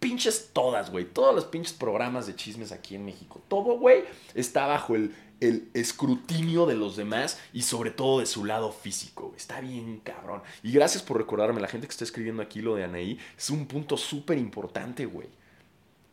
Pinches 0.00 0.54
todas, 0.54 0.90
güey. 0.90 1.04
Todos 1.04 1.34
los 1.34 1.44
pinches 1.44 1.74
programas 1.74 2.26
de 2.26 2.34
chismes 2.34 2.72
aquí 2.72 2.94
en 2.94 3.04
México. 3.04 3.42
Todo, 3.48 3.78
güey, 3.78 4.04
está 4.34 4.66
bajo 4.66 4.94
el, 4.94 5.14
el 5.40 5.68
escrutinio 5.74 6.64
de 6.64 6.74
los 6.74 6.96
demás 6.96 7.38
y 7.52 7.62
sobre 7.62 7.90
todo 7.90 8.20
de 8.20 8.26
su 8.26 8.46
lado 8.46 8.72
físico. 8.72 9.34
Está 9.36 9.60
bien 9.60 10.00
cabrón. 10.02 10.40
Y 10.62 10.72
gracias 10.72 11.02
por 11.02 11.18
recordarme, 11.18 11.60
la 11.60 11.68
gente 11.68 11.86
que 11.86 11.92
está 11.92 12.04
escribiendo 12.04 12.42
aquí 12.42 12.62
lo 12.62 12.74
de 12.74 12.84
Anaí, 12.84 13.18
es 13.36 13.50
un 13.50 13.66
punto 13.66 13.98
súper 13.98 14.38
importante, 14.38 15.04
güey. 15.04 15.28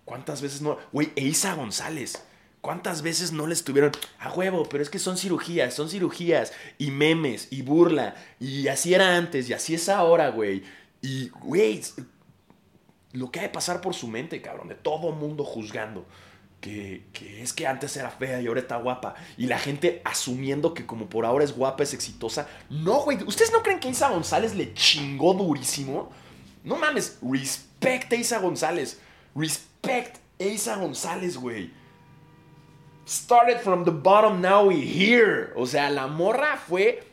¿Cuántas 0.03 0.41
veces 0.41 0.61
no? 0.61 0.77
Güey, 0.91 1.13
Eisa 1.15 1.55
González. 1.55 2.21
¿Cuántas 2.65 3.03
veces 3.03 3.31
no 3.31 3.45
le 3.45 3.53
estuvieron 3.53 3.91
a 4.17 4.33
huevo? 4.33 4.67
Pero 4.67 4.81
es 4.81 4.89
que 4.89 4.97
son 4.97 5.19
cirugías, 5.19 5.75
son 5.75 5.87
cirugías 5.87 6.51
y 6.79 6.89
memes 6.89 7.47
y 7.51 7.61
burla. 7.61 8.15
Y 8.39 8.69
así 8.69 8.95
era 8.95 9.17
antes 9.17 9.47
y 9.47 9.53
así 9.53 9.75
es 9.75 9.87
ahora, 9.87 10.29
güey. 10.29 10.63
Y, 10.99 11.29
güey, 11.29 11.83
lo 13.11 13.29
que 13.29 13.39
ha 13.39 13.43
de 13.43 13.49
pasar 13.49 13.81
por 13.81 13.93
su 13.93 14.07
mente, 14.07 14.41
cabrón, 14.41 14.67
de 14.67 14.73
todo 14.73 15.11
mundo 15.11 15.43
juzgando 15.43 16.07
que, 16.59 17.03
es 17.39 17.53
que 17.53 17.67
antes 17.67 17.95
era 17.97 18.09
fea 18.09 18.41
y 18.41 18.47
ahora 18.47 18.61
está 18.61 18.77
guapa. 18.77 19.13
Y 19.37 19.45
la 19.45 19.59
gente 19.59 20.01
asumiendo 20.03 20.73
que 20.73 20.87
como 20.87 21.07
por 21.07 21.23
ahora 21.23 21.45
es 21.45 21.55
guapa, 21.55 21.83
es 21.83 21.93
exitosa. 21.93 22.47
No, 22.71 23.03
güey. 23.03 23.21
¿Ustedes 23.25 23.51
no 23.51 23.61
creen 23.61 23.79
que 23.79 23.89
Isa 23.89 24.09
González 24.09 24.55
le 24.55 24.73
chingó 24.73 25.35
durísimo? 25.35 26.09
No 26.63 26.77
mames. 26.77 27.19
Respect 27.21 28.11
a 28.11 28.15
Isa 28.15 28.39
González. 28.39 28.99
Respect 29.35 30.17
Isa 30.39 30.77
González, 30.77 31.37
güey. 31.37 31.84
Started 33.05 33.59
from 33.59 33.85
the 33.85 33.91
bottom, 33.91 34.41
now 34.41 34.65
we 34.65 34.81
here. 34.81 35.53
O 35.55 35.67
sea, 35.67 35.91
la 35.91 36.07
morra 36.07 36.57
fue 36.57 37.03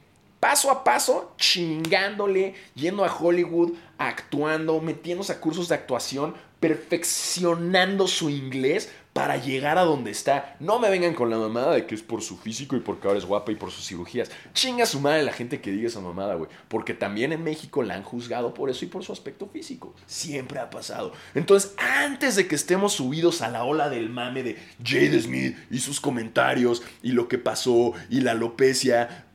paso 0.41 0.71
a 0.71 0.83
paso 0.85 1.35
chingándole, 1.37 2.55
yendo 2.75 3.05
a 3.05 3.11
Hollywood, 3.11 3.73
actuando, 3.99 4.81
metiéndose 4.81 5.33
a 5.33 5.41
cursos 5.41 5.69
de 5.69 5.75
actuación, 5.75 6.35
perfeccionando 6.61 8.09
su 8.09 8.31
inglés 8.31 8.91
para 9.13 9.37
llegar 9.37 9.77
a 9.77 9.83
donde 9.83 10.11
está. 10.11 10.57
No 10.59 10.79
me 10.79 10.89
vengan 10.89 11.15
con 11.15 11.29
la 11.29 11.37
mamada 11.37 11.75
de 11.75 11.87
que 11.87 11.95
es 11.95 12.03
por 12.03 12.23
su 12.23 12.39
físico 12.39 12.77
y 12.77 12.81
porque 12.81 13.07
ahora 13.07 13.19
es 13.19 13.27
guapa 13.27 13.53
y 13.53 13.57
por 13.57 13.71
sus 13.71 13.87
cirugías. 13.87 14.31
Chinga 14.55 14.87
su 14.87 15.01
madre 15.01 15.23
la 15.23 15.33
gente 15.33 15.61
que 15.61 15.71
diga 15.71 15.89
esa 15.89 16.01
mamada, 16.01 16.35
güey. 16.35 16.51
Porque 16.69 16.95
también 16.95 17.33
en 17.33 17.45
México 17.45 17.83
la 17.83 17.95
han 17.95 18.05
juzgado 18.05 18.55
por 18.55 18.71
eso 18.71 18.85
y 18.85 18.89
por 18.89 19.05
su 19.05 19.13
aspecto 19.13 19.47
físico. 19.49 19.95
Siempre 20.07 20.61
ha 20.61 20.71
pasado. 20.71 21.13
Entonces, 21.35 21.75
antes 21.77 22.37
de 22.37 22.49
que 22.49 22.55
estemos 22.55 22.95
subidos 22.95 23.43
a 23.43 23.49
la 23.49 23.65
ola 23.65 23.91
del 23.91 24.09
mame 24.09 24.43
de 24.43 24.59
Jade 24.83 25.21
Smith 25.21 25.57
y 25.71 25.81
sus 25.81 26.01
comentarios 26.01 26.83
y 27.03 27.13
lo 27.13 27.29
que 27.29 27.37
pasó 27.37 27.93
y 28.09 28.23
la 28.23 28.31
alopecia, 28.31 29.27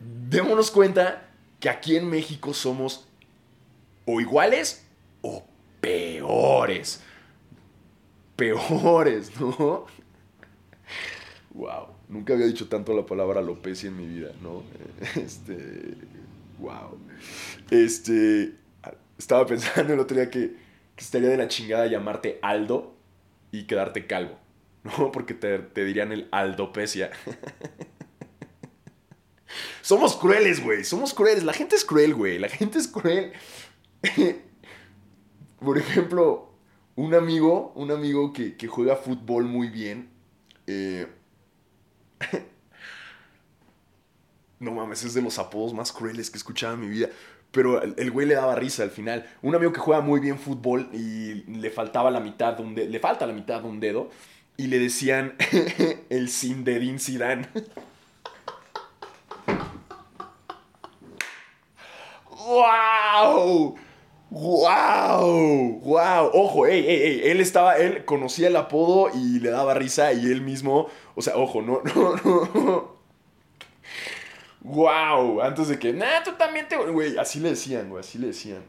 démonos 0.00 0.70
cuenta 0.70 1.28
que 1.58 1.68
aquí 1.68 1.96
en 1.96 2.08
México 2.08 2.54
somos 2.54 3.08
o 4.04 4.20
iguales 4.20 4.84
o 5.22 5.44
peores 5.80 7.02
peores, 8.38 9.32
¿no? 9.40 9.84
Wow, 11.50 11.88
nunca 12.08 12.34
había 12.34 12.46
dicho 12.46 12.68
tanto 12.68 12.94
la 12.94 13.04
palabra 13.04 13.40
alopecia 13.40 13.88
en 13.88 13.96
mi 13.96 14.06
vida, 14.06 14.30
¿no? 14.40 14.62
Este, 15.20 15.96
wow. 16.58 16.96
Este, 17.68 18.52
estaba 19.18 19.44
pensando 19.44 19.92
el 19.92 19.98
otro 19.98 20.16
día 20.16 20.30
que, 20.30 20.54
estaría 20.96 21.28
de 21.28 21.36
la 21.36 21.48
chingada 21.48 21.86
llamarte 21.86 22.38
Aldo 22.40 22.94
y 23.50 23.64
quedarte 23.64 24.06
calvo, 24.06 24.38
¿no? 24.84 25.10
Porque 25.10 25.34
te, 25.34 25.58
te 25.58 25.84
dirían 25.84 26.12
el 26.12 26.28
aldopecia. 26.30 27.10
Somos 29.82 30.14
crueles, 30.14 30.62
güey. 30.62 30.84
Somos 30.84 31.12
crueles. 31.12 31.42
La 31.42 31.54
gente 31.54 31.74
es 31.74 31.84
cruel, 31.84 32.14
güey. 32.14 32.38
La 32.38 32.48
gente 32.48 32.78
es 32.78 32.86
cruel. 32.86 33.32
Por 35.60 35.78
ejemplo, 35.78 36.47
un 36.98 37.14
amigo, 37.14 37.72
un 37.76 37.92
amigo 37.92 38.32
que, 38.32 38.56
juega 38.66 38.96
fútbol 38.96 39.44
muy 39.44 39.68
bien. 39.68 40.10
Eh, 40.66 41.06
no 44.58 44.72
mames, 44.72 45.04
es 45.04 45.14
de 45.14 45.22
los 45.22 45.38
apodos 45.38 45.72
más 45.72 45.92
crueles 45.92 46.28
que 46.28 46.36
he 46.36 46.40
escuchado 46.40 46.74
en 46.74 46.80
mi 46.80 46.88
vida. 46.88 47.08
Pero 47.52 47.80
el, 47.80 48.10
güey 48.10 48.26
le 48.26 48.34
daba 48.34 48.56
risa 48.56 48.82
al 48.82 48.90
final. 48.90 49.24
Un 49.42 49.54
amigo 49.54 49.72
que 49.72 49.78
juega 49.78 50.02
muy 50.02 50.18
bien 50.18 50.40
fútbol 50.40 50.90
y 50.92 51.44
le 51.44 51.70
faltaba 51.70 52.10
la 52.10 52.18
mitad 52.18 52.54
de 52.54 52.64
un 52.64 52.74
dedo. 52.74 52.90
Le 52.90 52.98
falta 52.98 53.28
la 53.28 53.32
mitad 53.32 53.62
de 53.62 53.68
un 53.68 53.78
dedo. 53.78 54.10
Y 54.56 54.66
le 54.66 54.80
decían 54.80 55.36
el 56.10 56.28
Sindedin 56.28 56.98
Zidane. 56.98 57.46
¡Wow! 62.44 63.76
¡Wow! 64.30 65.80
¡Wow! 65.80 66.30
Ojo, 66.34 66.66
ey, 66.66 66.84
ey, 66.86 67.02
ey. 67.02 67.20
Él 67.24 67.40
estaba, 67.40 67.78
él 67.78 68.04
conocía 68.04 68.48
el 68.48 68.56
apodo 68.56 69.10
y 69.14 69.40
le 69.40 69.50
daba 69.50 69.74
risa 69.74 70.12
y 70.12 70.26
él 70.26 70.42
mismo, 70.42 70.88
o 71.14 71.22
sea, 71.22 71.36
ojo, 71.36 71.62
no, 71.62 71.80
no, 71.94 72.16
no. 72.54 72.98
¡Wow! 74.60 75.40
Antes 75.40 75.68
de 75.68 75.78
que, 75.78 75.92
nah, 75.92 76.22
tú 76.24 76.32
también 76.32 76.68
te. 76.68 76.76
Güey, 76.76 77.16
así 77.16 77.40
le 77.40 77.50
decían, 77.50 77.88
güey, 77.88 78.00
así 78.00 78.18
le 78.18 78.28
decían. 78.28 78.62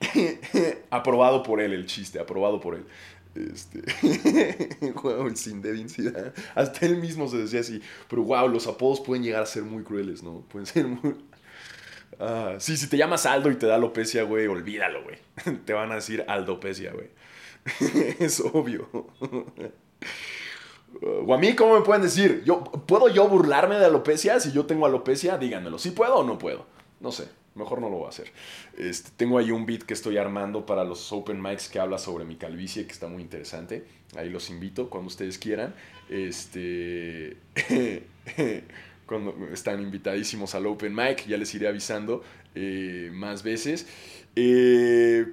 aprobado 0.90 1.42
por 1.42 1.60
él 1.60 1.72
el 1.72 1.86
chiste, 1.86 2.18
aprobado 2.18 2.60
por 2.60 2.74
él. 2.74 2.86
Este. 3.34 3.82
wow, 5.02 5.28
sin 5.34 5.60
de 5.60 6.32
Hasta 6.54 6.86
él 6.86 6.96
mismo 6.96 7.28
se 7.28 7.38
decía 7.38 7.60
así. 7.60 7.80
Pero 8.08 8.22
wow, 8.22 8.48
los 8.48 8.66
apodos 8.66 9.00
pueden 9.00 9.24
llegar 9.24 9.42
a 9.42 9.46
ser 9.46 9.64
muy 9.64 9.82
crueles, 9.82 10.22
¿no? 10.22 10.40
Pueden 10.48 10.66
ser 10.66 10.86
muy. 10.86 11.16
Ah, 12.20 12.54
sí, 12.58 12.76
si 12.76 12.88
te 12.88 12.96
llamas 12.96 13.26
Aldo 13.26 13.50
y 13.50 13.56
te 13.56 13.66
da 13.66 13.76
alopecia, 13.76 14.22
güey, 14.22 14.46
olvídalo, 14.46 15.02
güey. 15.02 15.18
Te 15.64 15.72
van 15.72 15.92
a 15.92 15.96
decir 15.96 16.24
aldopecia, 16.28 16.92
güey. 16.92 17.08
es 18.18 18.40
obvio. 18.40 18.88
O 21.02 21.34
a 21.34 21.38
mí, 21.38 21.56
¿cómo 21.56 21.74
me 21.76 21.84
pueden 21.84 22.02
decir? 22.02 22.44
Yo, 22.44 22.62
¿Puedo 22.62 23.08
yo 23.08 23.26
burlarme 23.28 23.74
de 23.76 23.86
alopecia? 23.86 24.38
Si 24.38 24.52
yo 24.52 24.64
tengo 24.64 24.86
alopecia, 24.86 25.36
díganmelo. 25.38 25.76
¿Sí 25.76 25.90
puedo 25.90 26.18
o 26.18 26.22
no 26.24 26.38
puedo? 26.38 26.66
No 27.00 27.10
sé. 27.10 27.28
Mejor 27.54 27.80
no 27.80 27.88
lo 27.88 27.96
voy 27.96 28.06
a 28.06 28.08
hacer. 28.10 28.32
Este, 28.76 29.10
tengo 29.16 29.38
ahí 29.38 29.50
un 29.50 29.64
beat 29.64 29.82
que 29.82 29.94
estoy 29.94 30.18
armando 30.18 30.66
para 30.66 30.84
los 30.84 31.12
open 31.12 31.40
mics 31.40 31.68
que 31.68 31.78
habla 31.78 31.98
sobre 31.98 32.24
mi 32.24 32.36
calvicie, 32.36 32.86
que 32.86 32.92
está 32.92 33.06
muy 33.06 33.22
interesante. 33.22 33.84
Ahí 34.16 34.28
los 34.28 34.50
invito 34.50 34.90
cuando 34.90 35.08
ustedes 35.08 35.38
quieran. 35.38 35.74
Este. 36.08 37.36
Cuando 39.06 39.48
están 39.52 39.82
invitadísimos 39.82 40.54
al 40.54 40.66
Open 40.66 40.94
Mic, 40.94 41.26
ya 41.26 41.36
les 41.36 41.54
iré 41.54 41.68
avisando 41.68 42.22
eh, 42.54 43.10
más 43.12 43.42
veces. 43.42 43.86
Eh, 44.36 45.26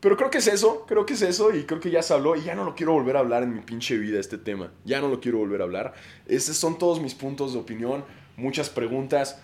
pero 0.00 0.16
creo 0.16 0.30
que 0.30 0.38
es 0.38 0.48
eso, 0.48 0.84
creo 0.86 1.06
que 1.06 1.14
es 1.14 1.22
eso 1.22 1.54
y 1.54 1.62
creo 1.62 1.80
que 1.80 1.90
ya 1.90 2.02
se 2.02 2.12
habló 2.12 2.34
y 2.34 2.42
ya 2.42 2.56
no 2.56 2.64
lo 2.64 2.74
quiero 2.74 2.92
volver 2.92 3.16
a 3.16 3.20
hablar 3.20 3.44
en 3.44 3.54
mi 3.54 3.60
pinche 3.60 3.96
vida 3.96 4.18
este 4.18 4.36
tema, 4.36 4.72
ya 4.84 5.00
no 5.00 5.08
lo 5.08 5.20
quiero 5.20 5.38
volver 5.38 5.60
a 5.60 5.64
hablar. 5.64 5.94
Estos 6.26 6.56
son 6.56 6.76
todos 6.78 7.00
mis 7.00 7.14
puntos 7.14 7.52
de 7.52 7.60
opinión, 7.60 8.04
muchas 8.36 8.68
preguntas. 8.68 9.40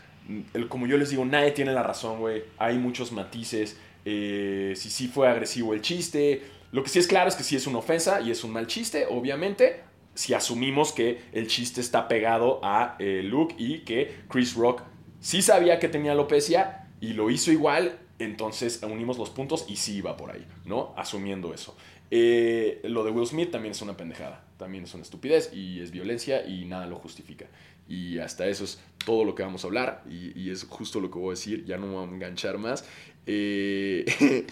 como 0.68 0.86
yo 0.86 0.98
les 0.98 1.10
digo, 1.10 1.24
nadie 1.24 1.52
tiene 1.52 1.72
la 1.72 1.84
razón, 1.84 2.18
güey. 2.18 2.42
Hay 2.58 2.76
muchos 2.78 3.12
matices. 3.12 3.76
Eh, 4.04 4.72
si 4.76 4.90
sí 4.90 5.08
fue 5.08 5.28
agresivo 5.28 5.74
el 5.74 5.80
chiste. 5.80 6.42
Lo 6.72 6.82
que 6.82 6.88
sí 6.88 6.98
es 6.98 7.06
claro 7.06 7.28
es 7.28 7.36
que 7.36 7.44
sí 7.44 7.56
es 7.56 7.66
una 7.66 7.78
ofensa 7.78 8.20
y 8.20 8.30
es 8.30 8.42
un 8.44 8.52
mal 8.52 8.66
chiste, 8.66 9.06
obviamente 9.08 9.88
si 10.18 10.34
asumimos 10.34 10.90
que 10.90 11.20
el 11.30 11.46
chiste 11.46 11.80
está 11.80 12.08
pegado 12.08 12.58
a 12.64 12.96
eh, 12.98 13.22
Luke 13.22 13.54
y 13.56 13.82
que 13.82 14.16
Chris 14.28 14.56
Rock 14.56 14.82
sí 15.20 15.42
sabía 15.42 15.78
que 15.78 15.88
tenía 15.88 16.10
alopecia 16.10 16.88
y 17.00 17.12
lo 17.12 17.30
hizo 17.30 17.52
igual, 17.52 18.00
entonces 18.18 18.82
unimos 18.82 19.16
los 19.16 19.30
puntos 19.30 19.66
y 19.68 19.76
sí 19.76 19.98
iba 19.98 20.16
por 20.16 20.32
ahí, 20.32 20.44
¿no? 20.64 20.92
Asumiendo 20.96 21.54
eso. 21.54 21.76
Eh, 22.10 22.80
lo 22.82 23.04
de 23.04 23.12
Will 23.12 23.28
Smith 23.28 23.52
también 23.52 23.70
es 23.70 23.80
una 23.80 23.96
pendejada, 23.96 24.44
también 24.56 24.82
es 24.82 24.94
una 24.94 25.04
estupidez 25.04 25.52
y 25.54 25.80
es 25.80 25.92
violencia 25.92 26.44
y 26.44 26.64
nada 26.64 26.88
lo 26.88 26.96
justifica. 26.96 27.46
Y 27.86 28.18
hasta 28.18 28.48
eso 28.48 28.64
es 28.64 28.82
todo 29.04 29.22
lo 29.24 29.36
que 29.36 29.44
vamos 29.44 29.62
a 29.62 29.68
hablar 29.68 30.02
y, 30.10 30.50
es 30.50 30.64
justo 30.64 30.98
lo 30.98 31.12
que 31.12 31.18
voy 31.20 31.28
a 31.28 31.30
decir, 31.38 31.64
ya 31.64 31.76
no 31.76 31.86
me 31.86 31.94
voy 31.94 32.08
a 32.08 32.10
enganchar 32.12 32.58
más. 32.58 32.84
Eh, 33.24 34.04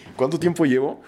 ¿Cuánto 0.15 0.39
tiempo 0.39 0.63
llevo? 0.65 1.03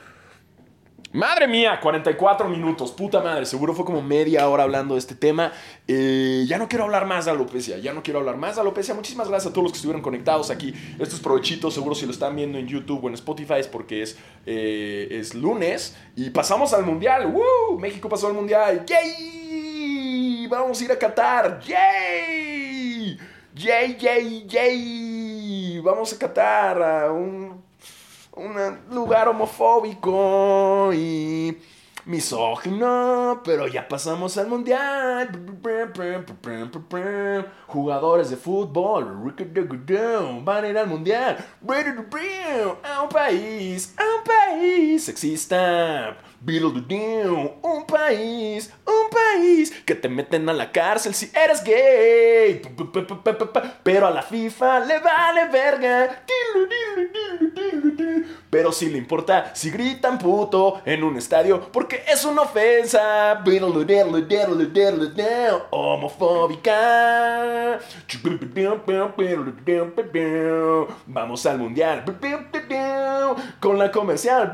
Madre 1.12 1.48
mía, 1.48 1.80
44 1.82 2.48
minutos, 2.50 2.92
puta 2.92 3.20
madre, 3.20 3.48
seguro 3.48 3.74
fue 3.74 3.84
como 3.84 4.00
media 4.00 4.48
hora 4.48 4.62
hablando 4.62 4.94
de 4.94 5.00
este 5.00 5.16
tema. 5.16 5.52
Eh, 5.88 6.46
ya 6.48 6.60
no 6.60 6.68
quiero 6.68 6.84
hablar 6.84 7.08
más 7.08 7.26
de 7.26 7.32
alopecia, 7.32 7.80
ya 7.80 7.94
no 7.94 8.04
quiero 8.04 8.20
hablar 8.20 8.38
más 8.38 8.56
de 8.56 8.62
alopecia. 8.62 8.94
Muchísimas 8.94 9.28
gracias 9.28 9.50
a 9.50 9.54
todos 9.54 9.64
los 9.64 9.72
que 9.72 9.78
estuvieron 9.78 10.04
conectados 10.04 10.52
aquí. 10.52 10.72
Estos 11.00 11.20
provechitos, 11.20 11.74
seguro 11.74 11.96
si 11.96 12.06
lo 12.06 12.12
están 12.12 12.36
viendo 12.36 12.60
en 12.60 12.68
YouTube 12.68 13.04
o 13.04 13.08
en 13.08 13.16
Spotify 13.16 13.56
es 13.58 13.68
porque 13.68 14.04
es, 14.04 14.20
eh, 14.46 15.08
es 15.10 15.34
lunes 15.34 15.98
y 16.16 16.30
pasamos 16.30 16.74
al 16.74 16.86
mundial. 16.86 17.26
¡Woo! 17.26 17.80
México 17.80 18.08
pasó 18.08 18.28
al 18.28 18.34
mundial. 18.36 18.86
¡Yay! 18.86 20.46
Vamos 20.46 20.80
a 20.80 20.84
ir 20.84 20.92
a 20.92 21.00
Qatar. 21.00 21.60
¡Yay! 21.62 23.18
¡Yay, 23.56 23.98
yay, 23.98 24.46
yay! 24.48 25.80
Vamos 25.80 26.14
a 26.14 26.20
Qatar 26.20 26.84
a 26.84 27.12
un 27.12 27.69
un 28.40 28.96
lugar 28.96 29.28
homofóbico 29.28 30.92
y 30.94 31.58
misógino, 32.06 33.42
pero 33.44 33.68
ya 33.68 33.88
pasamos 33.88 34.38
al 34.38 34.48
mundial. 34.48 35.30
Jugadores 37.68 38.30
de 38.30 38.38
fútbol 38.38 39.34
van 40.44 40.64
a 40.64 40.68
ir 40.70 40.78
al 40.78 40.88
mundial. 40.88 41.38
A 42.84 43.04
un 43.04 43.10
país, 43.10 43.94
a 43.98 44.04
un 44.04 44.24
país 44.24 45.04
sexista. 45.04 46.18
Un 47.62 47.86
país, 47.86 48.72
un 48.86 49.10
país 49.10 49.72
que 49.86 49.96
te 49.96 50.08
meten 50.08 50.48
a 50.48 50.54
la 50.54 50.72
cárcel 50.72 51.14
si 51.14 51.30
eres 51.36 51.62
gay. 51.64 52.62
Pero 53.84 54.08
a 54.08 54.12
la 54.12 54.22
FIFA 54.22 54.80
le 54.82 55.00
vale 55.00 55.48
verga. 55.50 56.24
Pero 58.50 58.72
si 58.72 58.90
le 58.90 58.98
importa 58.98 59.52
si 59.54 59.70
gritan 59.70 60.18
puto 60.18 60.82
en 60.86 61.04
un 61.04 61.18
estadio 61.18 61.70
porque 61.72 62.04
es 62.08 62.24
una 62.26 62.44
ofensa. 62.44 63.42
Homofóbica. 65.72 67.80
Vamos 71.06 71.46
al 71.46 71.60
mundial. 71.60 72.04
Con 73.60 73.78
la 73.78 73.92
comercial 73.92 74.52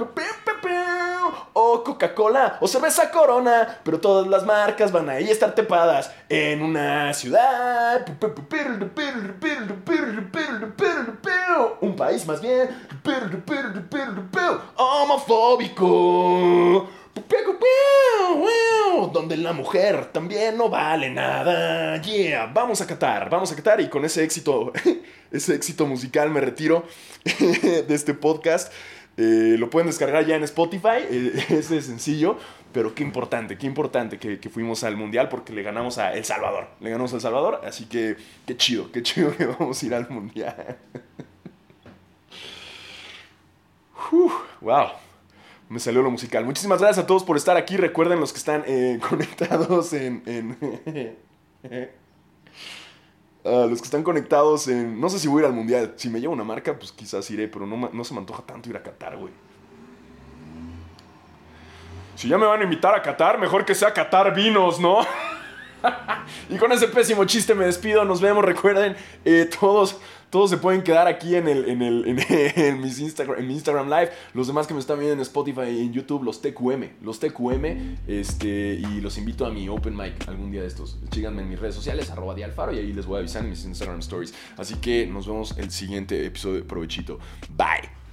Coca-Cola 1.83 2.57
o 2.61 2.67
cerveza 2.67 3.11
Corona, 3.11 3.79
pero 3.83 3.99
todas 3.99 4.27
las 4.27 4.45
marcas 4.45 4.91
van 4.91 5.09
a 5.09 5.19
estar 5.19 5.55
tepadas 5.55 6.11
en 6.29 6.61
una 6.61 7.13
ciudad. 7.13 8.05
Un 11.81 11.95
país 11.95 12.25
más 12.25 12.41
bien 12.41 12.69
homofóbico. 14.75 16.89
Donde 19.13 19.37
la 19.37 19.53
mujer 19.53 20.11
también 20.11 20.57
no 20.57 20.69
vale 20.69 21.09
nada. 21.09 22.01
Yeah, 22.01 22.51
vamos 22.53 22.81
a 22.81 22.87
Qatar, 22.87 23.29
vamos 23.29 23.51
a 23.51 23.55
Qatar 23.55 23.81
y 23.81 23.89
con 23.89 24.05
ese 24.05 24.23
éxito, 24.23 24.73
ese 25.31 25.55
éxito 25.55 25.85
musical 25.85 26.29
me 26.29 26.41
retiro 26.41 26.85
de 27.23 27.85
este 27.89 28.13
podcast. 28.13 28.71
Eh, 29.17 29.55
lo 29.57 29.69
pueden 29.69 29.87
descargar 29.87 30.25
ya 30.25 30.35
en 30.35 30.43
Spotify, 30.43 30.99
eh, 31.09 31.45
ese 31.49 31.77
es 31.77 31.85
sencillo, 31.85 32.37
pero 32.73 32.93
qué 32.93 33.03
importante, 33.03 33.57
qué 33.57 33.65
importante 33.65 34.19
que, 34.19 34.37
fuimos 34.49 34.83
al 34.83 34.97
Mundial 34.97 35.29
porque 35.29 35.53
le 35.53 35.63
ganamos 35.63 35.97
a 35.97 36.13
El 36.13 36.25
Salvador, 36.25 36.67
le 36.81 36.89
ganamos 36.89 37.13
a 37.13 37.15
El 37.15 37.21
Salvador, 37.21 37.61
así 37.63 37.85
que 37.85 38.17
qué 38.45 38.57
chido, 38.57 38.91
qué 38.91 39.01
chido 39.01 39.35
que 39.35 39.45
vamos 39.59 39.81
a 39.81 39.85
ir 39.85 39.93
al 39.93 40.09
Mundial. 40.09 40.77
wow, 44.61 44.87
me 45.69 45.79
salió 45.79 46.01
lo 46.01 46.11
musical. 46.11 46.43
Muchísimas 46.43 46.79
gracias 46.81 47.05
a 47.05 47.07
todos 47.07 47.23
por 47.23 47.37
estar 47.37 47.55
aquí, 47.55 47.77
recuerden 47.77 48.19
los 48.19 48.33
que 48.33 48.39
están 48.39 48.63
eh, 48.67 48.99
conectados 49.09 49.93
en... 49.93 50.21
en 50.25 52.04
Los 53.45 53.79
que 53.79 53.85
están 53.85 54.01
conectados 54.01 54.67
en. 54.67 54.99
No 54.99 55.07
sé 55.07 55.19
si 55.19 55.27
voy 55.27 55.37
a 55.37 55.39
ir 55.41 55.45
al 55.45 55.53
mundial. 55.53 55.93
Si 55.97 56.09
me 56.09 56.19
llevo 56.19 56.33
una 56.33 56.43
marca, 56.43 56.77
pues 56.77 56.91
quizás 56.91 57.29
iré, 57.29 57.47
pero 57.47 57.67
no, 57.67 57.89
no 57.93 58.03
se 58.03 58.13
me 58.15 58.19
antoja 58.19 58.41
tanto 58.41 58.69
ir 58.69 58.75
a 58.75 58.81
Qatar, 58.81 59.15
güey. 59.17 59.31
Si 62.15 62.27
ya 62.27 62.39
me 62.39 62.45
van 62.47 62.61
a 62.61 62.63
invitar 62.63 62.95
a 62.95 63.03
Qatar, 63.03 63.37
mejor 63.37 63.63
que 63.63 63.75
sea 63.75 63.93
Qatar 63.93 64.33
Vinos, 64.33 64.79
¿no? 64.79 65.05
y 66.49 66.57
con 66.57 66.71
ese 66.71 66.87
pésimo 66.87 67.25
chiste 67.25 67.53
me 67.53 67.65
despido. 67.65 68.03
Nos 68.03 68.19
vemos. 68.19 68.43
Recuerden, 68.43 68.95
eh, 69.23 69.47
todos 69.59 69.99
todos 70.29 70.49
se 70.49 70.57
pueden 70.57 70.83
quedar 70.83 71.07
aquí 71.07 71.35
en, 71.35 71.47
el, 71.47 71.69
en, 71.69 71.81
el, 71.81 72.05
en, 72.55 72.81
mis 72.81 72.99
Instagram, 72.99 73.39
en 73.39 73.47
mi 73.47 73.53
Instagram 73.53 73.89
Live. 73.89 74.11
Los 74.33 74.47
demás 74.47 74.67
que 74.67 74.73
me 74.73 74.79
están 74.79 74.99
viendo 74.99 75.13
en 75.13 75.21
Spotify 75.21 75.69
y 75.69 75.81
en 75.81 75.93
YouTube, 75.93 76.23
los 76.23 76.41
TQM. 76.41 77.03
Los 77.03 77.19
TQM. 77.19 77.97
Este, 78.07 78.75
y 78.75 79.01
los 79.01 79.17
invito 79.17 79.45
a 79.45 79.51
mi 79.51 79.67
Open 79.69 79.95
Mic 79.95 80.27
algún 80.27 80.51
día 80.51 80.61
de 80.61 80.67
estos. 80.67 80.97
Síganme 81.11 81.41
en 81.41 81.49
mis 81.49 81.59
redes 81.59 81.75
sociales, 81.75 82.09
arroba 82.09 82.35
dialfaro, 82.35 82.73
y 82.73 82.79
ahí 82.79 82.93
les 82.93 83.05
voy 83.05 83.17
a 83.17 83.19
avisar 83.19 83.43
en 83.43 83.49
mis 83.49 83.65
Instagram 83.65 83.99
Stories. 83.99 84.33
Así 84.57 84.75
que 84.75 85.07
nos 85.07 85.27
vemos 85.27 85.57
el 85.57 85.71
siguiente 85.71 86.25
episodio. 86.25 86.65
Provechito. 86.65 87.19
Bye. 87.55 88.04